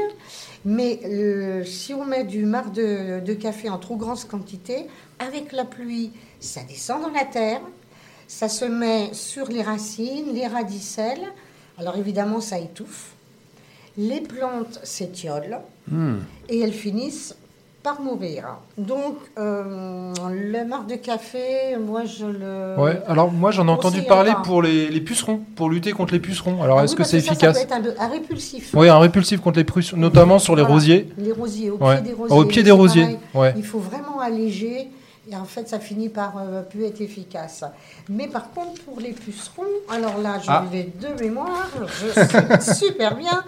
Mais 0.64 1.00
euh, 1.04 1.64
si 1.64 1.92
on 1.92 2.04
met 2.04 2.24
du 2.24 2.44
marc 2.46 2.72
de, 2.72 3.20
de 3.20 3.34
café 3.34 3.68
en 3.68 3.78
trop 3.78 3.96
grande 3.96 4.24
quantité, 4.24 4.86
avec 5.18 5.52
la 5.52 5.64
pluie, 5.64 6.12
ça 6.40 6.60
descend 6.68 7.02
dans 7.02 7.10
la 7.12 7.24
terre, 7.24 7.60
ça 8.28 8.48
se 8.48 8.64
met 8.64 9.10
sur 9.12 9.46
les 9.48 9.62
racines, 9.62 10.32
les 10.34 10.46
radicelles. 10.46 11.26
Alors 11.78 11.96
évidemment, 11.96 12.40
ça 12.40 12.58
étouffe. 12.58 13.12
Les 13.98 14.20
plantes 14.20 14.80
s'étiolent 14.82 15.60
Hmm. 15.88 16.16
et 16.48 16.58
elles 16.60 16.72
finissent 16.72 17.36
par 17.84 18.00
mourir. 18.00 18.56
Donc, 18.76 19.14
euh, 19.38 20.12
le 20.32 20.64
marc 20.64 20.88
de 20.88 20.96
café, 20.96 21.76
moi, 21.80 22.04
je 22.04 22.26
le... 22.26 22.74
Ouais, 22.76 23.00
alors 23.06 23.30
moi 23.30 23.52
j'en 23.52 23.68
ai 23.68 23.70
entendu 23.70 24.02
parler 24.02 24.32
pour 24.42 24.60
les, 24.62 24.88
les 24.88 25.00
pucerons, 25.00 25.40
pour 25.54 25.70
lutter 25.70 25.92
contre 25.92 26.12
les 26.14 26.18
pucerons. 26.18 26.60
Alors 26.64 26.80
Ah 26.80 26.84
est-ce 26.84 26.94
oui, 26.94 26.98
que 26.98 27.04
c'est 27.04 27.18
efficace 27.18 27.56
Ça 27.56 27.64
peut 27.64 27.72
être 27.84 28.00
un, 28.00 28.04
un 28.04 28.08
répulsif. 28.08 28.72
Oui, 28.74 28.88
un 28.88 28.98
répulsif 28.98 29.40
contre 29.40 29.58
les 29.58 29.64
pucerons, 29.64 29.96
notamment 29.96 30.40
sur 30.40 30.56
les 30.56 30.62
Voilà. 30.62 30.74
rosiers. 30.74 31.08
Les 31.18 31.30
rosiers, 31.30 31.70
au 31.70 31.76
Ouais. 31.78 31.94
pied 32.02 32.02
des 32.02 32.12
rosiers. 32.14 32.36
Au 32.36 32.44
pied 32.44 32.62
des 32.64 32.70
rosiers, 32.72 33.18
ouais. 33.34 33.54
Il 33.56 33.64
faut 33.64 33.78
vraiment 33.78 34.18
alléger 34.18 34.88
et 35.30 35.36
en 35.36 35.44
fait, 35.44 35.68
ça 35.68 35.80
finit 35.80 36.08
par 36.08 36.34
euh, 36.38 36.62
plus 36.62 36.84
être 36.84 37.00
efficace. 37.00 37.64
Mais 38.08 38.28
par 38.28 38.50
contre, 38.52 38.80
pour 38.82 39.00
les 39.00 39.10
pucerons, 39.12 39.64
alors 39.90 40.18
là, 40.18 40.38
je 40.42 40.46
Ah. 40.48 40.64
vais 40.70 40.84
de 41.00 41.20
mémoire, 41.22 41.68
je 42.00 42.12
sais 42.12 42.74
super 42.86 43.16
bien. 43.16 43.42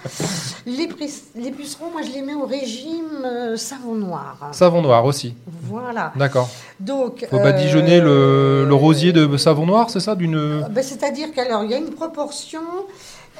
Les, 0.67 0.89
les 1.37 1.51
pucerons, 1.53 1.91
moi, 1.93 2.03
je 2.03 2.11
les 2.13 2.23
mets 2.23 2.35
au 2.35 2.47
régime 2.47 3.25
euh, 3.25 3.57
savon 3.57 3.95
noir. 3.95 4.51
Savon 4.53 4.83
noir 4.83 5.05
aussi. 5.05 5.35
Voilà. 5.63 6.13
D'accord. 6.17 6.49
Donc, 6.81 7.27
Faut 7.31 7.37
euh, 7.37 7.43
badigeonner 7.43 8.01
le, 8.01 8.65
le 8.67 8.75
rosier 8.75 9.13
de 9.13 9.37
savon 9.37 9.67
noir, 9.67 9.91
c'est 9.91 10.01
ça 10.01 10.15
d'une... 10.15 10.67
Ben, 10.71 10.83
C'est-à-dire 10.83 11.33
qu'alors, 11.33 11.65
il 11.65 11.71
y 11.71 11.75
a 11.75 11.79
une 11.79 11.91
proportion. 11.91 12.61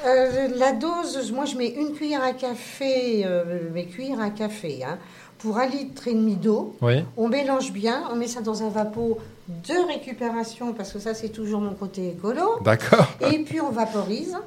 euh, 0.05 0.47
la 0.55 0.71
dose, 0.71 1.31
moi 1.33 1.43
je 1.43 1.57
mets 1.57 1.67
une 1.67 1.91
cuillère 1.93 2.23
à 2.23 2.31
café, 2.31 3.23
euh, 3.25 3.69
mes 3.73 3.85
cuillères 3.85 4.21
à 4.21 4.29
café, 4.29 4.81
hein, 4.85 4.97
pour 5.39 5.57
un 5.57 5.65
litre 5.65 6.07
et 6.07 6.13
demi 6.13 6.35
d'eau. 6.35 6.75
Oui. 6.81 7.03
On 7.17 7.27
mélange 7.27 7.71
bien, 7.71 8.03
on 8.11 8.15
met 8.15 8.27
ça 8.27 8.41
dans 8.41 8.61
un 8.61 8.69
vapeau 8.69 9.17
de 9.47 9.87
récupération, 9.87 10.73
parce 10.73 10.93
que 10.93 10.99
ça 10.99 11.13
c'est 11.13 11.29
toujours 11.29 11.61
mon 11.61 11.73
côté 11.73 12.09
écolo. 12.09 12.59
D'accord. 12.63 13.07
Et 13.21 13.39
puis 13.39 13.59
on 13.59 13.71
vaporise, 13.71 14.37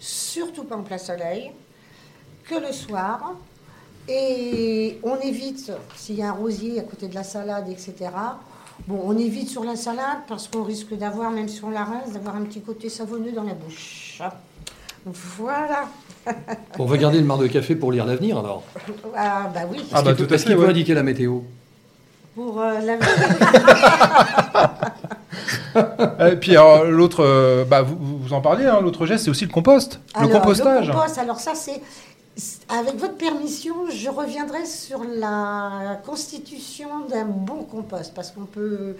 surtout 0.00 0.64
pas 0.64 0.76
en 0.76 0.82
plein 0.82 0.98
soleil, 0.98 1.52
que 2.48 2.56
le 2.56 2.72
soir. 2.72 3.34
Et 4.10 4.98
on 5.02 5.16
évite, 5.16 5.70
s'il 5.94 6.16
y 6.16 6.22
a 6.22 6.30
un 6.30 6.32
rosier 6.32 6.80
à 6.80 6.82
côté 6.82 7.08
de 7.08 7.14
la 7.14 7.24
salade, 7.24 7.68
etc. 7.68 7.94
Bon, 8.86 9.02
on 9.04 9.18
évite 9.18 9.50
sur 9.50 9.64
la 9.64 9.76
salade 9.76 10.20
parce 10.26 10.48
qu'on 10.48 10.62
risque 10.62 10.94
d'avoir, 10.94 11.30
même 11.30 11.48
sur 11.48 11.70
la 11.70 11.84
rince, 11.84 12.12
d'avoir 12.12 12.36
un 12.36 12.42
petit 12.44 12.62
côté 12.62 12.88
savonneux 12.88 13.32
dans 13.32 13.42
la 13.42 13.52
bouche. 13.52 14.22
Voilà. 15.38 15.88
On 16.78 16.84
va 16.84 16.96
garder 16.98 17.18
le 17.18 17.24
marc 17.24 17.40
de 17.40 17.46
café 17.46 17.74
pour 17.74 17.90
lire 17.92 18.04
l'avenir 18.04 18.38
alors. 18.38 18.62
Ah 19.16 19.50
bah 19.54 19.60
oui. 19.70 19.78
Ah 19.92 20.02
bah 20.02 20.14
tout 20.14 20.26
peut- 20.26 20.32
à 20.32 20.34
Est-ce 20.36 20.44
qu'il 20.46 20.56
peut 20.56 20.62
ouais. 20.64 20.70
indiquer 20.70 20.94
la 20.94 21.02
météo 21.02 21.40
pour 22.34 22.60
euh, 22.60 22.74
la 22.80 22.98
Et 26.32 26.36
puis 26.36 26.52
alors, 26.52 26.84
l'autre, 26.84 27.24
euh, 27.24 27.64
bah, 27.64 27.82
vous, 27.82 27.96
vous 28.18 28.32
en 28.32 28.40
parliez, 28.40 28.66
hein, 28.66 28.80
l'autre 28.82 29.06
geste, 29.06 29.24
c'est 29.24 29.30
aussi 29.30 29.46
le 29.46 29.50
compost, 29.52 30.00
Alors, 30.14 30.28
le 30.28 30.34
compostage. 30.38 30.88
le 30.88 30.92
compost, 30.94 31.18
alors 31.18 31.40
ça, 31.40 31.54
c'est. 31.54 31.80
c'est- 32.36 32.60
Avec 32.68 32.96
votre 32.98 33.16
permission, 33.16 33.74
je 33.90 34.08
reviendrai 34.10 34.66
sur 34.66 35.02
la 35.04 36.00
constitution 36.04 36.88
d'un 37.10 37.24
bon 37.24 37.64
compost, 37.64 38.12
parce 38.14 38.30
qu'on 38.30 38.44
peut 38.44 38.96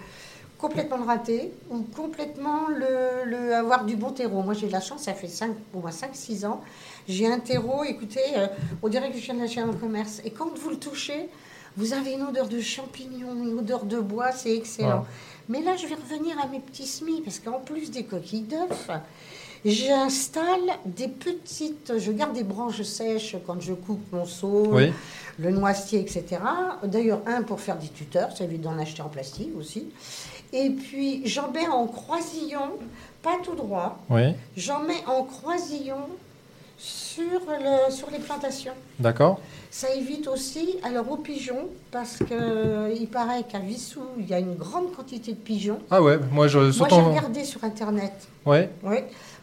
complètement 0.58 0.96
le 0.96 1.04
rater 1.04 1.52
ou 1.70 1.82
complètement 1.96 2.66
le, 2.68 3.24
le- 3.30 3.54
avoir 3.54 3.84
du 3.84 3.96
bon 3.96 4.10
terreau. 4.10 4.42
Moi, 4.42 4.54
j'ai 4.54 4.66
de 4.66 4.72
la 4.72 4.80
chance, 4.80 5.02
ça 5.02 5.14
fait 5.14 5.28
5, 5.28 5.52
au 5.72 5.78
moins 5.80 5.90
5-6 5.90 6.44
ans. 6.46 6.60
J'ai 7.08 7.26
un 7.26 7.38
terreau, 7.38 7.84
écoutez, 7.84 8.20
euh, 8.36 8.48
on 8.82 8.88
dirait 8.88 9.10
que 9.10 9.18
je 9.18 9.24
viens 9.24 9.34
de 9.34 9.40
l'acheter 9.40 9.62
en 9.62 9.72
commerce. 9.72 10.20
Et 10.24 10.30
quand 10.30 10.52
vous 10.58 10.70
le 10.70 10.76
touchez, 10.78 11.28
vous 11.76 11.92
avez 11.92 12.12
une 12.12 12.22
odeur 12.22 12.48
de 12.48 12.60
champignons, 12.60 13.34
une 13.34 13.58
odeur 13.58 13.84
de 13.84 14.00
bois, 14.00 14.32
c'est 14.32 14.54
excellent. 14.54 15.06
Mais 15.48 15.62
là, 15.62 15.76
je 15.76 15.86
vais 15.86 15.94
revenir 15.94 16.36
à 16.42 16.46
mes 16.48 16.58
petits 16.60 16.86
semis, 16.86 17.22
parce 17.22 17.38
qu'en 17.38 17.60
plus 17.60 17.90
des 17.90 18.02
coquilles 18.04 18.42
d'œufs, 18.42 18.90
j'installe 19.64 20.60
des 20.84 21.08
petites. 21.08 21.94
Je 21.98 22.12
garde 22.12 22.34
des 22.34 22.42
branches 22.44 22.82
sèches 22.82 23.36
quand 23.46 23.60
je 23.60 23.72
coupe 23.74 24.00
mon 24.12 24.24
saule, 24.26 24.74
Oui. 24.74 24.92
le 25.38 25.50
noisetier, 25.50 26.00
etc. 26.00 26.24
D'ailleurs, 26.84 27.20
un 27.26 27.42
pour 27.42 27.60
faire 27.60 27.76
des 27.78 27.88
tuteurs, 27.88 28.36
ça 28.36 28.44
évite 28.44 28.60
d'en 28.62 28.78
acheter 28.78 29.02
en 29.02 29.08
plastique 29.08 29.50
aussi. 29.58 29.86
Et 30.52 30.70
puis, 30.70 31.22
j'en 31.26 31.50
mets 31.50 31.68
en 31.68 31.86
croisillon, 31.86 32.70
pas 33.22 33.36
tout 33.42 33.54
droit, 33.54 33.98
Oui, 34.08 34.34
j'en 34.56 34.80
mets 34.80 35.04
en 35.06 35.22
croisillon 35.24 36.06
sur, 36.78 37.40
le, 37.48 37.90
sur 37.92 38.10
les 38.10 38.18
plantations. 38.18 38.72
d'accord. 38.98 39.40
Ça 39.70 39.94
évite 39.94 40.26
aussi, 40.28 40.76
alors 40.82 41.10
aux 41.10 41.18
pigeons, 41.18 41.66
parce 41.90 42.16
qu'il 42.18 43.06
paraît 43.08 43.42
qu'à 43.42 43.58
Vissou, 43.58 44.00
il 44.18 44.26
y 44.26 44.32
a 44.32 44.38
une 44.38 44.54
grande 44.54 44.92
quantité 44.96 45.32
de 45.32 45.36
pigeons. 45.36 45.80
Ah 45.90 46.00
ouais, 46.02 46.18
moi 46.32 46.48
je 46.48 46.58
Moi, 46.58 46.88
j'ai 46.88 46.96
regardé 46.96 47.44
sur 47.44 47.62
Internet 47.64 48.12
Ouais, 48.46 48.70
oui. 48.82 48.96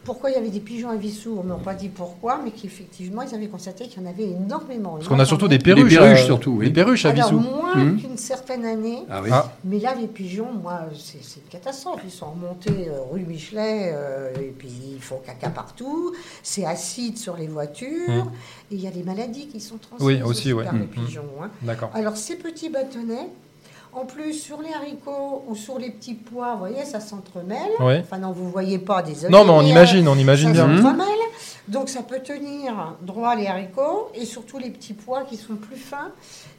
Pourquoi 0.06 0.30
il 0.30 0.34
y 0.34 0.36
avait 0.36 0.48
des 0.48 0.60
pigeons 0.60 0.88
à 0.88 0.96
Vissou. 0.96 1.36
On 1.38 1.42
ne 1.42 1.48
m'a 1.50 1.56
pas 1.56 1.74
dit 1.74 1.88
pourquoi, 1.90 2.40
mais 2.42 2.52
qu'effectivement, 2.52 3.22
ils 3.22 3.34
avaient 3.34 3.48
constaté 3.48 3.86
qu'il 3.88 4.02
y 4.02 4.06
en 4.06 4.08
avait 4.08 4.22
énormément. 4.30 4.94
parce 4.94 5.08
qu'on 5.08 5.18
a 5.18 5.24
surtout 5.26 5.48
des 5.48 5.58
perruches. 5.58 5.90
Des 5.90 5.96
perruches, 5.98 6.20
à- 6.22 6.24
surtout, 6.24 6.52
oui. 6.52 6.66
Des 6.68 6.72
perruches 6.72 7.04
à 7.04 7.10
Alors, 7.10 7.30
Vissou. 7.30 7.40
moins 7.40 7.74
Mhm. 7.76 8.00
qu'une 8.00 8.16
certaine 8.16 8.64
année. 8.64 9.02
Ah 9.10 9.20
oui. 9.22 9.28
Ah. 9.32 9.52
Mais 9.64 9.78
là, 9.80 9.94
les 9.94 10.06
pigeons, 10.06 10.52
moi, 10.62 10.82
c'est 10.94 11.22
c'est 11.22 11.40
une 11.40 11.48
catastrophe. 11.50 12.00
Ils 12.04 12.10
sont 12.10 12.30
remontés 12.30 12.88
euh, 12.88 13.00
rue 13.12 13.20
Michelet, 13.26 13.90
euh, 13.92 14.32
et 14.40 14.54
puis 14.56 14.70
ils 14.94 15.02
font 15.02 15.20
caca 15.26 15.50
partout. 15.50 16.14
C'est 16.42 16.64
acide 16.64 17.18
sur 17.18 17.36
les 17.36 17.48
voitures. 17.48 18.08
Mhm. 18.08 18.30
Et 18.70 18.74
il 18.76 18.80
y 18.80 18.86
a 18.86 18.90
des 18.92 19.02
maladies 19.02 19.48
qui 19.48 19.60
sont 19.60 19.76
transmises 19.76 20.06
Oui, 20.06 20.22
aussi, 20.22 20.52
ouais. 20.52 20.64
par 20.64 20.72
les 20.74 20.80
Mhm. 20.80 20.86
pigeons. 20.86 21.24
hein. 21.42 21.50
D'accord. 21.62 21.90
Alors, 21.94 22.16
ces 22.16 22.36
petits 22.36 22.70
bâtonnets, 22.70 23.28
en 23.96 24.04
plus, 24.04 24.34
sur 24.34 24.60
les 24.60 24.72
haricots 24.74 25.42
ou 25.48 25.56
sur 25.56 25.78
les 25.78 25.90
petits 25.90 26.14
pois, 26.14 26.52
vous 26.52 26.58
voyez, 26.58 26.84
ça 26.84 27.00
s'entremêle. 27.00 27.70
Ouais. 27.80 28.00
Enfin, 28.04 28.18
non, 28.18 28.30
vous 28.30 28.50
voyez 28.50 28.78
pas, 28.78 29.02
désolé. 29.02 29.32
Non, 29.32 29.44
mais 29.44 29.52
on 29.52 29.60
euh, 29.60 29.64
imagine, 29.64 30.06
on 30.06 30.18
imagine 30.18 30.54
ça 30.54 30.66
bien. 30.66 30.76
s'entremêle. 30.76 31.06
Donc, 31.68 31.88
ça 31.88 32.02
peut 32.02 32.20
tenir 32.20 32.94
droit 33.00 33.34
les 33.34 33.46
haricots 33.46 34.10
et 34.14 34.26
surtout 34.26 34.58
les 34.58 34.70
petits 34.70 34.92
pois 34.92 35.24
qui 35.24 35.36
sont 35.36 35.56
plus 35.56 35.76
fins 35.76 36.12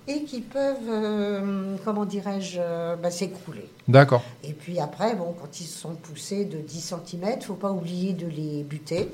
et 0.08 0.24
qui 0.24 0.42
peuvent, 0.42 0.90
euh, 0.90 1.76
comment 1.86 2.06
dirais-je, 2.06 2.58
euh, 2.60 2.96
bah, 2.96 3.12
s'écrouler. 3.12 3.70
D'accord. 3.88 4.24
Et 4.44 4.54
puis 4.54 4.80
après, 4.80 5.16
bon, 5.16 5.36
quand 5.40 5.60
ils 5.60 5.68
sont 5.68 5.94
poussés 5.94 6.46
de 6.46 6.58
10 6.58 6.82
cm, 6.82 7.22
il 7.34 7.38
ne 7.38 7.44
faut 7.44 7.54
pas 7.54 7.72
oublier 7.72 8.14
de 8.14 8.26
les 8.26 8.64
buter. 8.64 9.12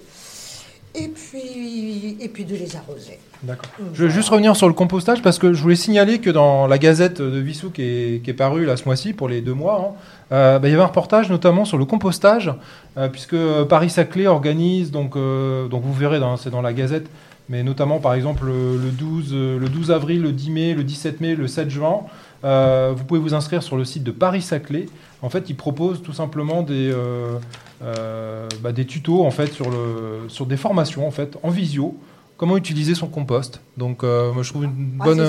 Et 0.95 1.07
puis, 1.07 2.17
et 2.19 2.29
puis 2.29 2.45
de 2.45 2.55
les 2.55 2.75
arroser. 2.75 3.19
D'accord. 3.43 3.69
Je 3.93 4.05
vais 4.05 4.11
juste 4.11 4.29
revenir 4.29 4.55
sur 4.55 4.67
le 4.67 4.73
compostage 4.73 5.21
parce 5.21 5.37
que 5.39 5.53
je 5.53 5.61
voulais 5.61 5.75
signaler 5.75 6.19
que 6.19 6.29
dans 6.29 6.67
la 6.67 6.77
Gazette 6.77 7.21
de 7.21 7.39
Vissou 7.39 7.71
qui 7.71 7.81
est, 7.81 8.23
qui 8.23 8.29
est 8.29 8.33
parue 8.33 8.65
là 8.65 8.77
ce 8.77 8.85
mois-ci 8.85 9.11
pour 9.13 9.27
les 9.27 9.41
deux 9.41 9.53
mois, 9.53 9.81
hein, 9.81 9.99
euh, 10.31 10.59
bah, 10.59 10.67
il 10.67 10.71
y 10.71 10.73
avait 10.73 10.83
un 10.83 10.87
reportage 10.87 11.29
notamment 11.29 11.65
sur 11.65 11.77
le 11.77 11.85
compostage 11.85 12.53
euh, 12.97 13.09
puisque 13.09 13.35
Paris-Saclay 13.67 14.27
organise 14.27 14.91
donc 14.91 15.15
euh, 15.15 15.67
donc 15.67 15.83
vous 15.83 15.93
verrez 15.93 16.21
c'est 16.37 16.51
dans 16.51 16.61
la 16.61 16.71
Gazette 16.71 17.07
mais 17.49 17.63
notamment 17.63 17.99
par 17.99 18.13
exemple 18.13 18.45
le, 18.45 18.77
le 18.77 18.89
12 18.91 19.31
euh, 19.33 19.59
le 19.59 19.67
12 19.67 19.91
avril, 19.91 20.21
le 20.21 20.31
10 20.31 20.51
mai, 20.51 20.73
le 20.73 20.83
17 20.83 21.19
mai, 21.19 21.35
le 21.35 21.47
7 21.47 21.69
juin, 21.69 22.01
vous 22.43 23.03
pouvez 23.03 23.19
vous 23.19 23.33
inscrire 23.33 23.63
sur 23.63 23.77
le 23.77 23.83
site 23.83 24.03
de 24.03 24.11
Paris-Saclay. 24.11 24.85
En 25.23 25.29
fait, 25.29 25.49
ils 25.49 25.55
proposent 25.55 26.01
tout 26.03 26.13
simplement 26.13 26.61
des 26.61 26.91
euh, 26.93 27.37
euh, 27.83 28.47
bah, 28.61 28.71
des 28.73 28.85
tutos 28.85 29.25
en 29.25 29.31
fait 29.31 29.51
sur 29.53 29.69
le 29.71 30.27
sur 30.27 30.45
des 30.45 30.57
formations 30.57 31.07
en 31.07 31.11
fait 31.11 31.37
en 31.43 31.49
visio 31.49 31.95
comment 32.35 32.57
utiliser 32.57 32.93
son 32.93 33.07
compost. 33.07 33.61
Donc, 33.77 34.03
euh, 34.03 34.33
moi, 34.33 34.43
je 34.43 34.49
trouve 34.49 34.65
une 34.65 34.97
Ah, 34.99 35.05
bonne. 35.05 35.19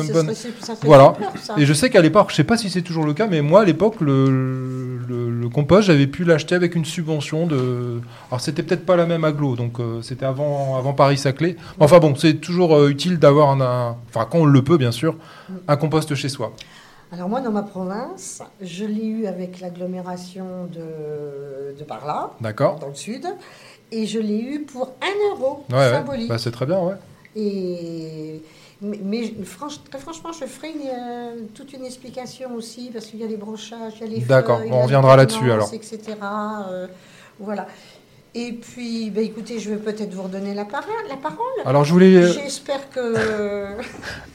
Voilà. 0.83 1.13
Et 1.59 1.65
je 1.67 1.73
sais 1.73 1.89
qu'à 1.91 2.01
l'époque, 2.01 2.29
je 2.31 2.35
sais 2.35 2.45
pas 2.45 2.57
si 2.57 2.71
c'est 2.71 2.83
toujours 2.83 3.05
le 3.05 3.13
cas, 3.13 3.29
mais 3.29 3.41
moi, 3.41 3.61
à 3.61 3.65
l'époque, 3.65 4.01
le, 4.01 4.99
le, 5.07 5.31
le 5.31 5.49
compost, 5.49 5.87
j'avais 5.87 6.09
pu 6.09 6.25
l'acheter 6.25 6.57
avec 6.57 6.75
une 6.75 6.85
subvention 6.85 7.47
de. 7.47 8.01
Alors, 8.31 8.41
c'était 8.41 8.65
peut-être 8.65 8.85
pas 8.87 8.97
la 8.97 9.07
même 9.07 9.23
aglo, 9.23 9.55
donc 9.55 9.77
c'était 10.03 10.27
avant, 10.27 10.77
avant 10.77 10.93
Paris-Saclay. 10.95 11.57
Enfin, 11.79 12.01
bon, 12.01 12.17
c'est 12.17 12.35
toujours 12.41 12.85
utile 12.87 13.19
d'avoir 13.21 13.51
un, 13.51 13.61
un- 13.61 13.97
Enfin, 14.09 14.27
quand 14.29 14.39
on 14.39 14.47
le 14.47 14.63
peut, 14.63 14.79
bien 14.79 14.91
sûr, 14.93 15.15
un 15.69 15.77
compost 15.77 16.15
chez 16.17 16.31
soi. 16.31 16.53
Alors 17.15 17.29
moi, 17.29 17.41
dans 17.41 17.53
ma 17.53 17.63
province, 17.63 18.43
je 18.61 18.85
l'ai 18.85 19.07
eu 19.07 19.27
avec 19.27 19.61
l'agglomération 19.61 20.67
de, 20.73 21.79
de 21.79 21.85
D'accord. 22.41 22.79
dans 22.81 22.89
le 22.89 22.95
sud, 22.97 23.25
et 23.93 24.05
je 24.05 24.19
l'ai 24.19 24.41
eu 24.41 24.63
pour 24.63 24.95
1 25.01 25.31
euro 25.31 25.65
Ouais, 25.71 25.77
ouais. 25.77 25.91
symbolique. 25.93 26.29
Bah, 26.29 26.39
c'est 26.39 26.51
très 26.51 26.67
bien, 26.67 26.81
ouais. 26.81 26.95
Et 27.37 28.43
mais, 28.83 28.99
mais 29.05 29.33
franch- 29.45 29.79
très 29.89 30.01
franchement, 30.01 30.33
je 30.33 30.45
ferai 30.45 30.71
une, 30.73 30.89
euh, 30.89 31.37
toute 31.55 31.73
une 31.73 31.85
explication 31.85 32.53
aussi 32.57 32.91
parce 32.93 33.07
qu'il 33.07 33.21
y 33.21 33.25
a 33.25 33.29
les 33.29 33.37
branchages, 33.37 33.93
il 34.01 34.09
y 34.09 34.15
a 34.17 34.19
les 34.19 34.25
D'accord, 34.25 34.61
on 34.69 34.83
reviendra 34.83 35.17
là-dessus, 35.17 35.53
alors. 35.53 35.73
etc. 35.73 36.01
euh, 36.69 36.89
voilà. 37.39 37.69
Et 38.35 38.53
puis, 38.55 39.11
bah, 39.11 39.21
écoutez, 39.21 39.61
je 39.61 39.71
vais 39.71 39.77
peut-être 39.77 40.13
vous 40.13 40.23
redonner 40.25 40.53
la 40.55 40.65
parole. 40.65 40.91
La 41.09 41.17
parole. 41.17 41.39
Alors, 41.65 41.85
je 41.85 41.93
voulais, 41.93 42.17
euh, 42.17 42.33
J'espère 42.33 42.91
que 42.91 43.15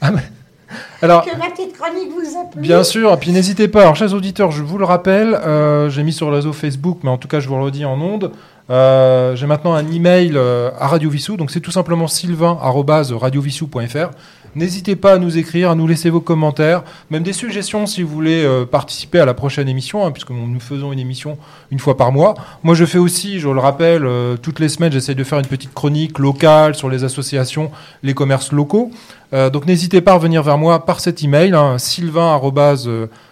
Alors, 1.02 1.24
que 1.24 1.36
ma 1.36 1.50
petite 1.50 1.76
chronique 1.76 2.10
vous 2.10 2.38
a 2.38 2.50
plu. 2.50 2.60
Bien 2.60 2.84
sûr, 2.84 3.12
et 3.12 3.16
puis 3.16 3.32
n'hésitez 3.32 3.68
pas, 3.68 3.82
alors 3.82 3.96
chers 3.96 4.12
auditeurs, 4.12 4.50
je 4.50 4.62
vous 4.62 4.78
le 4.78 4.84
rappelle, 4.84 5.34
euh, 5.34 5.88
j'ai 5.88 6.02
mis 6.02 6.12
sur 6.12 6.30
le 6.30 6.36
réseau 6.36 6.52
Facebook, 6.52 6.98
mais 7.02 7.10
en 7.10 7.16
tout 7.16 7.28
cas 7.28 7.40
je 7.40 7.48
vous 7.48 7.56
le 7.56 7.62
redis 7.62 7.84
en 7.84 8.00
ondes, 8.00 8.32
euh, 8.70 9.34
j'ai 9.34 9.46
maintenant 9.46 9.74
un 9.74 9.90
email 9.90 10.32
euh, 10.34 10.70
à 10.78 10.86
Radio 10.86 11.10
Vissou, 11.10 11.36
donc 11.36 11.50
c'est 11.50 11.60
tout 11.60 11.70
simplement 11.70 12.06
sylvain.radiovissou.fr. 12.06 14.10
N'hésitez 14.56 14.96
pas 14.96 15.12
à 15.12 15.18
nous 15.18 15.38
écrire, 15.38 15.70
à 15.70 15.74
nous 15.76 15.86
laisser 15.86 16.10
vos 16.10 16.20
commentaires, 16.20 16.82
même 17.10 17.22
des 17.22 17.32
suggestions 17.32 17.86
si 17.86 18.02
vous 18.02 18.12
voulez 18.12 18.44
euh, 18.44 18.66
participer 18.66 19.20
à 19.20 19.24
la 19.24 19.34
prochaine 19.34 19.68
émission, 19.68 20.04
hein, 20.04 20.10
puisque 20.10 20.30
nous 20.30 20.60
faisons 20.60 20.92
une 20.92 20.98
émission 20.98 21.38
une 21.70 21.78
fois 21.78 21.96
par 21.96 22.10
mois. 22.10 22.34
Moi 22.64 22.74
je 22.74 22.84
fais 22.84 22.98
aussi, 22.98 23.38
je 23.38 23.48
le 23.48 23.60
rappelle, 23.60 24.04
euh, 24.04 24.36
toutes 24.36 24.58
les 24.58 24.68
semaines 24.68 24.92
j'essaie 24.92 25.14
de 25.14 25.22
faire 25.22 25.38
une 25.38 25.46
petite 25.46 25.72
chronique 25.72 26.18
locale 26.18 26.74
sur 26.74 26.88
les 26.88 27.04
associations, 27.04 27.70
les 28.02 28.14
commerces 28.14 28.50
locaux. 28.50 28.90
Euh, 29.32 29.50
donc 29.50 29.66
n'hésitez 29.66 30.00
pas 30.00 30.12
à 30.12 30.14
revenir 30.14 30.42
vers 30.42 30.58
moi 30.58 30.84
par 30.84 30.98
cet 30.98 31.22
email, 31.22 31.54
hein, 31.54 31.76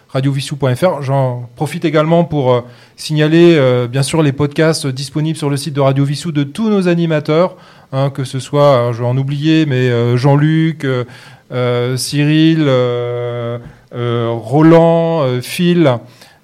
sylvain.radiovissou.fr. 0.09 1.03
J'en 1.03 1.49
profite 1.57 1.85
également 1.85 2.25
pour 2.25 2.53
euh, 2.53 2.61
signaler 2.97 3.57
euh, 3.57 3.87
bien 3.87 4.03
sûr 4.03 4.23
les 4.23 4.33
podcasts 4.33 4.87
disponibles 4.87 5.39
sur 5.39 5.51
le 5.51 5.57
site 5.57 5.75
de 5.75 5.81
Radio 5.81 6.05
Vissou 6.05 6.33
de 6.33 6.45
tous 6.45 6.71
nos 6.71 6.89
animateurs, 6.89 7.57
hein, 7.93 8.11
que 8.11 8.25
ce 8.25 8.39
soit, 8.39 8.91
je 8.93 8.99
vais 9.03 9.09
en 9.09 9.17
oublier, 9.17 9.67
mais 9.67 9.89
euh, 9.91 10.17
Jean-Luc, 10.17 10.85
euh, 10.85 11.05
euh, 11.53 11.97
Cyril, 11.97 12.65
euh, 12.67 13.59
euh, 13.95 14.31
Roland, 14.31 15.23
euh, 15.23 15.41
Phil 15.41 15.91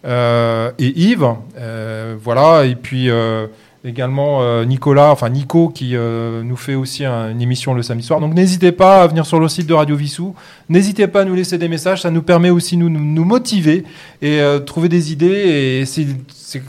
euh, 0.05 0.71
et 0.79 0.99
Yves. 0.99 1.29
Euh, 1.59 2.17
voilà, 2.23 2.65
et 2.67 2.75
puis 2.75 3.11
euh, 3.11 3.47
également 3.85 4.43
euh, 4.43 4.65
Nicolas, 4.65 5.11
enfin 5.11 5.29
Nico 5.29 5.69
qui 5.69 5.95
euh, 5.95 6.43
nous 6.43 6.57
fait 6.57 6.75
aussi 6.75 7.05
un- 7.05 7.31
une 7.31 7.43
émission 7.43 7.75
le 7.75 7.83
samedi 7.83 8.07
soir. 8.07 8.19
Donc 8.21 8.35
n'hésitez 8.35 8.73
pas 8.73 9.03
à 9.03 9.07
venir 9.07 9.27
sur 9.27 9.39
le 9.39 9.49
site 9.49 9.67
de 9.67 9.75
Radio 9.75 9.95
Vissou. 9.95 10.35
N'hésitez 10.69 11.07
pas 11.07 11.21
à 11.21 11.25
nous 11.25 11.35
laisser 11.35 11.59
des 11.59 11.69
messages, 11.69 12.03
ça 12.03 12.11
nous 12.11 12.23
permet 12.23 12.51
aussi 12.51 12.77
nous, 12.77 12.89
nous, 12.89 13.25
motiver 13.25 13.85
et 14.23 14.41
euh, 14.41 14.59
trouver 14.59 14.89
des 14.89 15.13
idées. 15.13 15.85
Et 15.85 15.85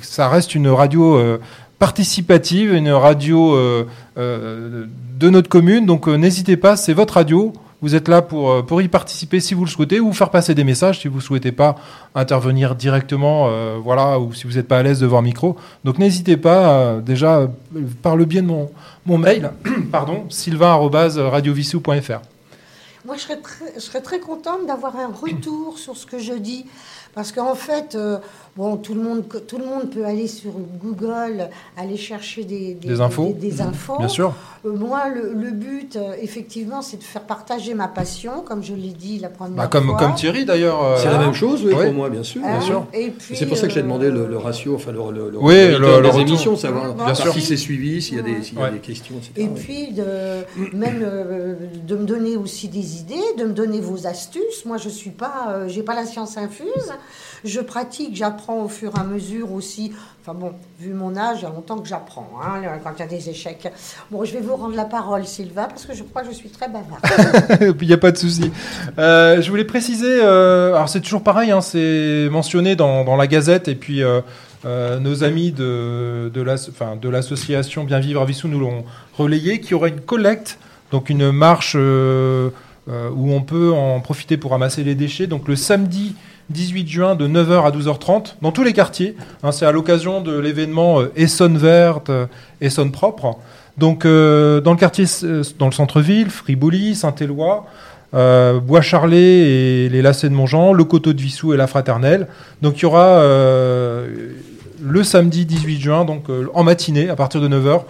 ça 0.01 0.27
reste 0.29 0.55
une 0.55 0.67
radio 0.67 1.15
euh, 1.15 1.37
participative, 1.79 2.73
une 2.73 2.89
radio 2.91 3.55
de 4.17 5.29
notre 5.29 5.49
commune. 5.49 5.85
Donc 5.85 6.07
n'hésitez 6.07 6.57
pas, 6.57 6.75
c'est 6.77 6.93
votre 6.93 7.15
radio. 7.15 7.53
Vous 7.85 7.93
êtes 7.93 8.07
là 8.07 8.23
pour, 8.23 8.49
euh, 8.49 8.61
pour 8.63 8.81
y 8.81 8.87
participer 8.87 9.39
si 9.39 9.53
vous 9.53 9.63
le 9.63 9.69
souhaitez 9.69 9.99
ou 9.99 10.11
faire 10.11 10.31
passer 10.31 10.55
des 10.55 10.63
messages 10.63 11.01
si 11.01 11.07
vous 11.07 11.17
ne 11.17 11.21
souhaitez 11.21 11.51
pas 11.51 11.75
intervenir 12.15 12.73
directement, 12.73 13.45
euh, 13.47 13.77
voilà, 13.79 14.19
ou 14.19 14.33
si 14.33 14.47
vous 14.47 14.53
n'êtes 14.53 14.67
pas 14.67 14.79
à 14.79 14.81
l'aise 14.81 15.01
devant 15.01 15.19
un 15.19 15.21
micro. 15.21 15.55
Donc 15.83 15.99
n'hésitez 15.99 16.35
pas, 16.35 16.71
euh, 16.71 16.99
déjà, 16.99 17.47
par 18.01 18.15
le 18.15 18.25
biais 18.25 18.41
de 18.41 18.47
mon, 18.47 18.71
mon 19.05 19.19
mail, 19.19 19.51
pardon, 19.91 20.25
sylvain.radiovissou.fr. 20.29 22.21
Moi, 23.05 23.17
je 23.17 23.21
serais 23.21 23.37
très, 23.37 23.73
je 23.75 23.81
serais 23.81 24.01
très 24.01 24.19
contente 24.19 24.65
d'avoir 24.65 24.95
un 24.95 25.11
retour 25.13 25.77
sur 25.77 25.95
ce 25.95 26.07
que 26.07 26.17
je 26.17 26.33
dis. 26.33 26.65
Parce 27.13 27.31
qu'en 27.31 27.53
fait, 27.53 27.95
bon, 28.57 28.77
tout 28.77 28.93
le, 28.93 29.01
monde, 29.01 29.23
tout 29.47 29.57
le 29.57 29.65
monde 29.65 29.89
peut 29.89 30.05
aller 30.05 30.27
sur 30.27 30.51
Google, 30.81 31.49
aller 31.77 31.97
chercher 31.97 32.43
des, 32.43 32.73
Des 32.75 33.01
infos. 33.01 33.35
des- 33.39 33.49
des 33.49 33.61
infos. 33.61 33.97
Bien 33.97 34.07
sûr. 34.07 34.33
Euh, 34.65 34.71
moi, 34.73 35.09
le, 35.09 35.33
le 35.33 35.51
but, 35.51 35.95
euh, 35.95 36.13
effectivement, 36.21 36.81
c'est 36.81 36.97
de 36.97 37.03
faire 37.03 37.21
partager 37.23 37.73
ma 37.73 37.87
passion, 37.87 38.41
comme 38.45 38.63
je 38.63 38.73
l'ai 38.73 38.89
dit 38.93 39.19
la 39.19 39.29
première 39.29 39.55
Bah, 39.57 39.67
comme, 39.67 39.85
fois. 39.89 39.97
comme 39.97 40.15
Thierry 40.15 40.45
d'ailleurs. 40.45 40.83
euh, 40.83 40.97
C'est 40.97 41.09
la 41.11 41.19
même 41.19 41.33
chose, 41.33 41.63
oui, 41.65 41.73
ouais. 41.73 41.85
pour 41.85 41.93
moi, 41.93 42.09
bien 42.09 42.23
sûr. 42.23 42.41
Bien 42.41 42.61
sûr. 42.61 42.85
Et 42.93 43.11
puis, 43.11 43.35
C'est 43.35 43.45
pour 43.45 43.57
ça 43.57 43.67
que 43.67 43.73
j'ai 43.73 43.81
demandé 43.83 44.09
le, 44.09 44.25
le 44.27 44.37
ratio, 44.37 44.75
enfin 44.75 44.91
le, 44.91 44.99
le, 45.11 45.29
le 45.31 45.37
Oui, 45.39 45.53
le 45.77 46.19
émissions, 46.21 46.55
savoir 46.55 46.93
Bien 46.95 47.13
sûr. 47.13 47.31
qui 47.33 47.41
c'est 47.41 47.57
suivi, 47.57 48.01
s'il 48.01 48.17
y 48.17 48.19
a 48.19 48.23
des, 48.23 48.41
s'il 48.41 48.57
y 48.57 48.61
a 48.61 48.63
Ouais. 48.65 48.71
des 48.71 48.79
questions, 48.79 49.15
etc. 49.17 49.31
Et 49.35 49.43
ouais. 49.43 49.49
puis, 49.53 49.91
de, 49.93 50.75
même 50.75 51.01
euh, 51.03 51.55
de 51.85 51.95
me 51.95 52.05
donner 52.05 52.37
aussi 52.37 52.67
des 52.69 53.01
idées, 53.01 53.15
de 53.37 53.43
me 53.43 53.53
donner 53.53 53.81
vos 53.81 54.07
astuces. 54.07 54.65
Moi, 54.65 54.77
je 54.77 54.89
suis 54.89 55.09
pas, 55.11 55.47
euh, 55.49 55.67
j'ai 55.67 55.83
pas 55.83 55.93
la 55.93 56.05
science 56.05 56.37
infuse. 56.37 56.91
Je 57.45 57.59
pratique, 57.59 58.15
j'apprends 58.15 58.63
au 58.63 58.67
fur 58.67 58.91
et 58.95 58.99
à 58.99 59.03
mesure 59.03 59.51
aussi. 59.51 59.93
Enfin 60.21 60.33
bon, 60.33 60.53
vu 60.79 60.93
mon 60.93 61.15
âge, 61.15 61.37
il 61.41 61.43
y 61.43 61.45
a 61.45 61.49
longtemps 61.49 61.77
que 61.77 61.87
j'apprends, 61.87 62.27
hein, 62.43 62.63
quand 62.83 62.93
il 62.97 62.99
y 63.01 63.03
a 63.03 63.07
des 63.07 63.29
échecs. 63.29 63.71
Bon, 64.09 64.25
je 64.25 64.33
vais 64.33 64.39
vous 64.39 64.55
rendre 64.55 64.75
la 64.75 64.85
parole, 64.85 65.23
Sylvain, 65.25 65.65
parce 65.65 65.85
que 65.85 65.93
je 65.93 66.01
crois 66.01 66.23
que 66.23 66.29
je 66.29 66.33
suis 66.33 66.49
très 66.49 66.67
bavarde. 66.67 67.75
Il 67.79 67.87
n'y 67.87 67.93
a 67.93 67.99
pas 67.99 68.11
de 68.11 68.17
souci. 68.17 68.49
Euh, 68.97 69.39
je 69.43 69.49
voulais 69.51 69.65
préciser, 69.65 70.21
euh, 70.23 70.73
alors 70.73 70.89
c'est 70.89 71.01
toujours 71.01 71.21
pareil, 71.21 71.51
hein, 71.51 71.61
c'est 71.61 72.27
mentionné 72.31 72.75
dans, 72.75 73.15
la 73.15 73.27
Gazette 73.27 73.67
et 73.67 73.75
puis 73.75 74.01
euh, 74.01 74.21
nos 74.99 75.23
amis 75.23 75.51
de, 75.51 76.31
de 76.33 77.09
l'association 77.09 77.83
Bien 77.83 77.99
Vivre 77.99 78.23
à 78.23 78.25
Vissou 78.25 78.47
nous 78.47 78.59
l'ont 78.59 78.85
relayé, 79.15 79.59
qu'il 79.59 79.71
y 79.71 79.73
aura 79.75 79.89
une 79.89 80.01
collecte, 80.01 80.57
donc 80.89 81.11
une 81.11 81.31
marche 81.31 81.75
où 81.75 83.33
on 83.33 83.41
peut 83.41 83.71
en 83.71 83.99
profiter 83.99 84.37
pour 84.37 84.49
ramasser 84.49 84.83
les 84.83 84.95
déchets, 84.95 85.27
donc 85.27 85.47
le 85.47 85.55
samedi 85.55 86.15
18 86.49 86.87
juin 86.87 87.15
de 87.15 87.27
9h 87.27 87.65
à 87.65 87.71
12h30 87.71 88.35
dans 88.41 88.51
tous 88.51 88.63
les 88.63 88.73
quartiers. 88.73 89.15
Hein, 89.43 89.51
c'est 89.51 89.65
à 89.65 89.71
l'occasion 89.71 90.21
de 90.21 90.37
l'événement 90.37 91.01
euh, 91.01 91.11
Essonne 91.15 91.57
verte, 91.57 92.09
euh, 92.09 92.27
Essonne 92.61 92.91
propre. 92.91 93.37
Donc 93.77 94.05
euh, 94.05 94.61
dans 94.61 94.71
le 94.71 94.77
quartier, 94.77 95.05
dans 95.59 95.65
le 95.65 95.71
centre-ville, 95.71 96.29
Fribouli, 96.29 96.95
Saint-Éloi, 96.95 97.65
Bois-Charlet 98.13 99.17
et 99.17 99.89
les 99.89 100.01
Lacets 100.01 100.29
de 100.29 100.33
Montjean, 100.33 100.71
le 100.71 100.85
Coteau 100.85 101.11
de 101.11 101.21
Vissou 101.21 101.53
et 101.53 101.57
la 101.57 101.67
Fraternelle. 101.67 102.27
Donc 102.61 102.79
il 102.79 102.83
y 102.83 102.85
aura 102.85 103.21
le 103.21 105.03
samedi 105.03 105.45
18 105.45 105.81
juin, 105.81 106.05
donc 106.05 106.27
en 106.53 106.63
matinée 106.63 107.09
à 107.09 107.17
partir 107.17 107.41
de 107.41 107.49
9h. 107.49 107.81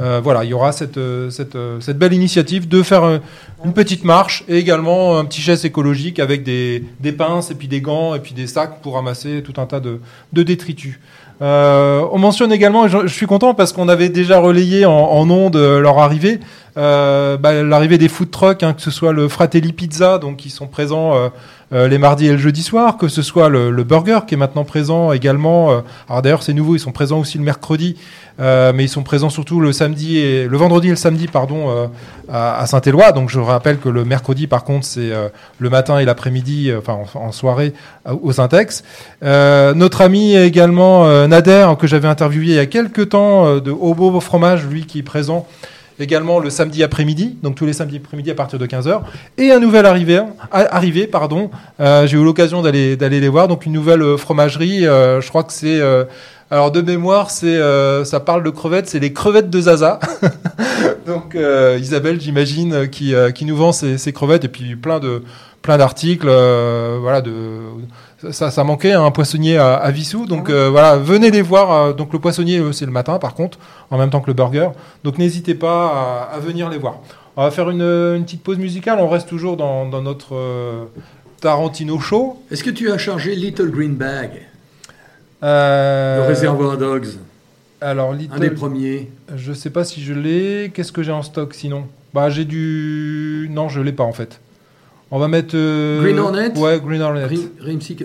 Euh, 0.00 0.20
voilà, 0.22 0.42
il 0.44 0.50
y 0.50 0.54
aura 0.54 0.72
cette, 0.72 0.96
euh, 0.96 1.30
euh, 1.54 1.80
cette 1.80 1.98
belle 1.98 2.12
initiative 2.12 2.66
de 2.66 2.82
faire 2.82 3.20
une 3.64 3.72
petite 3.72 4.04
marche 4.04 4.44
et 4.48 4.58
également 4.58 5.18
un 5.18 5.24
petit 5.24 5.40
geste 5.40 5.64
écologique 5.64 6.18
avec 6.18 6.42
des, 6.42 6.84
des 7.00 7.12
pinces 7.12 7.50
et 7.50 7.54
puis 7.54 7.68
des 7.68 7.80
gants 7.80 8.14
et 8.14 8.18
puis 8.18 8.34
des 8.34 8.46
sacs 8.46 8.80
pour 8.82 8.94
ramasser 8.94 9.42
tout 9.42 9.60
un 9.60 9.66
tas 9.66 9.80
de, 9.80 10.00
de 10.32 10.42
détritus. 10.42 10.98
On 11.40 12.18
mentionne 12.18 12.52
également, 12.52 12.88
je, 12.88 13.06
suis 13.06 13.26
content 13.26 13.54
parce 13.54 13.72
qu'on 13.72 13.88
avait 13.88 14.08
déjà 14.08 14.38
relayé 14.38 14.86
en, 14.86 15.30
ondes 15.30 15.56
leur 15.56 15.98
arrivée, 15.98 16.40
bah, 16.74 17.38
l'arrivée 17.62 17.98
des 17.98 18.08
food 18.08 18.30
trucks, 18.30 18.62
hein, 18.62 18.72
que 18.72 18.80
ce 18.80 18.90
soit 18.90 19.12
le 19.12 19.28
Fratelli 19.28 19.72
Pizza, 19.72 20.18
donc 20.18 20.36
qui 20.36 20.48
sont 20.48 20.68
présents 20.68 21.30
euh, 21.74 21.88
les 21.88 21.98
mardis 21.98 22.26
et 22.26 22.32
le 22.32 22.38
jeudi 22.38 22.62
soir, 22.62 22.96
que 22.96 23.08
ce 23.08 23.20
soit 23.20 23.48
le, 23.48 23.70
burger 23.82 24.20
qui 24.26 24.34
est 24.34 24.36
maintenant 24.38 24.64
présent 24.64 25.12
également. 25.12 25.72
euh, 25.72 25.80
alors 26.08 26.22
d'ailleurs 26.22 26.42
c'est 26.42 26.52
nouveau, 26.52 26.76
ils 26.76 26.80
sont 26.80 26.92
présents 26.92 27.18
aussi 27.18 27.36
le 27.36 27.44
mercredi, 27.44 27.96
euh, 28.40 28.72
mais 28.72 28.84
ils 28.84 28.88
sont 28.88 29.02
présents 29.02 29.28
surtout 29.28 29.60
le 29.60 29.72
samedi 29.72 30.18
et 30.18 30.46
le 30.46 30.56
vendredi 30.56 30.86
et 30.86 30.90
le 30.90 30.96
samedi 30.96 31.26
pardon 31.26 31.90
à, 32.30 32.64
Saint-Éloi. 32.66 33.12
Donc 33.12 33.28
je 33.28 33.40
rappelle 33.40 33.78
que 33.78 33.88
le 33.88 34.04
mercredi 34.04 34.46
par 34.46 34.62
contre 34.64 34.86
c'est 34.86 35.10
le 35.58 35.70
matin 35.70 35.98
et 35.98 36.04
l'après-midi, 36.04 36.72
enfin 36.76 36.98
en, 37.14 37.18
en 37.18 37.32
soirée 37.32 37.74
au 38.22 38.32
Syntex. 38.32 38.84
Notre 39.22 40.00
ami 40.00 40.36
également 40.36 41.26
Nader 41.26 41.72
que 41.78 41.86
j'avais 41.86 42.08
interviewé 42.08 42.46
il 42.46 42.52
y 42.54 42.58
a 42.58 42.66
quelques 42.66 43.10
temps 43.10 43.56
de 43.56 43.70
Hobo 43.70 44.20
Fromage, 44.20 44.64
lui 44.66 44.86
qui 44.86 45.00
est 45.00 45.02
présent 45.02 45.46
également 45.98 46.38
le 46.38 46.50
samedi 46.50 46.82
après-midi, 46.82 47.36
donc 47.42 47.54
tous 47.54 47.66
les 47.66 47.72
samedis 47.72 48.00
après-midi 48.04 48.30
à 48.30 48.34
partir 48.34 48.58
de 48.58 48.66
15h, 48.66 49.00
et 49.38 49.52
un 49.52 49.60
nouvel 49.60 49.86
arrivé, 49.86 50.20
arrivé 50.50 51.06
pardon, 51.06 51.50
euh, 51.80 52.06
j'ai 52.06 52.16
eu 52.16 52.24
l'occasion 52.24 52.62
d'aller 52.62 52.96
les 52.96 53.28
voir, 53.28 53.48
donc 53.48 53.66
une 53.66 53.72
nouvelle 53.72 54.02
euh, 54.02 54.16
fromagerie, 54.16 54.86
euh, 54.86 55.20
je 55.20 55.28
crois 55.28 55.44
que 55.44 55.52
c'est 55.52 55.80
alors 56.50 56.70
de 56.70 56.82
mémoire, 56.82 57.30
c'est 57.30 57.58
ça 58.04 58.20
parle 58.20 58.44
de 58.44 58.50
crevettes, 58.50 58.88
c'est 58.88 59.00
les 59.00 59.12
crevettes 59.12 59.50
de 59.50 59.60
Zaza. 59.60 59.98
donc 61.06 61.36
Isabelle, 61.80 62.20
j'imagine, 62.20 62.88
qui, 62.88 63.14
qui 63.34 63.44
nous 63.44 63.56
vend 63.56 63.72
ces, 63.72 64.12
crevettes 64.12 64.44
et 64.44 64.48
puis 64.48 64.76
plein 64.76 65.00
de 65.00 65.22
plein 65.62 65.78
d'articles, 65.78 66.26
voilà 66.26 67.22
de 67.22 67.32
ça, 68.32 68.50
ça 68.50 68.64
manquait 68.64 68.92
hein, 68.92 69.04
un 69.04 69.10
poissonnier 69.10 69.56
à, 69.58 69.74
à 69.74 69.90
Vissou, 69.90 70.26
donc 70.26 70.50
euh, 70.50 70.68
voilà, 70.70 70.96
venez 70.96 71.30
les 71.30 71.42
voir. 71.42 71.72
euh, 71.72 71.92
donc 71.92 72.12
le 72.12 72.18
poissonnier, 72.18 72.58
euh, 72.58 72.72
c'est 72.72 72.86
le 72.86 72.92
matin, 72.92 73.18
par 73.18 73.34
contre, 73.34 73.58
en 73.90 73.98
même 73.98 74.10
temps 74.10 74.20
que 74.20 74.28
le 74.28 74.34
burger. 74.34 74.68
Donc 75.02 75.18
n'hésitez 75.18 75.54
pas 75.54 76.28
à, 76.30 76.34
à 76.36 76.38
venir 76.38 76.68
les 76.70 76.78
voir. 76.78 76.96
On 77.36 77.42
va 77.42 77.50
faire 77.50 77.68
une, 77.70 77.82
une 77.82 78.24
petite 78.24 78.42
pause 78.42 78.58
musicale. 78.58 78.98
On 79.00 79.08
reste 79.08 79.28
toujours 79.28 79.56
dans, 79.56 79.86
dans 79.88 80.02
notre 80.02 80.34
euh, 80.36 80.84
Tarantino 81.40 81.98
show. 81.98 82.40
Est-ce 82.50 82.62
que 82.62 82.70
tu 82.70 82.90
as 82.92 82.98
chargé 82.98 83.34
Little 83.34 83.70
Green 83.70 83.94
Bag, 83.94 84.30
Euh, 85.42 86.18
le 86.18 86.22
réservoir 86.28 86.78
Dogs, 86.78 87.08
Alors 87.80 88.12
un 88.12 88.16
des 88.16 88.22
Little, 88.22 88.54
premiers 88.54 89.10
je 89.36 89.52
sais 89.52 89.70
pas 89.70 89.84
si 89.84 90.02
je 90.02 90.14
l'ai. 90.14 90.70
Qu'est-ce 90.72 90.92
que 90.92 91.02
j'ai 91.02 91.12
en 91.12 91.22
stock 91.22 91.54
sinon? 91.54 91.84
Bah 92.14 92.30
j'ai 92.30 92.44
du, 92.44 93.48
non, 93.52 93.68
je 93.68 93.80
l'ai 93.80 93.92
pas 93.92 94.04
en 94.04 94.12
fait. 94.12 94.40
On 95.10 95.18
va 95.18 95.28
mettre 95.28 95.54
euh, 95.54 96.02
Green 96.02 96.18
Hornet 96.18 96.56
Ouais, 96.58 96.80
Green 96.84 97.00
Hornet. 97.02 97.24
Rim- 97.26 97.50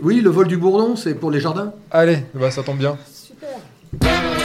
Oui, 0.03 0.21
le 0.21 0.29
vol 0.29 0.47
du 0.47 0.57
bourdon, 0.57 0.95
c'est 0.95 1.15
pour 1.15 1.31
les 1.31 1.39
jardins 1.39 1.73
Allez, 1.91 2.19
bah 2.33 2.51
ça 2.51 2.61
tombe 2.63 2.77
bien. 2.77 2.97
Thank 4.01 4.38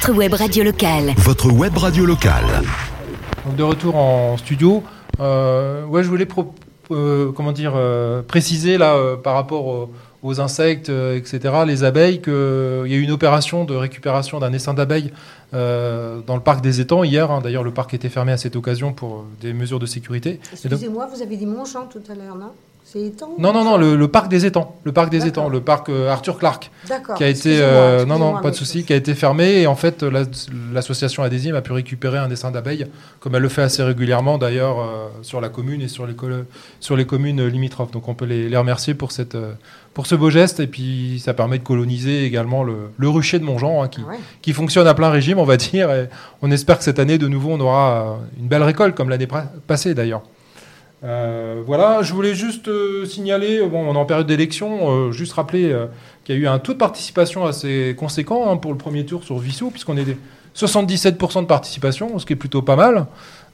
Votre 0.00 0.12
web 0.16 0.32
radio 0.34 0.64
locale. 0.64 1.12
Votre 1.18 1.52
web 1.52 1.76
radio 1.76 2.06
locale. 2.06 2.44
Donc 3.44 3.56
de 3.56 3.62
retour 3.62 3.96
en 3.96 4.36
studio. 4.38 4.82
Euh, 5.20 5.84
ouais, 5.86 6.02
je 6.02 6.08
voulais 6.08 6.24
pro- 6.26 6.54
euh, 6.90 7.32
comment 7.32 7.52
dire 7.52 7.72
euh, 7.76 8.22
préciser 8.22 8.78
là 8.78 8.94
euh, 8.94 9.16
par 9.16 9.34
rapport 9.34 9.66
aux, 9.66 9.90
aux 10.22 10.40
insectes, 10.40 10.88
euh, 10.88 11.16
etc., 11.16 11.54
les 11.66 11.84
abeilles, 11.84 12.22
qu'il 12.22 12.32
y 12.32 12.94
a 12.94 12.96
eu 12.96 13.02
une 13.02 13.10
opération 13.10 13.64
de 13.64 13.74
récupération 13.74 14.38
d'un 14.38 14.52
essaim 14.52 14.72
d'abeilles 14.74 15.12
euh, 15.54 16.20
dans 16.26 16.34
le 16.36 16.42
parc 16.42 16.62
des 16.62 16.80
étangs 16.80 17.04
hier. 17.04 17.30
hein. 17.30 17.40
D'ailleurs, 17.42 17.64
le 17.64 17.72
parc 17.72 17.92
était 17.94 18.08
fermé 18.08 18.32
à 18.32 18.36
cette 18.38 18.56
occasion 18.56 18.92
pour 18.92 19.24
des 19.40 19.52
mesures 19.52 19.78
de 19.78 19.86
sécurité. 19.86 20.34
Donc- 20.34 20.40
Excusez-moi, 20.72 21.08
vous 21.14 21.22
avez 21.22 21.36
dit 21.36 21.46
Montchamp 21.46 21.86
tout 21.86 22.00
à 22.10 22.14
l'heure, 22.14 22.36
non? 22.36 22.52
C'est 22.92 23.02
étang 23.02 23.28
non, 23.38 23.52
non, 23.52 23.62
non, 23.62 23.76
le, 23.76 23.94
le 23.94 24.08
parc 24.08 24.28
des 24.28 24.46
étangs, 24.46 24.74
le 24.82 24.90
parc 24.90 25.10
des 25.10 25.24
étangs, 25.24 25.48
le 25.48 25.60
parc 25.60 25.88
euh, 25.90 26.08
Arthur 26.10 26.38
Clark, 26.38 26.72
D'accord. 26.88 27.14
qui 27.14 27.22
a 27.22 27.28
été, 27.28 27.58
euh, 27.60 28.04
non, 28.04 28.18
non, 28.18 28.40
pas 28.40 28.50
de 28.50 28.56
souci, 28.56 28.84
qui 28.84 28.92
a 28.92 28.96
été 28.96 29.14
fermé 29.14 29.60
et 29.60 29.66
en 29.68 29.76
fait 29.76 30.02
la- 30.02 30.24
l'association 30.72 31.22
Adésime 31.22 31.54
a 31.54 31.60
pu 31.62 31.70
récupérer 31.72 32.18
un 32.18 32.26
dessin 32.26 32.50
d'abeilles, 32.50 32.86
comme 33.20 33.36
elle 33.36 33.42
le 33.42 33.48
fait 33.48 33.62
assez 33.62 33.82
régulièrement 33.84 34.38
d'ailleurs 34.38 34.80
euh, 34.80 35.06
sur 35.22 35.40
la 35.40 35.48
commune 35.50 35.80
et 35.82 35.86
sur 35.88 36.04
les, 36.06 36.14
sur 36.80 36.96
les 36.96 37.06
communes 37.06 37.46
limitrophes. 37.46 37.92
Donc 37.92 38.08
on 38.08 38.14
peut 38.14 38.24
les, 38.24 38.48
les 38.48 38.56
remercier 38.56 38.94
pour 38.94 39.12
cette, 39.12 39.36
pour 39.94 40.06
ce 40.06 40.16
beau 40.16 40.30
geste 40.30 40.58
et 40.58 40.66
puis 40.66 41.20
ça 41.24 41.32
permet 41.32 41.58
de 41.58 41.64
coloniser 41.64 42.24
également 42.24 42.64
le, 42.64 42.90
le 42.96 43.08
rucher 43.08 43.38
de 43.38 43.44
Montjean 43.44 43.84
hein, 43.84 43.88
qui, 43.88 44.00
Ah 44.04 44.10
ouais. 44.10 44.18
qui 44.42 44.52
fonctionne 44.52 44.88
à 44.88 44.94
plein 44.94 45.10
régime, 45.10 45.38
on 45.38 45.44
va 45.44 45.56
dire. 45.56 45.92
Et 45.92 46.08
on 46.42 46.50
espère 46.50 46.78
que 46.78 46.84
cette 46.84 46.98
année 46.98 47.18
de 47.18 47.28
nouveau 47.28 47.50
on 47.52 47.60
aura 47.60 48.18
une 48.40 48.48
belle 48.48 48.64
récolte 48.64 48.96
comme 48.96 49.10
l'année 49.10 49.28
passée 49.68 49.94
d'ailleurs. 49.94 50.22
Euh, 51.02 51.62
voilà, 51.66 52.02
je 52.02 52.12
voulais 52.12 52.34
juste 52.34 52.68
euh, 52.68 53.06
signaler, 53.06 53.66
bon, 53.66 53.88
on 53.88 53.94
est 53.94 53.98
en 53.98 54.04
période 54.04 54.26
d'élection, 54.26 54.90
euh, 54.90 55.12
juste 55.12 55.32
rappeler 55.32 55.72
euh, 55.72 55.86
qu'il 56.24 56.34
y 56.34 56.38
a 56.38 56.40
eu 56.40 56.46
un 56.46 56.58
taux 56.58 56.74
de 56.74 56.78
participation 56.78 57.46
assez 57.46 57.96
conséquent 57.98 58.50
hein, 58.50 58.58
pour 58.58 58.72
le 58.72 58.78
premier 58.78 59.06
tour 59.06 59.24
sur 59.24 59.38
Vissou, 59.38 59.70
puisqu'on 59.70 59.96
est 59.96 60.04
des 60.04 60.18
77% 60.54 61.42
de 61.42 61.46
participation, 61.46 62.18
ce 62.18 62.26
qui 62.26 62.34
est 62.34 62.36
plutôt 62.36 62.60
pas 62.60 62.76
mal. 62.76 63.06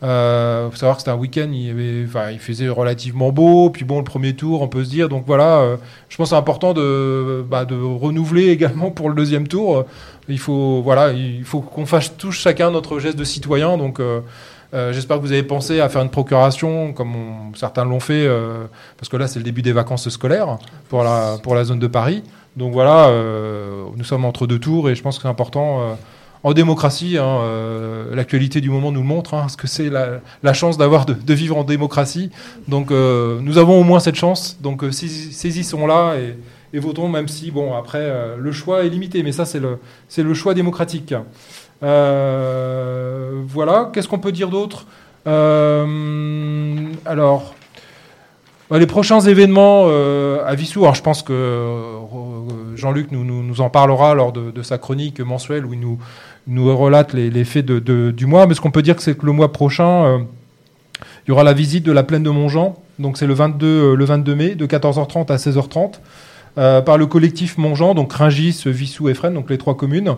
Euh, 0.02 0.70
faut 0.70 0.76
savoir 0.76 0.96
que 0.96 1.02
c'était 1.02 1.12
un 1.12 1.16
week-end, 1.16 1.48
il, 1.52 2.08
il 2.32 2.38
faisait 2.38 2.68
relativement 2.68 3.32
beau, 3.32 3.70
puis 3.70 3.84
bon, 3.84 3.98
le 3.98 4.04
premier 4.04 4.34
tour, 4.34 4.60
on 4.60 4.68
peut 4.68 4.84
se 4.84 4.90
dire, 4.90 5.08
donc 5.08 5.24
voilà, 5.26 5.60
euh, 5.60 5.76
je 6.08 6.16
pense 6.16 6.26
que 6.26 6.30
c'est 6.30 6.36
important 6.36 6.74
de, 6.74 7.44
bah, 7.48 7.64
de 7.64 7.76
renouveler 7.76 8.48
également 8.50 8.90
pour 8.90 9.08
le 9.08 9.14
deuxième 9.14 9.46
tour. 9.46 9.84
Il 10.28 10.38
faut, 10.38 10.82
voilà, 10.82 11.12
il 11.12 11.44
faut 11.44 11.60
qu'on 11.60 11.86
fasse 11.86 12.16
tous 12.16 12.32
chacun 12.32 12.70
notre 12.72 12.98
geste 12.98 13.16
de 13.16 13.24
citoyen, 13.24 13.76
donc. 13.78 14.00
Euh, 14.76 14.92
J'espère 14.92 15.16
que 15.16 15.22
vous 15.22 15.32
avez 15.32 15.42
pensé 15.42 15.80
à 15.80 15.88
faire 15.88 16.02
une 16.02 16.10
procuration, 16.10 16.92
comme 16.92 17.14
certains 17.54 17.84
l'ont 17.84 18.00
fait, 18.00 18.26
euh, 18.26 18.64
parce 18.98 19.08
que 19.08 19.16
là, 19.16 19.26
c'est 19.26 19.38
le 19.38 19.44
début 19.44 19.62
des 19.62 19.72
vacances 19.72 20.08
scolaires 20.10 20.58
pour 20.88 21.02
la, 21.02 21.64
zone 21.64 21.78
de 21.78 21.86
Paris. 21.86 22.22
Donc 22.56 22.72
voilà, 22.72 23.08
euh, 23.08 23.84
nous 23.96 24.04
sommes 24.04 24.24
entre 24.24 24.46
deux 24.46 24.58
tours 24.58 24.90
et 24.90 24.94
je 24.94 25.02
pense 25.02 25.16
que 25.16 25.22
c'est 25.22 25.28
important. 25.28 25.96
en 26.42 26.52
démocratie, 26.52 27.16
hein, 27.18 27.40
l'actualité 28.12 28.60
du 28.60 28.70
moment 28.70 28.92
nous 28.92 29.02
montre, 29.02 29.34
hein, 29.34 29.48
ce 29.48 29.56
que 29.56 29.66
c'est 29.66 29.90
la, 29.90 30.52
chance 30.52 30.76
d'avoir 30.76 31.06
de, 31.06 31.34
vivre 31.34 31.56
en 31.56 31.64
démocratie. 31.64 32.30
Donc 32.68 32.90
nous 32.90 33.58
avons 33.58 33.80
au 33.80 33.84
moins 33.84 34.00
cette 34.00 34.14
chance, 34.16 34.58
donc 34.60 34.82
saisis- 34.84 35.32
saisissons-la 35.32 36.16
et, 36.72 36.78
votons, 36.78 37.08
même 37.08 37.26
si, 37.26 37.50
bon, 37.50 37.74
après, 37.74 38.36
le 38.38 38.52
choix 38.52 38.84
est 38.84 38.90
limité, 38.90 39.22
mais 39.22 39.32
ça, 39.32 39.46
c'est 39.46 40.22
le 40.22 40.34
choix 40.34 40.52
démocratique. 40.52 41.14
Euh, 41.82 43.42
voilà, 43.46 43.90
qu'est-ce 43.92 44.08
qu'on 44.08 44.18
peut 44.18 44.32
dire 44.32 44.48
d'autre 44.48 44.86
Euh, 45.26 45.86
Alors, 47.04 47.54
bah, 48.70 48.78
les 48.78 48.86
prochains 48.86 49.20
événements 49.20 49.84
euh, 49.86 50.44
à 50.46 50.54
Vissou, 50.54 50.82
alors 50.82 50.94
je 50.94 51.02
pense 51.02 51.22
que 51.22 51.84
Jean-Luc 52.74 53.12
nous, 53.12 53.60
en 53.60 53.70
parlera 53.70 54.14
lors 54.14 54.32
de, 54.32 54.62
sa 54.62 54.78
chronique 54.78 55.20
mensuelle 55.20 55.64
où 55.66 55.74
il 55.74 55.80
nous, 56.46 56.76
relate 56.76 57.12
les, 57.12 57.44
faits 57.44 57.66
du 57.66 58.26
mois, 58.26 58.46
mais 58.46 58.54
ce 58.54 58.60
qu'on 58.60 58.70
peut 58.70 58.82
dire, 58.82 58.96
c'est 58.98 59.16
que 59.16 59.26
le 59.26 59.32
mois 59.32 59.52
prochain, 59.52 60.26
il 61.26 61.30
y 61.30 61.32
aura 61.32 61.44
la 61.44 61.52
visite 61.52 61.84
de 61.84 61.92
la 61.92 62.02
plaine 62.02 62.22
de 62.22 62.30
Montjean, 62.30 62.76
donc 62.98 63.18
c'est 63.18 63.26
le 63.26 63.34
22, 63.34 63.66
euh, 63.66 63.94
le 63.94 64.04
22 64.04 64.34
mai, 64.34 64.54
de 64.54 64.66
14h30 64.66 65.30
à 65.32 65.36
16h30, 65.36 65.94
euh, 66.58 66.80
par 66.80 66.96
le 66.98 67.06
collectif 67.06 67.58
Montjean, 67.58 67.94
donc 67.94 68.12
Ringis, 68.12 68.62
Vissou 68.66 69.08
et 69.08 69.14
Fresnes, 69.14 69.34
donc 69.34 69.50
les 69.50 69.58
trois 69.58 69.76
communes, 69.76 70.16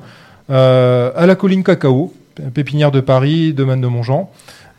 à 0.49 1.25
la 1.27 1.35
colline 1.35 1.63
Cacao, 1.65 2.13
pépinière 2.55 2.91
de 2.91 3.01
Paris, 3.01 3.53
domaine 3.53 3.81
de 3.81 3.87
Montjean. 3.87 4.31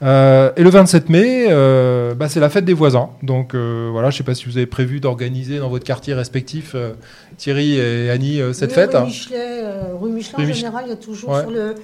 Euh, 0.02 0.52
et 0.56 0.64
le 0.64 0.70
27 0.70 1.10
mai, 1.10 1.48
euh, 1.50 2.14
bah, 2.16 2.30
c'est 2.30 2.40
la 2.40 2.50
fête 2.50 2.64
des 2.64 2.74
voisins. 2.74 3.10
Donc 3.22 3.54
euh, 3.54 3.90
voilà, 3.92 4.10
je 4.10 4.16
ne 4.16 4.18
sais 4.20 4.24
pas 4.24 4.34
si 4.34 4.46
vous 4.46 4.56
avez 4.56 4.66
prévu 4.66 5.02
d'organiser 5.02 5.60
dans 5.60 5.68
votre 5.68 5.84
quartier 5.84 6.14
respectif, 6.14 6.72
euh, 6.74 6.94
Thierry 7.38 7.76
et 7.78 8.10
Annie, 8.10 8.40
euh, 8.40 8.54
cette 8.54 8.70
Oui, 8.70 8.76
fête. 8.76 8.94
Rue 8.96 9.04
Michelet, 9.06 9.36
euh, 9.64 9.82
rue 10.00 10.10
Michelin, 10.10 10.38
Rue 10.38 10.44
en 10.44 10.48
Mich- 10.48 10.56
général, 10.56 10.84
il 10.88 10.90
y 10.90 10.94
a 10.94 10.96
toujours 10.96 11.32
Ouais. 11.32 11.42
sur 11.42 11.52
le, 11.52 11.76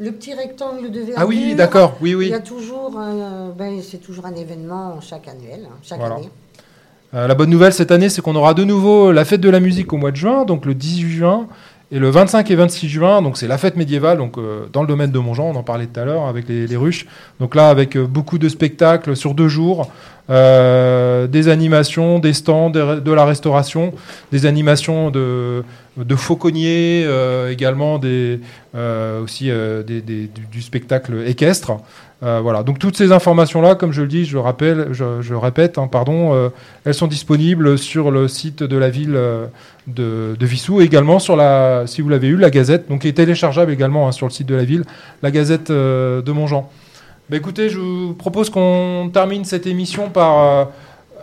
le 0.00 0.10
petit 0.10 0.34
rectangle 0.34 0.90
de 0.90 0.96
verdure. 0.98 1.14
Ah 1.16 1.26
oui, 1.26 1.54
d'accord, 1.54 1.96
oui, 2.00 2.16
oui. 2.16 2.26
Il 2.26 2.30
y 2.30 2.34
a 2.34 2.40
toujours, 2.40 2.98
un- 2.98 3.50
ben, 3.56 3.78
c'est 3.88 3.98
toujours 4.02 4.26
un 4.26 4.34
événement 4.34 5.00
chaque 5.00 5.28
annuel, 5.28 5.60
hein, 5.66 5.76
chaque 5.84 6.00
Voilà. 6.00 6.16
année. 6.16 6.30
Euh, 7.14 7.28
la 7.28 7.34
bonne 7.36 7.50
nouvelle 7.50 7.72
cette 7.72 7.92
année, 7.92 8.08
c'est 8.08 8.20
qu'on 8.20 8.34
aura 8.36 8.52
de 8.54 8.64
nouveau 8.64 9.12
la 9.12 9.24
fête 9.24 9.40
de 9.40 9.50
la 9.50 9.60
musique 9.60 9.92
au 9.92 9.96
mois 9.96 10.10
de 10.10 10.16
juin, 10.16 10.44
donc 10.44 10.66
le 10.66 10.74
18 10.74 11.10
juin, 11.10 11.46
et 11.92 11.98
le 11.98 12.08
25 12.08 12.48
et 12.50 12.54
26 12.54 12.88
juin, 12.88 13.20
donc 13.20 13.36
c'est 13.36 13.48
la 13.48 13.58
fête 13.58 13.74
médiévale, 13.74 14.18
donc 14.18 14.38
euh, 14.38 14.66
dans 14.72 14.82
le 14.82 14.86
domaine 14.86 15.10
de 15.10 15.18
Montjean, 15.18 15.50
on 15.50 15.56
en 15.56 15.64
parlait 15.64 15.86
tout 15.86 15.98
à 15.98 16.04
l'heure 16.04 16.26
avec 16.26 16.48
les, 16.48 16.76
ruches. 16.76 17.04
Donc 17.40 17.56
là, 17.56 17.68
avec 17.68 17.96
euh, 17.96 18.06
beaucoup 18.06 18.38
de 18.38 18.48
spectacles 18.48 19.16
sur 19.16 19.34
deux 19.34 19.48
jours, 19.48 19.90
euh, 20.30 21.26
des 21.26 21.48
animations, 21.48 22.20
des 22.20 22.32
stands, 22.32 22.70
de 22.70 23.12
la 23.12 23.24
restauration, 23.24 23.92
des 24.30 24.46
animations 24.46 25.10
de, 25.10 25.64
fauconniers, 26.14 27.08
également 27.50 27.98
des, 27.98 28.38
aussi 29.20 29.50
du 29.92 30.62
spectacle 30.62 31.24
équestre. 31.26 31.72
Euh, 32.22 32.40
voilà. 32.42 32.62
Donc 32.62 32.78
toutes 32.78 32.96
ces 32.96 33.12
informations-là, 33.12 33.74
comme 33.74 33.92
je 33.92 34.02
le 34.02 34.08
dis, 34.08 34.26
je 34.26 34.34
le 34.34 34.40
rappelle, 34.40 34.88
je, 34.92 35.22
je 35.22 35.34
répète, 35.34 35.78
hein, 35.78 35.88
pardon, 35.90 36.34
euh, 36.34 36.50
elles 36.84 36.94
sont 36.94 37.06
disponibles 37.06 37.78
sur 37.78 38.10
le 38.10 38.28
site 38.28 38.62
de 38.62 38.76
la 38.76 38.90
ville 38.90 39.14
euh, 39.14 39.46
de, 39.86 40.36
de 40.38 40.46
Vissou, 40.46 40.82
et 40.82 40.84
également 40.84 41.18
sur 41.18 41.34
la, 41.34 41.84
si 41.86 42.02
vous 42.02 42.10
l'avez 42.10 42.28
eu, 42.28 42.36
la 42.36 42.50
Gazette, 42.50 42.90
donc 42.90 43.06
est 43.06 43.12
téléchargeable 43.12 43.72
également 43.72 44.06
hein, 44.06 44.12
sur 44.12 44.26
le 44.26 44.32
site 44.32 44.46
de 44.46 44.54
la 44.54 44.64
ville, 44.64 44.84
la 45.22 45.30
Gazette 45.30 45.70
euh, 45.70 46.20
de 46.20 46.32
Montjean. 46.32 46.68
Bah, 47.30 47.36
écoutez, 47.36 47.68
je 47.70 47.78
vous 47.78 48.12
propose 48.14 48.50
qu'on 48.50 49.08
termine 49.12 49.44
cette 49.44 49.66
émission 49.66 50.10
par 50.10 50.38
euh, 50.40 50.64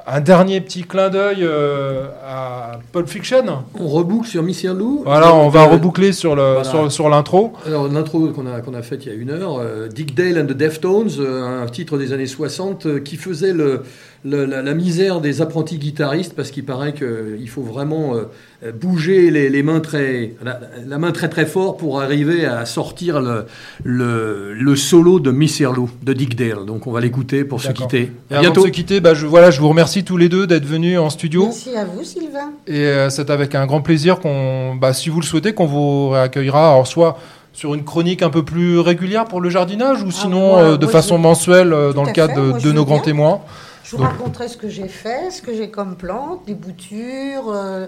un 0.09 0.21
dernier 0.21 0.61
petit 0.61 0.83
clin 0.83 1.09
d'œil 1.09 1.39
euh, 1.41 2.05
à 2.25 2.79
Pulp 2.93 3.09
Fiction. 3.09 3.43
On 3.77 3.87
reboucle 3.87 4.27
sur 4.27 4.41
Miss 4.41 4.63
Lou. 4.63 5.01
Voilà, 5.05 5.35
on 5.35 5.49
va 5.49 5.63
Euh, 5.63 5.73
reboucler 5.73 6.13
sur 6.13 6.33
le 6.35 6.53
voilà. 6.53 6.63
sur, 6.63 6.91
sur 6.91 7.09
l'intro. 7.09 7.51
Alors, 7.65 7.89
l'intro 7.89 8.29
qu'on 8.29 8.47
a, 8.47 8.61
qu'on 8.61 8.73
a 8.73 8.81
faite 8.81 9.05
il 9.05 9.11
y 9.11 9.15
a 9.15 9.17
une 9.17 9.29
heure, 9.31 9.59
euh, 9.59 9.89
Dick 9.89 10.15
Dale 10.15 10.39
and 10.39 10.45
the 10.45 10.53
Deftones, 10.53 11.09
un 11.19 11.65
titre 11.67 11.97
des 11.97 12.13
années 12.13 12.25
60 12.25 12.85
euh, 12.85 12.99
qui 12.99 13.17
faisait 13.17 13.51
le, 13.51 13.83
le- 14.25 14.45
la, 14.45 14.61
la 14.61 14.73
misère 14.73 15.21
des 15.21 15.41
apprentis 15.41 15.77
guitaristes 15.77 16.33
parce 16.35 16.51
qu'il 16.51 16.65
paraît 16.65 16.93
qu'il 16.93 17.47
faut 17.49 17.61
vraiment 17.61 18.15
euh, 18.15 18.71
bouger 18.71 19.29
les, 19.31 19.49
les 19.49 19.63
mains 19.63 19.79
très, 19.79 20.33
la, 20.43 20.59
la 20.87 20.97
main 20.97 21.11
très 21.11 21.29
très 21.29 21.45
fort 21.45 21.77
pour 21.77 22.01
arriver 22.01 22.45
à 22.45 22.65
sortir 22.65 23.21
le, 23.21 23.45
le, 23.83 24.53
le 24.53 24.75
solo 24.75 25.19
de 25.19 25.31
Miss 25.31 25.59
Lou 25.61 25.89
de 26.03 26.13
Dick 26.13 26.35
Dale. 26.35 26.65
Donc 26.65 26.87
on 26.87 26.91
va 26.91 26.99
l'écouter 27.01 27.43
pour 27.43 27.61
se 27.61 27.71
quitter. 27.71 28.11
Et 28.29 28.33
À 28.33 28.37
avant 28.39 28.41
bientôt. 28.41 28.61
de 28.61 28.65
se 28.67 28.71
quitter, 28.71 28.99
bah, 28.99 29.13
je, 29.13 29.25
voilà, 29.25 29.51
je 29.51 29.59
vous 29.61 29.69
remercie 29.69 30.03
tous 30.03 30.17
les 30.17 30.29
deux 30.29 30.47
d'être 30.47 30.65
venus 30.65 30.97
en 30.99 31.09
studio. 31.09 31.43
Merci 31.45 31.75
à 31.75 31.85
vous, 31.85 32.03
Sylvain. 32.03 32.51
Et 32.67 32.85
euh, 32.85 33.09
c'est 33.09 33.29
avec 33.29 33.55
un 33.55 33.65
grand 33.65 33.81
plaisir 33.81 34.19
qu'on, 34.19 34.75
bah, 34.75 34.93
si 34.93 35.09
vous 35.09 35.19
le 35.19 35.25
souhaitez, 35.25 35.53
qu'on 35.53 35.65
vous 35.65 36.09
réaccueillera. 36.09 36.71
Alors, 36.71 36.87
soit 36.87 37.17
sur 37.53 37.73
une 37.73 37.83
chronique 37.83 38.21
un 38.21 38.29
peu 38.29 38.43
plus 38.43 38.77
régulière 38.79 39.25
pour 39.25 39.41
le 39.41 39.49
jardinage, 39.49 40.03
ou 40.03 40.11
sinon 40.11 40.49
moi- 40.51 40.61
euh, 40.61 40.77
de 40.77 40.85
moi, 40.85 40.91
façon 40.91 41.17
je- 41.17 41.21
mensuelle 41.21 41.73
euh, 41.73 41.91
dans 41.93 42.03
le 42.03 42.11
cadre 42.11 42.33
fait, 42.35 42.59
de, 42.63 42.65
moi, 42.67 42.73
nos 42.73 42.85
grands 42.85 42.99
témoins. 42.99 43.41
Je 43.89 43.95
vous 43.95 44.03
raconterai 44.03 44.49
ce 44.49 44.57
que 44.57 44.67
j'ai 44.67 44.89
fait, 44.89 45.31
ce 45.31 45.41
que 45.41 45.55
j'ai 45.55 45.71
comme 45.71 45.95
plantes, 45.95 46.45
des 46.45 46.55
boutures, 46.55 47.49
euh, 47.49 47.87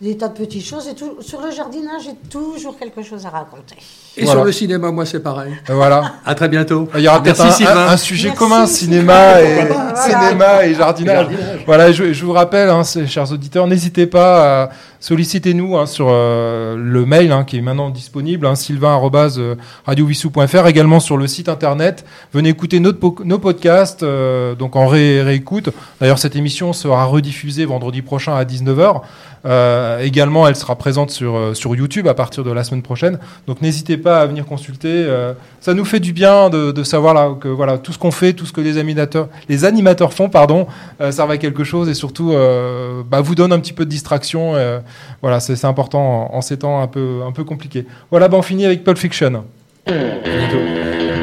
des 0.00 0.16
tas 0.16 0.28
de 0.28 0.34
petites 0.34 0.64
choses. 0.64 0.88
Et 0.88 0.94
tout, 0.94 1.16
sur 1.20 1.40
le 1.40 1.50
jardinage, 1.50 2.02
j'ai 2.04 2.14
toujours 2.30 2.78
quelque 2.78 3.02
chose 3.02 3.26
à 3.26 3.30
raconter. 3.30 3.76
Et 4.16 4.24
Voilà. 4.24 4.38
sur 4.40 4.44
le 4.44 4.52
cinéma, 4.52 4.90
moi 4.92 5.04
c'est 5.06 5.20
pareil. 5.20 5.52
Voilà. 5.68 6.14
À 6.24 6.34
très 6.34 6.48
bientôt. 6.48 6.88
Il 6.94 7.00
y 7.02 7.08
aura 7.08 7.22
peut-être 7.22 7.40
un, 7.40 7.50
Sylvain. 7.50 7.88
un- 7.88 7.92
un 7.92 7.96
sujet 7.96 8.28
Merci, 8.28 8.38
commun, 8.38 8.66
cinéma 8.66 9.42
et, 9.42 9.66
cinéma 9.96 10.66
et 10.66 10.74
jardinage. 10.74 11.16
Jardinage. 11.30 11.64
Voilà, 11.66 11.92
je, 11.92 12.12
je 12.12 12.24
vous 12.24 12.32
rappelle, 12.32 12.68
hein, 12.70 12.82
chers 13.06 13.32
auditeurs, 13.32 13.66
n'hésitez 13.66 14.06
pas 14.06 14.64
à 14.64 14.70
solliciter 15.00 15.52
nous 15.52 15.76
hein, 15.76 15.86
sur 15.86 16.06
euh, 16.10 16.76
le 16.78 17.04
mail 17.04 17.30
hein, 17.32 17.44
qui 17.44 17.58
est 17.58 17.60
maintenant 17.60 17.90
disponible, 17.90 18.46
hein, 18.46 18.54
sylvain@radiovissou.fr, 18.54 20.66
également 20.66 21.00
sur 21.00 21.16
le 21.16 21.26
site 21.26 21.48
internet. 21.48 22.04
Venez 22.32 22.50
écouter 22.50 22.80
notre 22.80 22.98
po- 23.00 23.16
nos 23.24 23.38
podcasts, 23.38 24.02
euh, 24.02 24.54
donc 24.54 24.76
en 24.76 24.86
ré- 24.86 25.22
réécoute. 25.22 25.70
D'ailleurs, 26.00 26.18
cette 26.18 26.36
émission 26.36 26.72
sera 26.72 27.04
rediffusée 27.04 27.64
vendredi 27.64 28.02
prochain 28.02 28.34
à 28.36 28.44
19h. 28.44 29.02
Euh, 29.46 29.98
également, 30.00 30.48
elle 30.48 30.56
sera 30.56 30.74
présente 30.76 31.10
sur, 31.10 31.36
euh, 31.36 31.54
sur 31.54 31.74
YouTube 31.74 32.08
à 32.08 32.14
partir 32.14 32.44
de 32.44 32.50
la 32.50 32.64
semaine 32.64 32.82
prochaine. 32.82 33.18
Donc 33.46 33.60
n'hésitez 33.60 33.96
pas 33.96 34.20
à 34.20 34.26
venir 34.26 34.46
consulter. 34.46 34.88
euh, 34.88 35.34
ça 35.60 35.74
nous 35.74 35.84
fait 35.84 36.00
du 36.00 36.12
bien 36.12 36.50
de, 36.50 36.72
de 36.72 36.82
savoir 36.82 37.14
là, 37.14 37.34
que 37.38 37.48
voilà, 37.48 37.78
tout 37.78 37.92
ce 37.92 37.98
qu'on 37.98 38.10
fait, 38.10 38.32
tout 38.32 38.46
ce 38.46 38.52
que 38.52 38.60
les 38.60 38.78
animateurs, 38.78 39.28
les 39.48 39.64
animateurs 39.64 40.12
font, 40.12 40.28
pardon, 40.28 40.66
euh, 41.00 41.10
servent 41.12 41.30
à 41.32 41.38
quelque 41.38 41.64
chose 41.64 41.88
et 41.88 41.94
surtout 41.94 42.32
euh, 42.32 43.02
bah, 43.08 43.20
vous 43.20 43.34
donne 43.34 43.52
un 43.52 43.58
petit 43.60 43.72
peu 43.72 43.84
de 43.84 43.90
distraction. 43.90 44.54
euh, 44.54 44.80
voilà, 45.22 45.40
c'est 45.40 45.64
important 45.64 46.34
en, 46.34 46.40
ces 46.40 46.58
temps 46.58 46.80
un 46.80 46.86
peu, 46.86 47.20
un 47.26 47.32
peu 47.32 47.44
compliqués. 47.44 47.86
Voilà, 48.10 48.28
bah, 48.28 48.36
on 48.38 48.42
finit 48.42 48.66
avec 48.66 48.84
Pulp 48.84 48.98
Fiction. 48.98 49.44
Bientôt. 49.86 51.13